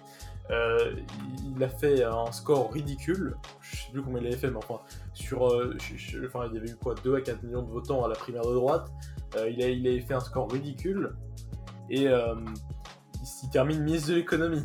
euh, 0.50 0.94
il 1.54 1.62
a 1.62 1.68
fait 1.68 2.02
un 2.02 2.30
score 2.32 2.72
ridicule, 2.72 3.36
je 3.60 3.76
sais 3.76 3.92
plus 3.92 4.02
combien 4.02 4.20
il 4.22 4.26
avait 4.28 4.36
fait, 4.36 4.50
mais 4.50 4.56
enfin, 4.56 4.80
sur, 5.12 5.42
enfin, 5.42 6.48
il 6.50 6.54
y 6.54 6.58
avait 6.58 6.70
eu 6.70 6.76
quoi, 6.76 6.94
2 7.02 7.16
à 7.16 7.20
4 7.20 7.42
millions 7.42 7.62
de 7.62 7.70
votants 7.70 8.04
à 8.04 8.08
la 8.08 8.14
primaire 8.14 8.42
de 8.42 8.54
droite, 8.54 8.90
il, 9.36 9.62
a, 9.62 9.68
il 9.68 9.86
avait 9.86 10.00
fait 10.00 10.14
un 10.14 10.20
score 10.20 10.50
ridicule, 10.50 11.14
et 11.90 12.04
il, 12.04 12.44
il 13.42 13.50
termine 13.50 13.82
ministre 13.82 14.10
de 14.10 14.14
l'économie. 14.16 14.64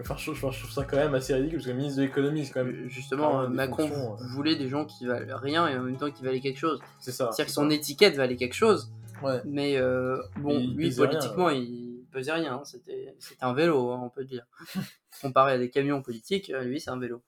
Enfin, 0.00 0.16
je, 0.16 0.32
je- 0.32 0.36
je 0.50 0.58
trouve 0.60 0.70
ça 0.70 0.84
quand 0.84 0.96
même 0.96 1.14
assez 1.14 1.34
ridicule, 1.34 1.58
parce 1.58 1.66
que 1.66 1.72
ministre 1.72 1.98
de 1.98 2.02
l'économie, 2.06 2.44
c'est 2.46 2.52
quand 2.52 2.64
même... 2.64 2.84
Euh, 2.84 2.88
Justement, 2.88 3.30
quand 3.32 3.42
même 3.42 3.50
des 3.50 3.56
Macron 3.56 3.88
fonctions, 3.88 4.14
euh. 4.14 4.26
voulait 4.34 4.56
des 4.56 4.68
gens 4.68 4.84
qui 4.84 5.06
valent 5.06 5.36
rien 5.38 5.66
et 5.68 5.76
en 5.76 5.82
même 5.82 5.96
temps 5.96 6.10
qui 6.10 6.22
valaient 6.22 6.40
quelque 6.40 6.58
chose. 6.58 6.80
C'est 7.00 7.10
ça. 7.12 7.30
C'est-à-dire 7.32 7.46
que 7.46 7.52
son 7.52 7.68
étiquette 7.70 8.14
valait 8.16 8.36
quelque 8.36 8.54
chose, 8.54 8.92
Ouais. 9.22 9.40
mais 9.44 9.76
euh, 9.76 10.16
bon, 10.38 10.58
il 10.58 10.74
lui, 10.76 10.88
rien, 10.90 10.96
politiquement, 11.06 11.50
il 11.50 12.04
pesait 12.12 12.32
rien. 12.32 12.54
hein. 12.54 12.62
C'était 12.64 13.14
c'était 13.18 13.44
un 13.44 13.52
vélo, 13.54 13.90
hein, 13.90 14.00
on 14.04 14.08
peut 14.10 14.20
le 14.20 14.28
dire. 14.28 14.46
Comparé 15.22 15.52
à 15.54 15.58
des 15.58 15.70
camions 15.70 16.00
politiques, 16.02 16.52
lui, 16.62 16.80
c'est 16.80 16.90
un 16.90 16.98
vélo. 17.00 17.20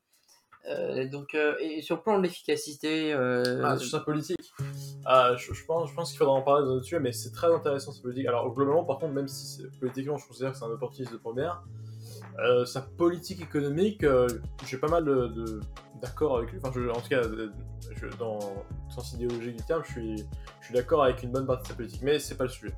Euh, 0.69 1.09
donc, 1.09 1.35
euh, 1.35 1.55
et 1.59 1.81
sur 1.83 1.97
le 1.97 2.03
plan 2.03 2.19
de 2.19 2.23
l'efficacité, 2.23 3.13
Ah, 3.15 3.77
sur 3.79 3.91
sa 3.91 4.01
politique. 4.01 4.53
Ah, 5.05 5.35
je, 5.37 5.53
je 5.55 5.65
pense, 5.65 5.89
je 5.91 5.95
pense 5.95 6.11
qu'il 6.11 6.19
faudra 6.19 6.35
en 6.35 6.43
parler 6.43 6.65
dans 6.67 6.75
notre 6.75 6.85
sujet, 6.85 7.01
mais 7.01 7.13
c'est 7.13 7.31
très 7.33 7.53
intéressant 7.53 7.91
sa 7.93 8.03
politique. 8.03 8.27
Alors, 8.27 8.53
globalement, 8.55 8.85
par 8.85 8.99
contre, 8.99 9.15
même 9.15 9.27
si 9.27 9.63
politiquement, 9.81 10.17
je 10.19 10.29
considère 10.29 10.53
que 10.53 10.59
c'est 10.59 10.65
un 10.65 10.69
opportuniste 10.71 11.13
de 11.13 11.17
première, 11.19 11.65
euh, 12.41 12.65
sa 12.65 12.81
politique 12.81 13.41
économique, 13.43 14.03
euh, 14.05 14.27
j'ai 14.67 14.79
pas 14.79 14.89
mal 14.89 15.05
de- 15.05 15.27
de- 15.29 15.61
d'accords 16.01 16.39
avec 16.39 16.53
lui. 16.53 16.59
Enfin, 16.63 16.73
je- 16.75 16.89
en 16.89 17.01
tout 17.01 17.09
cas, 17.09 17.23
euh, 17.23 17.51
je, 17.95 18.07
dans 18.19 18.39
le 18.39 18.93
sens 18.93 19.13
idéologique 19.13 19.57
du 19.57 19.65
terme, 19.65 19.83
je 19.87 19.93
suis, 19.93 20.17
je 20.61 20.67
suis 20.67 20.75
d'accord 20.75 21.05
avec 21.05 21.23
une 21.23 21.31
bonne 21.31 21.47
partie 21.47 21.65
de 21.65 21.69
sa 21.69 21.75
politique, 21.75 22.03
mais 22.03 22.19
c'est 22.19 22.37
pas 22.37 22.45
le 22.45 22.51
sujet. 22.51 22.75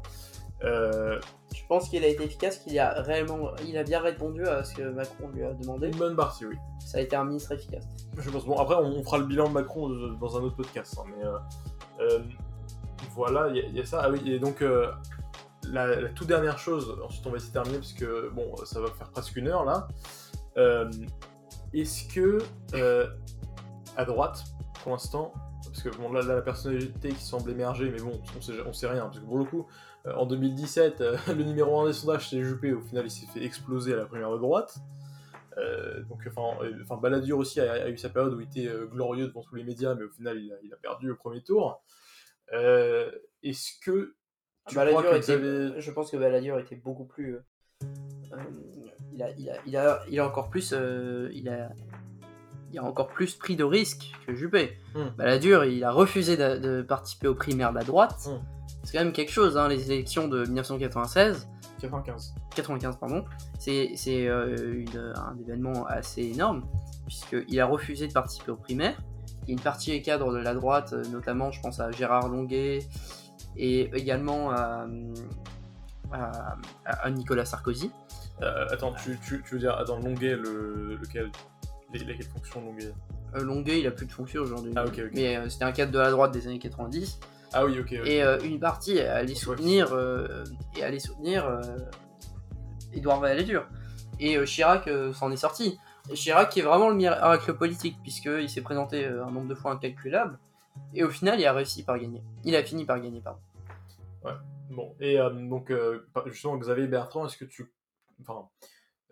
Euh, 0.64 1.20
je 1.54 1.60
pense 1.68 1.88
qu'il 1.88 2.04
a 2.04 2.06
été 2.06 2.22
efficace, 2.24 2.58
qu'il 2.58 2.78
a 2.78 3.02
réellement, 3.02 3.50
il 3.66 3.76
a 3.76 3.82
bien 3.82 4.00
répondu 4.00 4.46
à 4.46 4.62
ce 4.64 4.74
que 4.74 4.82
Macron 4.82 5.28
lui 5.34 5.42
a 5.44 5.52
demandé. 5.54 5.88
une 5.88 5.96
bonne 5.96 6.14
partie, 6.16 6.46
oui. 6.46 6.56
Ça 6.84 6.98
a 6.98 7.00
été 7.00 7.16
un 7.16 7.24
ministre 7.24 7.52
efficace. 7.52 7.84
Je 8.18 8.30
pense. 8.30 8.44
Bon, 8.46 8.56
après, 8.58 8.76
on, 8.76 8.86
on 8.86 9.02
fera 9.02 9.18
le 9.18 9.24
bilan 9.26 9.48
de 9.48 9.54
Macron 9.54 9.88
dans 10.20 10.36
un 10.36 10.40
autre 10.42 10.56
podcast. 10.56 10.96
hein, 11.00 11.04
mais 11.98 12.06
voilà, 13.14 13.48
il 13.48 13.56
y, 13.74 13.76
y 13.76 13.80
a 13.80 13.84
ça. 13.84 14.00
Ah 14.04 14.10
oui, 14.10 14.20
et 14.26 14.38
donc, 14.38 14.62
la, 15.68 16.08
toute 16.10 16.28
dernière 16.28 16.58
chose, 16.58 16.98
ensuite 17.04 17.26
on 17.26 17.30
va 17.30 17.36
essayer 17.36 17.50
de 17.50 17.54
terminer 17.54 17.78
parce 17.78 17.92
que 17.92 18.30
bon, 18.30 18.56
ça 18.64 18.80
va 18.80 18.88
faire 18.88 19.10
presque 19.10 19.36
une 19.36 19.48
heure 19.48 19.64
là. 19.64 19.88
Euh, 20.56 20.90
Est-ce 21.72 22.12
que 22.12 22.38
euh, 22.74 23.06
à 23.96 24.04
droite, 24.04 24.44
pour 24.82 24.92
l'instant, 24.92 25.32
parce 25.64 25.82
que 25.82 25.88
là, 25.88 26.22
là, 26.22 26.34
la 26.34 26.42
personnalité 26.42 27.10
qui 27.10 27.22
semble 27.22 27.50
émerger, 27.50 27.90
mais 27.90 28.00
bon, 28.00 28.20
on 28.36 28.40
sait, 28.40 28.52
sait 28.72 28.88
rien, 28.88 29.04
parce 29.04 29.20
que 29.20 29.24
pour 29.24 29.38
le 29.38 29.44
coup, 29.44 29.66
euh, 30.06 30.14
en 30.14 30.26
2017, 30.26 31.00
euh, 31.00 31.16
le 31.28 31.44
numéro 31.44 31.80
1 31.80 31.86
des 31.86 31.92
sondages 31.92 32.28
c'est 32.30 32.42
Juppé, 32.42 32.72
au 32.72 32.80
final 32.80 33.06
il 33.06 33.10
s'est 33.10 33.26
fait 33.26 33.44
exploser 33.44 33.94
à 33.94 33.96
la 33.96 34.06
première 34.06 34.36
droite. 34.38 34.78
Donc, 36.08 36.26
enfin, 36.26 36.96
Balladur 36.96 37.36
aussi 37.38 37.60
a, 37.60 37.88
eu 37.90 37.98
sa 37.98 38.08
période 38.08 38.32
où 38.32 38.40
il 38.40 38.46
était 38.46 38.70
glorieux 38.90 39.28
devant 39.28 39.42
tous 39.42 39.54
les 39.54 39.64
médias, 39.64 39.94
mais 39.94 40.04
au 40.04 40.08
final 40.08 40.38
il 40.38 40.72
a, 40.72 40.76
perdu 40.76 41.10
au 41.10 41.14
premier 41.14 41.42
tour. 41.42 41.82
Est-ce 42.50 43.78
que 43.84 44.14
tu 44.68 44.74
Balladur 44.76 45.00
crois 45.00 45.12
que 45.12 45.16
était- 45.16 45.36
Xavier- 45.36 45.80
Je 45.80 45.90
pense 45.90 46.10
que 46.10 46.16
Balladur 46.16 46.58
était 46.58 46.76
beaucoup 46.76 47.04
plus. 47.04 47.34
euh, 47.36 47.40
euh, 48.32 48.36
il, 49.14 49.22
a, 49.22 49.30
il, 49.38 49.50
a, 49.50 49.54
il, 49.66 49.76
a, 49.76 50.00
il 50.10 50.20
a 50.20 50.26
encore 50.26 50.48
plus. 50.50 50.72
euh, 50.72 51.28
il, 51.32 51.48
a, 51.48 51.70
il 52.72 52.78
a 52.78 52.84
encore 52.84 53.08
plus 53.08 53.34
pris 53.34 53.56
de 53.56 53.64
risques 53.64 54.12
que 54.26 54.34
Juppé. 54.34 54.78
Hmm. 54.94 55.08
Balladur, 55.18 55.64
il 55.64 55.82
a 55.84 55.90
refusé 55.92 56.36
de, 56.36 56.56
de 56.58 56.82
participer 56.82 57.28
aux 57.28 57.34
primaires 57.34 57.70
de 57.72 57.78
la 57.78 57.84
droite. 57.84 58.26
Hmm. 58.26 58.42
C'est 58.84 58.96
quand 58.98 59.04
même 59.04 59.12
quelque 59.12 59.30
chose, 59.32 59.56
hein, 59.56 59.68
les 59.68 59.92
élections 59.92 60.28
de 60.28 60.44
1996. 60.44 61.48
95 61.80 62.34
95 62.54 62.96
pardon, 62.98 63.24
c'est 63.58 63.88
euh, 64.28 64.84
un 65.16 65.36
événement 65.40 65.84
assez 65.86 66.22
énorme, 66.22 66.64
puisqu'il 67.06 67.60
a 67.60 67.66
refusé 67.66 68.06
de 68.06 68.12
participer 68.12 68.52
aux 68.52 68.56
primaires. 68.56 68.96
Il 69.42 69.48
y 69.48 69.50
a 69.50 69.54
une 69.54 69.60
partie 69.60 69.90
des 69.90 70.00
cadres 70.00 70.32
de 70.32 70.38
la 70.38 70.54
droite, 70.54 70.94
notamment 71.10 71.50
je 71.50 71.60
pense 71.60 71.80
à 71.80 71.90
Gérard 71.90 72.28
Longuet, 72.28 72.80
et 73.56 73.90
également 73.94 74.50
à, 74.52 74.86
à- 76.12 76.56
à 76.84 77.10
Nicolas 77.10 77.44
Sarkozy. 77.44 77.90
Euh, 78.42 78.66
Attends, 78.70 78.92
tu, 78.94 79.18
tu, 79.24 79.42
tu 79.42 79.54
veux 79.54 79.60
dire, 79.60 79.76
attends, 79.78 79.98
Longuet, 79.98 80.36
le, 80.36 80.96
lequel 81.00 81.30
les, 81.92 82.00
Lesquelles 82.00 82.26
fonctions 82.26 82.60
Longuet? 82.62 82.92
Euh, 83.34 83.42
Longuet, 83.44 83.80
il 83.80 83.86
a 83.86 83.90
plus 83.90 84.06
de 84.06 84.12
fonction 84.12 84.40
aujourd'hui, 84.42 84.72
Ah, 84.76 84.84
ok, 84.86 84.94
ok. 85.04 85.10
mais 85.14 85.36
euh, 85.36 85.48
c'était 85.48 85.64
un 85.64 85.72
cadre 85.72 85.92
de 85.92 85.98
la 85.98 86.10
droite 86.10 86.32
des 86.32 86.46
années 86.46 86.58
90. 86.58 87.20
Ah 87.52 87.64
oui, 87.66 87.78
ok. 87.78 87.94
ok. 88.00 88.06
Et 88.06 88.22
euh, 88.22 88.38
une 88.40 88.58
partie 88.58 88.98
allait 89.00 89.34
soutenir, 89.34 89.92
euh, 89.92 90.44
et 90.76 90.82
allait 90.82 90.98
soutenir 90.98 91.46
euh, 91.46 91.60
Édouard 92.94 93.20
Balladur. 93.20 93.66
Et 94.20 94.36
euh, 94.36 94.44
Chirac 94.44 94.88
euh, 94.88 95.12
s'en 95.12 95.30
est 95.30 95.36
sorti. 95.36 95.78
Chirac 96.14 96.48
qui 96.50 96.60
est 96.60 96.62
vraiment 96.64 96.88
le 96.88 96.96
miracle 96.96 97.52
politique, 97.54 97.96
puisqu'il 98.02 98.48
s'est 98.48 98.60
présenté 98.62 99.04
euh, 99.06 99.24
un 99.24 99.30
nombre 99.30 99.48
de 99.48 99.54
fois 99.54 99.72
incalculable. 99.72 100.38
Et 100.94 101.04
au 101.04 101.10
final, 101.10 101.40
il 101.40 101.46
a 101.46 101.52
réussi 101.52 101.82
par 101.84 101.98
gagner. 101.98 102.22
Il 102.44 102.54
a 102.56 102.62
fini 102.62 102.84
par 102.84 103.00
gagner, 103.00 103.20
pardon. 103.20 103.40
Bon, 104.72 104.94
et 105.00 105.20
euh, 105.20 105.30
donc, 105.30 105.70
euh, 105.70 106.06
justement, 106.26 106.56
Xavier 106.56 106.86
Bertrand, 106.86 107.26
est-ce 107.26 107.36
que 107.36 107.44
tu. 107.44 107.70
Enfin. 108.22 108.48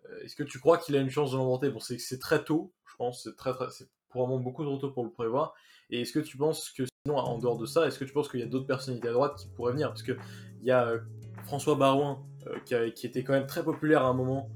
euh, 0.07 0.25
Est-ce 0.25 0.35
que 0.35 0.43
tu 0.43 0.59
crois 0.59 0.79
qu'il 0.79 0.97
a 0.97 1.01
une 1.01 1.11
chance 1.11 1.33
de 1.33 1.37
l'emporter 1.37 1.71
Bon, 1.71 1.81
c'est 1.81 2.19
très 2.19 2.43
tôt, 2.43 2.73
je 2.87 2.97
pense, 2.97 3.25
c'est 3.25 3.37
très, 3.37 3.53
très, 3.53 3.67
probablement 4.09 4.41
beaucoup 4.41 4.65
trop 4.65 4.79
tôt 4.79 4.91
pour 4.91 5.05
le 5.05 5.11
prévoir. 5.11 5.55
Et 5.91 6.01
est-ce 6.01 6.13
que 6.13 6.21
tu 6.21 6.39
penses 6.39 6.71
que, 6.71 6.85
sinon, 7.05 7.19
en 7.19 7.39
dehors 7.39 7.59
de 7.59 7.67
ça, 7.67 7.87
est-ce 7.87 7.99
que 7.99 8.05
tu 8.05 8.13
penses 8.13 8.31
qu'il 8.31 8.41
y 8.41 8.43
a 8.43 8.47
d'autres 8.47 8.67
personnalités 8.67 9.09
à 9.09 9.13
droite 9.13 9.37
qui 9.37 9.49
pourraient 9.49 9.73
venir? 9.73 9.89
Parce 9.89 10.03
que 10.03 10.13
il 10.61 10.67
y 10.67 10.71
a 10.71 10.95
François 11.45 11.75
Barouin, 11.75 12.23
qui, 12.65 12.75
était 12.75 13.25
quand 13.25 13.33
même 13.33 13.47
très 13.47 13.63
populaire 13.63 14.05
à 14.05 14.09
un 14.09 14.15
moment, 14.15 14.49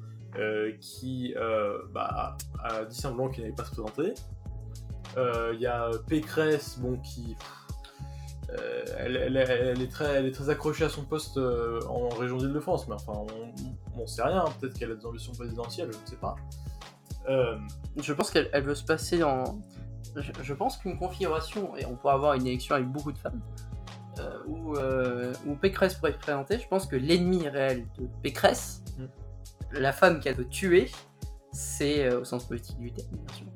qui 0.81 1.35
bah, 1.93 2.37
a 2.63 2.85
dit 2.85 2.97
simplement 2.97 3.29
qu'il 3.29 3.43
n'allait 3.43 3.55
pas 3.55 3.65
se 3.65 3.73
présenter. 3.73 4.15
Euh, 5.17 5.53
Il 5.55 5.61
y 5.61 5.67
a 5.67 5.91
Pécresse, 6.09 6.79
bon, 6.79 6.97
qui. 6.99 7.37
euh, 8.51 8.85
elle, 8.99 9.17
elle- 9.17 9.37
elle 9.37 9.83
est 9.83 9.91
très, 9.91 10.15
elle 10.17 10.27
est 10.27 10.33
très 10.33 10.51
accrochée 10.51 10.85
à 10.85 10.89
son 10.89 11.03
poste 11.05 11.37
euh, 11.39 11.81
en 11.89 12.09
région 12.11 12.37
d'Île-de-France, 12.37 12.87
mais 12.89 12.95
enfin, 12.95 13.13
on, 13.15 14.01
on 14.03 14.07
sait 14.07 14.23
rien. 14.23 14.45
Peut-être 14.61 14.79
qu'elle 14.79 14.93
a 14.93 14.95
des 14.95 15.07
ambitions 15.07 15.33
présidentielles, 15.33 15.91
je 15.93 15.99
ne 15.99 16.07
sais 16.07 16.17
pas. 16.17 16.35
Euh, 17.29 17.57
Je 17.97 18.13
pense 18.13 18.31
qu'elle 18.31 18.51
elle 18.53 18.65
veut 18.65 18.75
se 18.75 18.85
passer 18.85 19.19
dans. 19.19 19.45
Je, 20.17 20.31
je 20.43 20.53
pense 20.55 20.77
qu'une 20.77 20.99
configuration, 20.99 21.75
et 21.77 21.87
on 21.87 21.97
pourrait 21.97 22.15
avoir 22.15 22.35
une 22.35 22.47
élection 22.47 22.75
avec 22.77 22.87
beaucoup 22.89 23.11
de 23.13 23.19
femmes, 23.19 23.41
euh, 24.21 24.39
où, 24.47 24.77
euh, 24.77 25.33
où 25.47 25.55
Pécresse 25.57 25.95
pourrait 25.95 26.11
être 26.13 26.19
présentée, 26.21 26.59
je 26.61 26.69
pense 26.69 26.87
que 26.87 26.95
l'ennemi 26.97 27.49
réel 27.49 27.87
de 27.99 28.07
Pécresse, 28.23 28.83
Mm. 28.99 29.07
la 29.81 29.93
femme 29.93 30.21
qu'elle 30.21 30.37
veut 30.37 30.47
tuer, 30.49 30.89
c'est, 31.51 32.05
euh, 32.05 32.21
au 32.21 32.25
sens 32.25 32.45
politique 32.47 32.79
du 32.79 32.93
terme, 32.93 33.09
bien 33.11 33.35
sûr, 33.37 33.47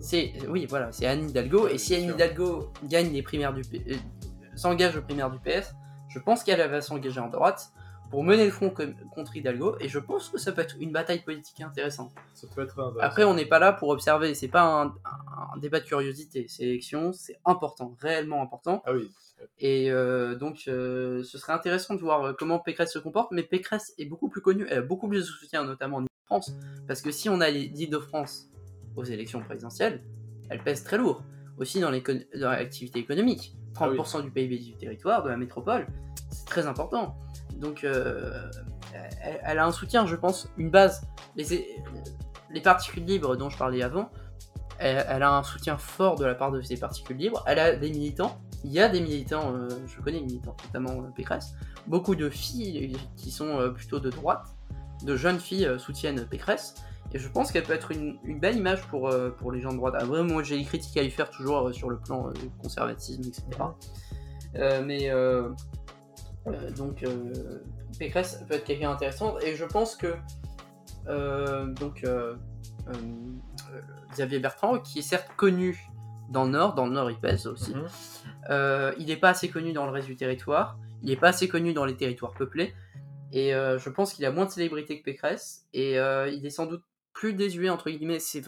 c'est 0.00 0.32
oui 0.48 0.66
voilà 0.66 0.92
c'est 0.92 1.06
Anne 1.06 1.28
Hidalgo. 1.28 1.64
Ouais, 1.64 1.74
et 1.74 1.78
si 1.78 1.94
Anne 1.94 2.04
sûr. 2.04 2.14
Hidalgo 2.14 2.72
gagne 2.84 3.12
les 3.12 3.22
primaires 3.22 3.52
du 3.52 3.62
euh, 3.74 3.94
s'engage 4.54 4.96
aux 4.96 5.02
primaires 5.02 5.30
du 5.30 5.38
PS 5.38 5.74
je 6.08 6.18
pense 6.18 6.42
qu'elle 6.42 6.68
va 6.70 6.80
s'engager 6.80 7.20
en 7.20 7.28
droite 7.28 7.70
pour 8.10 8.24
mener 8.24 8.46
le 8.46 8.50
front 8.50 8.72
contre 9.14 9.36
Hidalgo. 9.36 9.76
Et 9.80 9.88
je 9.88 9.98
pense 9.98 10.30
que 10.30 10.38
ça 10.38 10.52
peut 10.52 10.62
être 10.62 10.76
une 10.80 10.92
bataille 10.92 11.22
politique 11.22 11.60
intéressante. 11.60 12.12
Ça 12.34 12.46
peut 12.54 12.62
être 12.62 12.78
intéressant. 12.80 13.00
après 13.00 13.24
on 13.24 13.34
n'est 13.34 13.46
pas 13.46 13.58
là 13.58 13.72
pour 13.72 13.90
observer. 13.90 14.34
C'est 14.34 14.48
pas 14.48 14.62
un, 14.62 14.94
débat 15.58 15.80
de 15.80 15.84
curiosité. 15.84 16.46
Ces 16.48 16.64
élections 16.64 17.12
c'est 17.12 17.38
important 17.44 17.96
réellement 18.00 18.42
important. 18.42 18.82
Ah 18.86 18.92
oui, 18.92 19.10
et 19.60 19.90
euh, 19.90 20.34
donc 20.34 20.64
euh, 20.68 21.22
ce 21.24 21.38
serait 21.38 21.52
intéressant 21.52 21.94
de 21.94 22.00
voir 22.00 22.24
euh, 22.24 22.32
comment 22.36 22.58
Pécresse 22.58 22.92
se 22.92 22.98
comporte. 22.98 23.30
Mais 23.32 23.42
Pécresse 23.42 23.92
est 23.98 24.06
beaucoup 24.06 24.28
plus 24.28 24.40
connue 24.40 24.66
elle 24.70 24.78
a 24.78 24.82
beaucoup 24.82 25.08
plus 25.08 25.20
de 25.20 25.24
soutien 25.24 25.64
notamment 25.64 25.98
en 25.98 26.06
France 26.26 26.52
parce 26.86 27.02
que 27.02 27.10
si 27.10 27.28
on 27.28 27.40
a 27.40 27.50
l'Île-de-France 27.50 28.48
aux 28.98 29.04
élections 29.04 29.40
présidentielles, 29.40 30.02
elle 30.50 30.62
pèse 30.62 30.84
très 30.84 30.98
lourd. 30.98 31.22
Aussi 31.58 31.80
dans, 31.80 31.90
l'activité 31.90 33.00
économique. 33.00 33.56
30% 33.74 34.22
du 34.22 34.30
PIB 34.30 34.58
du 34.58 34.76
territoire, 34.76 35.22
de 35.22 35.28
la 35.28 35.36
métropole, 35.36 35.86
c'est 36.30 36.46
très 36.46 36.66
important. 36.66 37.16
Donc 37.56 37.84
euh, 37.84 38.48
elle, 39.22 39.40
elle 39.42 39.58
a 39.58 39.66
un 39.66 39.72
soutien, 39.72 40.06
je 40.06 40.16
pense, 40.16 40.48
une 40.56 40.70
base. 40.70 41.02
Les, 41.36 41.66
les 42.50 42.60
particules 42.60 43.04
libres 43.04 43.36
dont 43.36 43.50
je 43.50 43.58
parlais 43.58 43.82
avant, 43.82 44.10
elle, 44.78 45.04
elle 45.08 45.22
a 45.22 45.36
un 45.36 45.42
soutien 45.42 45.76
fort 45.76 46.16
de 46.16 46.24
la 46.24 46.34
part 46.34 46.52
de 46.52 46.60
ces 46.60 46.76
particules 46.76 47.16
libres. 47.16 47.44
Elle 47.46 47.58
a 47.58 47.76
des 47.76 47.90
militants. 47.90 48.40
Il 48.64 48.72
y 48.72 48.80
a 48.80 48.88
des 48.88 49.00
militants, 49.00 49.54
euh, 49.54 49.68
je 49.86 50.00
connais 50.00 50.18
des 50.18 50.26
militants, 50.26 50.56
notamment 50.66 51.02
euh, 51.02 51.10
Pécresse. 51.14 51.54
Beaucoup 51.86 52.16
de 52.16 52.28
filles 52.28 52.96
qui 53.16 53.30
sont 53.30 53.58
euh, 53.60 53.70
plutôt 53.70 54.00
de 54.00 54.10
droite, 54.10 54.46
de 55.04 55.16
jeunes 55.16 55.38
filles 55.38 55.66
euh, 55.66 55.78
soutiennent 55.78 56.26
Pécresse. 56.26 56.74
Et 57.14 57.18
je 57.18 57.28
pense 57.28 57.52
qu'elle 57.52 57.62
peut 57.62 57.72
être 57.72 57.90
une, 57.90 58.18
une 58.24 58.38
belle 58.38 58.56
image 58.56 58.82
pour, 58.88 59.08
euh, 59.08 59.30
pour 59.30 59.50
les 59.50 59.60
gens 59.60 59.72
de 59.72 59.76
droite. 59.76 59.94
Ah, 59.98 60.04
vraiment, 60.04 60.34
moi 60.34 60.42
j'ai 60.42 60.58
des 60.58 60.64
critiques 60.64 60.96
à 60.96 61.02
lui 61.02 61.10
faire 61.10 61.30
toujours 61.30 61.68
euh, 61.68 61.72
sur 61.72 61.88
le 61.88 61.98
plan 61.98 62.28
euh, 62.28 62.32
conservatisme, 62.62 63.22
etc. 63.22 63.44
Mais 64.84 65.10
donc 66.76 67.04
Pécresse 67.98 68.42
peut 68.48 68.54
être 68.54 68.64
quelqu'un 68.64 68.90
d'intéressant 68.90 69.38
et 69.38 69.54
je 69.54 69.64
pense 69.64 69.96
que 69.96 70.14
donc 71.80 72.04
Xavier 74.12 74.38
Bertrand, 74.38 74.78
qui 74.78 75.00
est 75.00 75.02
certes 75.02 75.30
connu 75.36 75.78
dans 76.30 76.44
le 76.44 76.50
Nord, 76.50 76.74
dans 76.74 76.86
le 76.86 76.92
Nord 76.92 77.10
il 77.10 77.18
pèse 77.18 77.46
aussi, 77.46 77.74
Mhm. 77.74 78.94
il 78.98 79.06
n'est 79.06 79.16
pas 79.16 79.30
assez 79.30 79.48
connu 79.50 79.72
dans 79.72 79.84
le 79.84 79.92
reste 79.92 80.08
du 80.08 80.16
territoire, 80.16 80.78
il 81.02 81.10
n'est 81.10 81.16
pas 81.16 81.28
assez 81.28 81.48
connu 81.48 81.74
dans 81.74 81.84
les 81.84 81.96
territoires 81.96 82.32
peuplés, 82.32 82.74
et 83.32 83.54
euh, 83.54 83.78
je 83.78 83.90
pense 83.90 84.14
qu'il 84.14 84.24
a 84.24 84.30
moins 84.30 84.46
de 84.46 84.50
célébrité 84.50 84.98
que 84.98 85.04
Pécresse, 85.04 85.66
et 85.74 85.98
euh, 85.98 86.28
il 86.30 86.44
est 86.46 86.50
sans 86.50 86.66
doute 86.66 86.82
plus 87.18 87.34
désuet, 87.34 87.68
entre 87.68 87.90
guillemets. 87.90 88.20
C'est... 88.20 88.44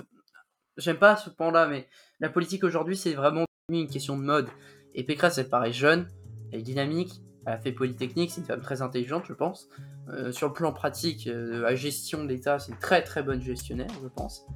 J'aime 0.77 0.99
pas 0.99 1.17
ce 1.17 1.29
pan-là, 1.29 1.67
mais 1.67 1.89
la 2.21 2.29
politique 2.29 2.63
aujourd'hui, 2.63 2.97
c'est 2.97 3.15
vraiment 3.15 3.45
une 3.69 3.89
question 3.89 4.17
de 4.17 4.23
mode. 4.23 4.49
Et 4.95 5.03
Pécresse, 5.05 5.39
elle 5.39 5.49
paraît 5.49 5.73
jeune, 5.73 6.09
elle 6.53 6.61
est 6.61 6.63
dynamique, 6.63 7.21
elle 7.47 7.55
a 7.55 7.59
fait 7.59 7.73
Polytechnique, 7.73 8.31
c'est 8.31 8.41
une 8.41 8.47
femme 8.47 8.61
très 8.61 8.81
intelligente, 8.81 9.25
je 9.27 9.33
pense. 9.33 9.69
Euh, 10.09 10.31
sur 10.31 10.47
le 10.47 10.55
plan 10.55 10.73
pratique, 10.73 11.27
euh, 11.27 11.63
la 11.63 11.75
gestion 11.75 12.23
de 12.23 12.29
l'État, 12.29 12.61
c'est 12.61 12.71
une 12.71 12.79
très 12.79 13.03
très 13.03 13.25
bonne 13.25 13.43
gestionnaire, 13.43 13.91
je 14.03 14.09
pense. 14.09 14.47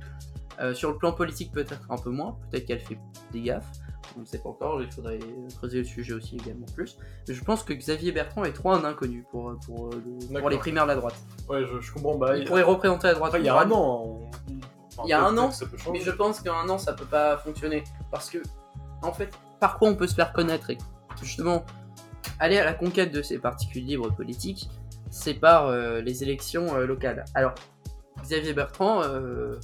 Euh, 0.60 0.74
sur 0.74 0.92
le 0.92 0.96
plan 0.96 1.12
politique, 1.12 1.50
peut-être 1.52 1.90
un 1.90 1.98
peu 1.98 2.10
moins, 2.10 2.38
peut-être 2.50 2.66
qu'elle 2.66 2.80
fait 2.80 2.98
des 3.32 3.42
gaffes, 3.42 3.70
on 4.16 4.20
ne 4.20 4.24
sait 4.24 4.38
pas 4.38 4.48
encore, 4.48 4.80
il 4.82 4.90
faudrait 4.90 5.18
creuser 5.56 5.78
le 5.78 5.84
sujet 5.84 6.12
aussi 6.12 6.36
également 6.36 6.66
plus. 6.74 6.96
Mais 7.28 7.34
je 7.34 7.42
pense 7.44 7.62
que 7.62 7.72
Xavier 7.72 8.12
Bertrand 8.12 8.44
est 8.44 8.52
trop 8.52 8.70
un 8.72 8.84
inconnu 8.84 9.24
pour, 9.30 9.52
pour, 9.66 9.88
euh, 9.88 10.02
le- 10.30 10.38
pour 10.40 10.50
les 10.50 10.58
primaires 10.58 10.84
de 10.84 10.88
la 10.88 10.96
droite. 10.96 11.16
Ouais, 11.48 11.64
je, 11.66 11.80
je 11.80 11.92
comprends. 11.92 12.16
Bah, 12.16 12.36
Il 12.36 12.44
pourrait 12.44 12.62
représenter 12.62 13.06
la 13.08 13.14
droite. 13.14 13.32
Il 13.38 13.44
y 13.44 13.48
a 13.48 13.58
un 13.58 13.70
an. 13.70 14.02
on- 14.06 14.26
enfin, 14.88 15.02
Il 15.04 15.08
y 15.08 15.12
a 15.12 15.22
un 15.24 15.36
an, 15.38 15.48
que 15.48 15.54
ça 15.54 15.66
peut 15.66 15.76
Mais 15.92 16.00
je 16.00 16.10
pense 16.10 16.40
qu'un 16.40 16.68
an, 16.68 16.78
ça 16.78 16.92
peut 16.92 17.04
pas 17.06 17.36
fonctionner. 17.38 17.84
Parce 18.10 18.30
que, 18.30 18.38
en 19.02 19.12
fait, 19.12 19.30
par 19.60 19.78
quoi 19.78 19.88
on 19.88 19.94
peut 19.96 20.06
se 20.06 20.14
faire 20.14 20.32
connaître 20.32 20.70
et 20.70 20.78
justement, 21.22 21.64
aller 22.40 22.58
à 22.58 22.64
la 22.64 22.74
conquête 22.74 23.12
de 23.12 23.22
ces 23.22 23.38
particules 23.38 23.84
libres 23.84 24.10
politiques, 24.14 24.68
c'est 25.10 25.34
par 25.34 25.66
euh, 25.68 26.00
les 26.00 26.22
élections 26.22 26.74
euh, 26.76 26.86
locales. 26.86 27.24
Alors, 27.34 27.54
Xavier 28.22 28.52
Bertrand, 28.52 29.02
euh, 29.02 29.58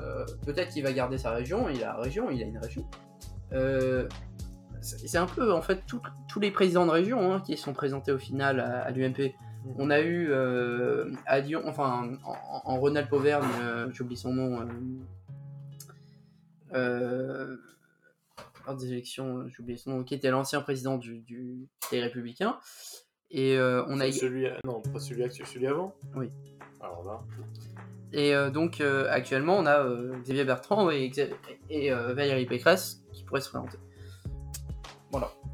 euh, 0.00 0.24
peut-être 0.44 0.70
qu'il 0.70 0.82
va 0.82 0.92
garder 0.92 1.18
sa 1.18 1.30
région, 1.30 1.68
il 1.68 1.82
a 1.82 1.88
la 1.94 1.96
région, 2.00 2.30
il 2.30 2.42
a 2.42 2.46
une 2.46 2.58
région. 2.58 2.84
Euh, 3.52 4.08
c'est 4.80 5.18
un 5.18 5.26
peu, 5.26 5.52
en 5.52 5.62
fait, 5.62 5.84
tout- 5.86 6.00
tous 6.28 6.40
les 6.40 6.50
présidents 6.50 6.86
de 6.86 6.90
région 6.90 7.32
hein, 7.32 7.40
qui 7.46 7.56
sont 7.56 7.72
présentés 7.72 8.10
au 8.12 8.18
final 8.18 8.58
à, 8.60 8.80
à 8.82 8.90
l'UMP. 8.90 9.32
On 9.78 9.90
a 9.90 10.00
eu 10.00 10.28
euh, 10.30 11.12
à 11.26 11.38
Lyon, 11.38 11.62
enfin 11.66 12.16
en, 12.24 12.32
en 12.64 12.76
Rhône-Alpes 12.80 13.12
Auvergne, 13.12 13.46
euh, 13.62 13.88
j'oublie 13.92 14.16
son 14.16 14.32
nom, 14.34 14.66
euh, 16.74 17.56
lors 18.66 18.76
des 18.76 18.92
élections, 18.92 19.46
j'ai 19.48 19.60
oublié 19.60 19.78
son 19.78 19.90
nom, 19.90 20.02
qui 20.04 20.14
était 20.14 20.30
l'ancien 20.30 20.60
président 20.62 20.96
du, 20.98 21.18
du- 21.20 21.68
des 21.90 22.00
Républicains. 22.00 22.58
Et 23.30 23.56
on 23.58 23.98
a 24.00 24.10
celui, 24.12 24.46
non, 24.64 24.82
pas 24.82 24.98
celui 24.98 25.22
actuel, 25.24 25.46
celui 25.46 25.66
avant? 25.66 25.94
Oui. 26.16 26.30
Alors 26.80 27.04
là. 27.04 27.20
et 28.12 28.34
donc 28.50 28.80
actuellement 28.80 29.56
on 29.56 29.64
a 29.66 29.86
Xavier 30.22 30.44
Bertrand 30.44 30.90
et, 30.90 31.10
et 31.70 31.90
Valérie 31.92 32.44
Pécresse 32.46 33.01
qui 33.12 33.24
pourraient 33.24 33.40
se 33.40 33.50
présenter. 33.50 33.78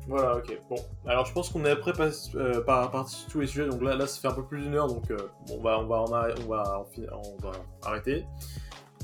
Voilà, 0.09 0.37
ok. 0.37 0.59
Bon, 0.71 0.77
alors 1.07 1.27
je 1.27 1.35
pense 1.35 1.51
qu'on 1.51 1.67
est 1.67 1.71
après 1.71 1.93
pas, 1.93 2.09
euh, 2.35 2.63
par, 2.63 2.91
par 2.91 3.07
tous 3.31 3.41
les 3.41 3.47
sujets, 3.47 3.69
donc 3.69 3.83
là, 3.83 3.95
là 3.95 4.07
ça 4.07 4.19
fait 4.21 4.29
un 4.29 4.33
peu 4.33 4.43
plus 4.43 4.63
d'une 4.63 4.75
heure, 4.75 4.87
donc 4.87 5.11
euh, 5.11 5.19
bon, 5.47 5.59
on, 5.59 5.63
va, 5.63 5.81
on, 5.81 5.87
va 5.87 6.01
on, 6.03 6.49
va 6.49 6.87
on 7.13 7.43
va 7.43 7.53
arrêter. 7.85 8.25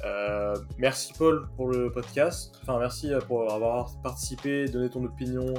Euh, 0.04 0.56
merci 0.78 1.12
Paul 1.12 1.46
pour 1.56 1.68
le 1.68 1.92
podcast, 1.92 2.58
enfin 2.62 2.78
merci 2.78 3.12
euh, 3.12 3.20
pour 3.20 3.52
avoir 3.52 3.90
participé, 4.02 4.66
donné 4.66 4.88
ton 4.88 5.04
opinion, 5.04 5.52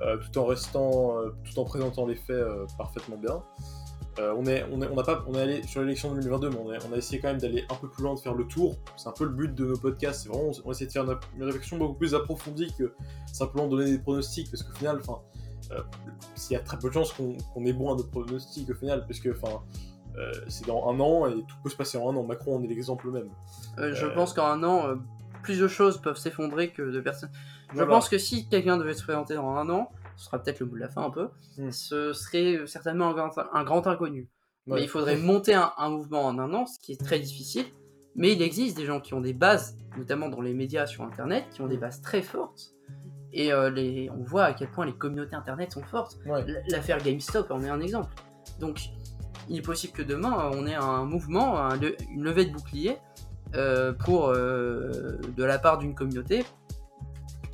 euh, 0.00 0.16
tout 0.18 0.38
en 0.38 0.46
restant, 0.46 1.16
tout 1.42 1.58
en 1.58 1.64
présentant 1.64 2.06
les 2.06 2.16
faits 2.16 2.44
parfaitement 2.78 3.16
bien. 3.16 3.42
Euh, 4.20 4.32
on, 4.38 4.46
est, 4.46 4.64
on, 4.70 4.80
est, 4.80 4.86
on, 4.88 4.96
a 4.98 5.02
pas, 5.02 5.24
on 5.26 5.34
est 5.34 5.40
allé 5.40 5.62
sur 5.64 5.80
l'élection 5.80 6.10
2022, 6.14 6.50
mais 6.50 6.56
on, 6.64 6.72
est- 6.72 6.78
on 6.88 6.92
a 6.92 6.96
essayé 6.96 7.20
quand 7.20 7.28
même 7.28 7.38
d'aller 7.40 7.64
un 7.68 7.74
peu 7.74 7.88
plus 7.88 8.02
loin, 8.04 8.14
de 8.14 8.20
faire 8.20 8.34
le 8.34 8.46
tour. 8.46 8.76
C'est 8.96 9.08
un 9.08 9.12
peu 9.12 9.24
le 9.24 9.30
but 9.30 9.52
de 9.54 9.64
nos 9.66 9.76
podcasts, 9.76 10.22
c'est 10.22 10.28
vraiment, 10.28 10.52
on 10.64 10.70
essaie 10.70 10.86
de 10.86 10.92
faire 10.92 11.04
une, 11.04 11.16
une 11.36 11.42
réflexion 11.44 11.78
beaucoup 11.78 11.94
plus 11.94 12.14
approfondie 12.14 12.72
que 12.78 12.92
simplement 13.32 13.66
donner 13.66 13.90
des 13.90 13.98
pronostics, 13.98 14.48
parce 14.50 14.62
qu'au 14.62 14.72
final, 14.74 14.98
enfin, 15.00 15.18
euh, 15.72 15.80
il 16.48 16.52
y 16.52 16.56
a 16.56 16.60
très 16.60 16.78
peu 16.78 16.88
de 16.88 16.94
chances 16.94 17.12
qu'on 17.12 17.36
qu'on 17.52 17.64
ait 17.64 17.72
bon 17.72 17.92
à 17.92 17.96
nos 17.96 18.04
pronostics 18.04 18.70
au 18.70 18.74
final, 18.74 19.04
parce 19.06 19.18
que 19.18 19.30
enfin, 19.30 19.62
euh, 20.16 20.30
c'est 20.46 20.66
dans 20.66 20.88
un 20.88 21.00
an 21.00 21.26
et 21.26 21.34
tout 21.34 21.56
peut 21.64 21.70
se 21.70 21.76
passer 21.76 21.98
en 21.98 22.08
un 22.10 22.16
an. 22.16 22.22
Macron 22.22 22.56
en 22.56 22.62
est 22.62 22.68
l'exemple 22.68 23.10
même. 23.10 23.30
Je 23.78 24.06
pense 24.14 24.32
qu'en 24.32 24.46
un 24.46 24.62
an, 24.62 24.94
plus 25.42 25.58
de 25.58 25.66
choses 25.66 26.00
peuvent 26.00 26.16
s'effondrer 26.18 26.70
que 26.70 26.82
de 26.82 27.00
personnes. 27.00 27.30
Je 27.70 27.74
Voilà. 27.78 27.90
pense 27.90 28.08
que 28.08 28.18
si 28.18 28.46
quelqu'un 28.48 28.76
devait 28.76 28.94
se 28.94 29.02
présenter 29.02 29.34
dans 29.34 29.50
un 29.56 29.68
an, 29.70 29.90
ce 30.16 30.26
sera 30.26 30.38
peut-être 30.42 30.60
le 30.60 30.66
bout 30.66 30.76
de 30.76 30.80
la 30.80 30.88
fin 30.88 31.02
un 31.02 31.10
peu, 31.10 31.28
Hmm. 31.58 31.70
ce 31.70 32.12
serait 32.12 32.66
certainement 32.66 33.08
un 33.08 33.14
grand, 33.14 33.30
un 33.52 33.64
grand 33.64 33.86
inconnu. 33.86 34.28
Ouais. 34.66 34.76
Mais 34.76 34.82
il 34.82 34.88
faudrait 34.88 35.16
monter 35.16 35.54
un, 35.54 35.72
un 35.76 35.90
mouvement 35.90 36.24
en 36.24 36.38
un 36.38 36.52
an, 36.54 36.66
ce 36.66 36.78
qui 36.78 36.92
est 36.92 37.00
très 37.02 37.18
difficile. 37.18 37.66
Mais 38.16 38.32
il 38.32 38.40
existe 38.42 38.76
des 38.76 38.86
gens 38.86 39.00
qui 39.00 39.12
ont 39.12 39.20
des 39.20 39.32
bases, 39.34 39.76
notamment 39.98 40.28
dans 40.28 40.40
les 40.40 40.54
médias 40.54 40.86
sur 40.86 41.02
Internet, 41.02 41.44
qui 41.50 41.60
ont 41.62 41.66
des 41.66 41.76
bases 41.76 42.00
très 42.00 42.22
fortes. 42.22 42.72
Et 43.32 43.52
euh, 43.52 43.68
les, 43.70 44.08
on 44.10 44.22
voit 44.22 44.44
à 44.44 44.52
quel 44.54 44.70
point 44.70 44.86
les 44.86 44.94
communautés 44.94 45.34
Internet 45.34 45.72
sont 45.72 45.82
fortes. 45.82 46.16
Ouais. 46.24 46.44
L'affaire 46.68 46.98
GameStop 47.02 47.50
en 47.50 47.60
est 47.62 47.68
un 47.68 47.80
exemple. 47.80 48.14
Donc, 48.60 48.80
il 49.48 49.58
est 49.58 49.62
possible 49.62 49.92
que 49.92 50.02
demain, 50.02 50.50
on 50.54 50.66
ait 50.66 50.76
un 50.76 51.04
mouvement, 51.04 51.58
un 51.58 51.78
une 51.80 52.22
levée 52.22 52.44
de 52.46 52.52
bouclier 52.52 52.96
euh, 53.56 53.92
pour, 53.92 54.28
euh, 54.28 55.18
de 55.36 55.44
la 55.44 55.58
part 55.58 55.78
d'une 55.78 55.94
communauté 55.94 56.44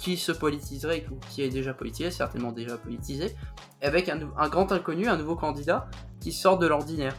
qui 0.00 0.16
se 0.16 0.32
politiserait, 0.32 1.06
ou 1.10 1.16
qui 1.30 1.42
est 1.42 1.48
déjà 1.50 1.74
politisée, 1.74 2.10
certainement 2.10 2.52
déjà 2.52 2.76
politisée, 2.78 3.36
avec 3.82 4.08
un, 4.08 4.18
grand 4.48 4.72
inconnu, 4.72 5.08
un 5.08 5.16
nouveau 5.16 5.36
candidat 5.36 5.88
qui 6.20 6.32
sort 6.32 6.58
de 6.58 6.66
l'ordinaire. 6.66 7.14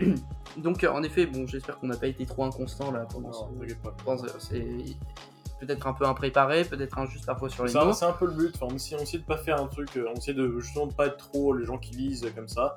Donc, 0.56 0.84
en 0.84 1.02
effet, 1.02 1.26
bon, 1.26 1.46
j'espère 1.46 1.78
qu'on 1.78 1.86
n'a 1.86 1.96
pas 1.96 2.06
été 2.08 2.26
trop 2.26 2.44
inconstant 2.44 2.90
là 2.90 3.06
pendant 3.10 3.32
ce- 3.32 3.44
peut-être 5.60 5.86
un 5.86 5.92
peu 5.92 6.06
impréparé, 6.06 6.64
peut-être 6.64 6.98
injuste 6.98 7.26
parfois 7.26 7.48
sur 7.48 7.64
les 7.64 7.72
mots. 7.86 7.92
c'est 7.92 8.04
un 8.04 8.12
peu 8.12 8.26
le 8.26 8.32
but. 8.32 8.52
Enfin, 8.54 8.66
on 8.70 8.74
essaie, 8.76 8.96
on 8.96 9.02
essaie 9.02 9.18
de 9.18 9.24
pas 9.24 9.38
faire 9.38 9.60
un 9.60 9.66
truc. 9.66 9.96
euh, 9.96 10.06
On 10.10 10.14
essaie 10.14 10.34
de 10.34 10.58
justement 10.60 10.86
de 10.86 10.92
pas 10.94 11.06
être 11.06 11.16
trop 11.16 11.52
les 11.52 11.64
gens 11.66 11.78
qui 11.78 11.92
lisent 11.94 12.26
comme 12.34 12.48
ça. 12.48 12.76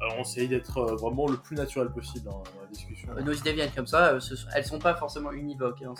Euh, 0.00 0.06
on 0.16 0.20
essaie 0.20 0.46
d'être 0.46 0.78
euh, 0.78 0.94
vraiment 0.96 1.26
le 1.26 1.36
plus 1.38 1.56
naturel 1.56 1.88
possible 1.90 2.26
dans 2.26 2.42
la 2.60 2.66
discussion. 2.70 3.08
Nos 3.24 3.32
idées 3.32 3.52
viennent 3.52 3.72
comme 3.74 3.86
ça, 3.86 4.12
euh, 4.12 4.20
ce 4.20 4.36
sont- 4.36 4.48
elles 4.54 4.64
sont 4.66 4.78
pas 4.78 4.94
forcément 4.94 5.32
univoques, 5.32 5.82
hein, 5.82 5.94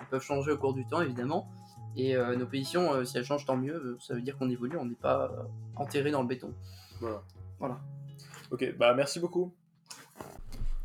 elles 0.00 0.06
peuvent 0.10 0.22
changer 0.22 0.52
au 0.52 0.56
cours 0.58 0.74
du 0.74 0.84
temps 0.86 1.00
évidemment. 1.02 1.48
Et 1.96 2.16
euh, 2.16 2.36
nos 2.36 2.46
positions, 2.46 2.92
euh, 2.94 3.04
si 3.04 3.18
elles 3.18 3.24
changent, 3.24 3.44
tant 3.44 3.56
mieux, 3.56 3.74
euh, 3.74 3.96
ça 4.00 4.14
veut 4.14 4.22
dire 4.22 4.38
qu'on 4.38 4.48
évolue, 4.48 4.76
on 4.78 4.86
n'est 4.86 4.94
pas 4.94 5.30
euh, 5.30 5.42
enterré 5.76 6.10
dans 6.10 6.22
le 6.22 6.28
béton. 6.28 6.54
Voilà. 7.00 7.22
Voilà. 7.58 7.80
Ok, 8.50 8.74
bah 8.78 8.94
merci 8.94 9.20
beaucoup. 9.20 9.54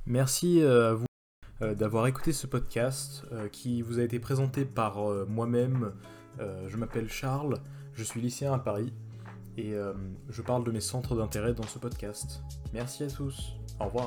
Merci 0.06 0.62
à 0.62 0.94
vous 0.94 1.06
d'avoir 1.60 2.08
écouté 2.08 2.32
ce 2.32 2.48
podcast 2.48 3.26
qui 3.52 3.82
vous 3.82 4.00
a 4.00 4.04
été 4.04 4.20
présenté 4.20 4.64
par 4.64 5.00
moi-même. 5.28 5.92
Je 6.40 6.78
m'appelle 6.78 7.10
Charles, 7.10 7.58
je 7.94 8.04
suis 8.04 8.22
lycéen 8.22 8.54
à 8.54 8.60
Paris 8.60 8.94
et 9.58 9.74
je 10.30 10.42
parle 10.44 10.64
de 10.64 10.72
mes 10.72 10.80
centres 10.80 11.16
d'intérêt 11.16 11.54
dans 11.54 11.68
ce 11.68 11.80
podcast. 11.80 12.42
Merci 12.74 13.04
à 13.04 13.08
tous. 13.08 13.58
Au 13.80 13.86
revoir. 13.86 14.06